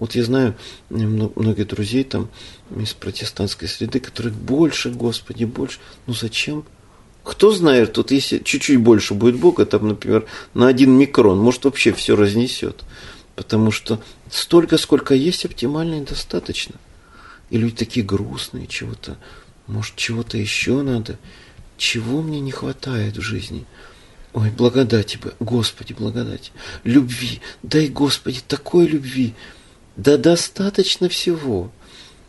Вот 0.00 0.14
я 0.14 0.24
знаю 0.24 0.56
многие 0.88 1.64
друзей 1.64 2.04
там 2.04 2.30
из 2.74 2.94
протестантской 2.94 3.68
среды, 3.68 4.00
которые 4.00 4.32
больше, 4.32 4.88
Господи, 4.88 5.44
больше. 5.44 5.78
Ну 6.06 6.14
зачем? 6.14 6.64
Кто 7.22 7.52
знает, 7.52 7.92
тут 7.92 8.10
если 8.10 8.38
чуть-чуть 8.38 8.78
больше 8.78 9.12
будет 9.12 9.36
Бога, 9.38 9.66
там, 9.66 9.86
например, 9.86 10.26
на 10.54 10.68
один 10.68 10.92
микрон, 10.92 11.38
может 11.38 11.66
вообще 11.66 11.92
все 11.92 12.16
разнесет. 12.16 12.82
Потому 13.36 13.70
что 13.70 14.02
столько, 14.30 14.78
сколько 14.78 15.14
есть, 15.14 15.44
оптимально 15.44 16.00
и 16.00 16.06
достаточно. 16.06 16.76
И 17.50 17.58
люди 17.58 17.76
такие 17.76 18.04
грустные, 18.04 18.66
чего-то, 18.66 19.18
может, 19.66 19.96
чего-то 19.96 20.38
еще 20.38 20.80
надо. 20.80 21.18
Чего 21.76 22.22
мне 22.22 22.40
не 22.40 22.52
хватает 22.52 23.18
в 23.18 23.20
жизни? 23.20 23.66
Ой, 24.32 24.50
благодати 24.50 25.18
бы, 25.18 25.34
Господи, 25.40 25.92
благодати. 25.92 26.52
Любви, 26.84 27.42
дай, 27.62 27.88
Господи, 27.88 28.40
такой 28.48 28.86
любви. 28.86 29.34
Да 30.00 30.16
достаточно 30.16 31.10
всего. 31.10 31.70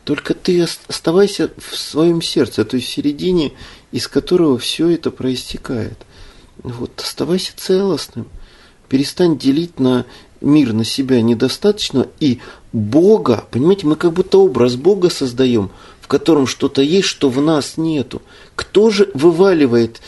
Только 0.03 0.34
ты 0.34 0.61
оставайся 0.61 1.51
в 1.57 1.78
своем 1.78 2.22
сердце, 2.22 2.65
то 2.65 2.76
есть 2.76 2.89
в 2.89 2.91
середине, 2.91 3.53
из 3.93 4.09
которого 4.09 4.57
все 4.57 4.89
это 4.89 5.09
проистекает. 5.09 5.97
Вот, 6.57 6.99
оставайся 6.99 7.53
целостным. 7.55 8.28
Перестань 8.89 9.38
делить 9.38 9.80
на 9.80 10.05
мир 10.41 10.74
на 10.74 10.84
себя 10.84 11.22
недостаточно, 11.22 12.07
и 12.19 12.41
Бога, 12.74 13.45
понимаете, 13.51 13.88
мы 13.88 13.95
как 13.95 14.11
будто 14.11 14.39
образ 14.39 14.76
Бога 14.76 15.09
создаем, 15.09 15.72
в 16.01 16.09
котором 16.09 16.47
что-то 16.47 16.82
есть, 16.82 17.07
что 17.07 17.30
в 17.30 17.39
нас 17.41 17.78
нету. 17.78 18.22
Кто 18.55 18.89
же 18.89 19.09
вываливает 19.13 20.01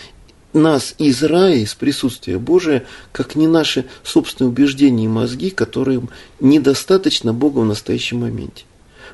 нас 0.53 0.95
из 0.97 1.23
рая, 1.23 1.55
из 1.55 1.73
присутствия 1.73 2.37
Божия, 2.37 2.85
как 3.11 3.35
не 3.35 3.47
наши 3.47 3.85
собственные 4.03 4.49
убеждения 4.49 5.05
и 5.05 5.09
мозги, 5.09 5.49
которым 5.49 6.09
недостаточно 6.39 7.33
Бога 7.33 7.59
в 7.59 7.65
настоящем 7.65 8.21
моменте. 8.21 8.65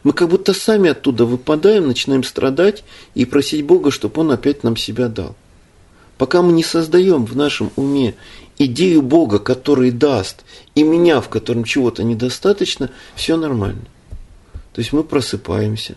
Мы 0.04 0.14
как 0.14 0.30
будто 0.30 0.54
сами 0.54 0.90
оттуда 0.90 1.26
выпадаем, 1.26 1.88
начинаем 1.88 2.24
страдать 2.24 2.84
и 3.16 3.26
просить 3.26 3.66
Бога, 3.66 3.92
чтобы 3.92 4.22
Он 4.22 4.32
опять 4.32 4.64
нам 4.64 4.78
себя 4.78 5.08
дал. 5.08 5.36
Пока 6.18 6.42
мы 6.42 6.52
не 6.52 6.64
создаем 6.64 7.26
в 7.26 7.36
нашем 7.36 7.72
уме 7.76 8.16
идею 8.58 9.02
Бога, 9.02 9.40
который 9.40 9.92
даст, 9.92 10.44
и 10.76 10.84
меня, 10.84 11.22
в 11.22 11.30
котором 11.30 11.64
чего-то 11.64 12.04
недостаточно, 12.04 12.92
все 13.16 13.38
нормально. 13.38 13.86
То 14.74 14.82
есть 14.82 14.94
мы 14.94 15.04
просыпаемся. 15.04 15.96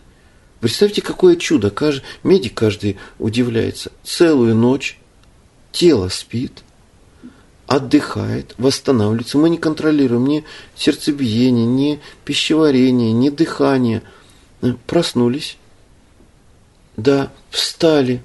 Представьте, 0.60 1.02
какое 1.02 1.34
чудо. 1.34 1.70
Каждый, 1.70 2.04
медик 2.22 2.54
каждый 2.54 2.96
удивляется. 3.18 3.90
Целую 4.04 4.54
ночь 4.54 4.98
тело 5.72 6.08
спит, 6.08 6.62
отдыхает, 7.66 8.54
восстанавливается. 8.58 9.38
Мы 9.38 9.50
не 9.50 9.58
контролируем 9.58 10.26
ни 10.26 10.44
сердцебиение, 10.76 11.66
ни 11.66 12.00
пищеварение, 12.24 13.12
ни 13.12 13.30
дыхание. 13.30 14.02
Проснулись. 14.86 15.56
Да, 16.96 17.32
встали. 17.50 18.22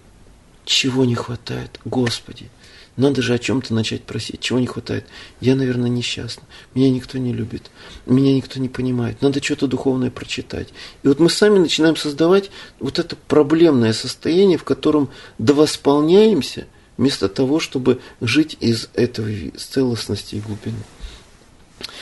Чего 0.66 1.06
не 1.06 1.16
хватает? 1.16 1.80
Господи, 1.86 2.50
надо 2.98 3.22
же 3.22 3.34
о 3.34 3.40
чем-то 3.40 3.74
начать 3.74 4.04
просить. 4.04 4.42
Чего 4.42 4.60
не 4.60 4.68
хватает? 4.68 5.06
Я, 5.40 5.56
наверное, 5.56 5.90
несчастна. 5.90 6.44
Меня 6.74 6.90
никто 6.90 7.18
не 7.18 7.32
любит. 7.32 7.72
Меня 8.06 8.34
никто 8.34 8.60
не 8.60 8.68
понимает. 8.68 9.22
Надо 9.22 9.42
что-то 9.42 9.68
духовное 9.68 10.12
прочитать. 10.12 10.70
И 11.04 11.08
вот 11.08 11.20
мы 11.20 11.30
сами 11.30 11.58
начинаем 11.58 11.96
создавать 11.96 12.52
вот 12.80 13.00
это 13.00 13.16
проблемное 13.16 13.94
состояние, 13.94 14.58
в 14.58 14.66
котором 14.66 15.10
довосполняемся, 15.38 16.68
вместо 16.98 17.30
того, 17.30 17.60
чтобы 17.60 18.00
жить 18.22 18.58
из 18.60 18.90
этой 18.94 19.52
целостности 19.52 20.36
и 20.36 20.40
глубины. 20.40 20.78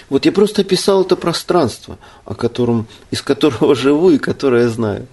Вот 0.09 0.25
я 0.25 0.31
просто 0.31 0.61
описал 0.61 1.03
это 1.03 1.15
пространство, 1.15 1.97
о 2.23 2.33
котором, 2.35 2.87
из 3.11 3.21
которого 3.21 3.75
живу 3.75 4.11
и 4.11 4.17
которое 4.17 4.63
я 4.63 4.69
знаю. 4.69 5.07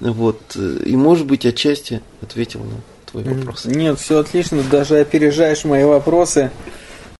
Вот. 0.00 0.56
И, 0.56 0.96
может 0.96 1.26
быть, 1.26 1.46
отчасти 1.46 2.00
ответил 2.20 2.60
на 2.60 2.80
твой 3.06 3.24
вопрос. 3.24 3.64
Нет, 3.66 4.00
все 4.00 4.18
отлично, 4.18 4.62
даже 4.62 4.98
опережаешь 4.98 5.64
мои 5.64 5.84
вопросы. 5.84 6.50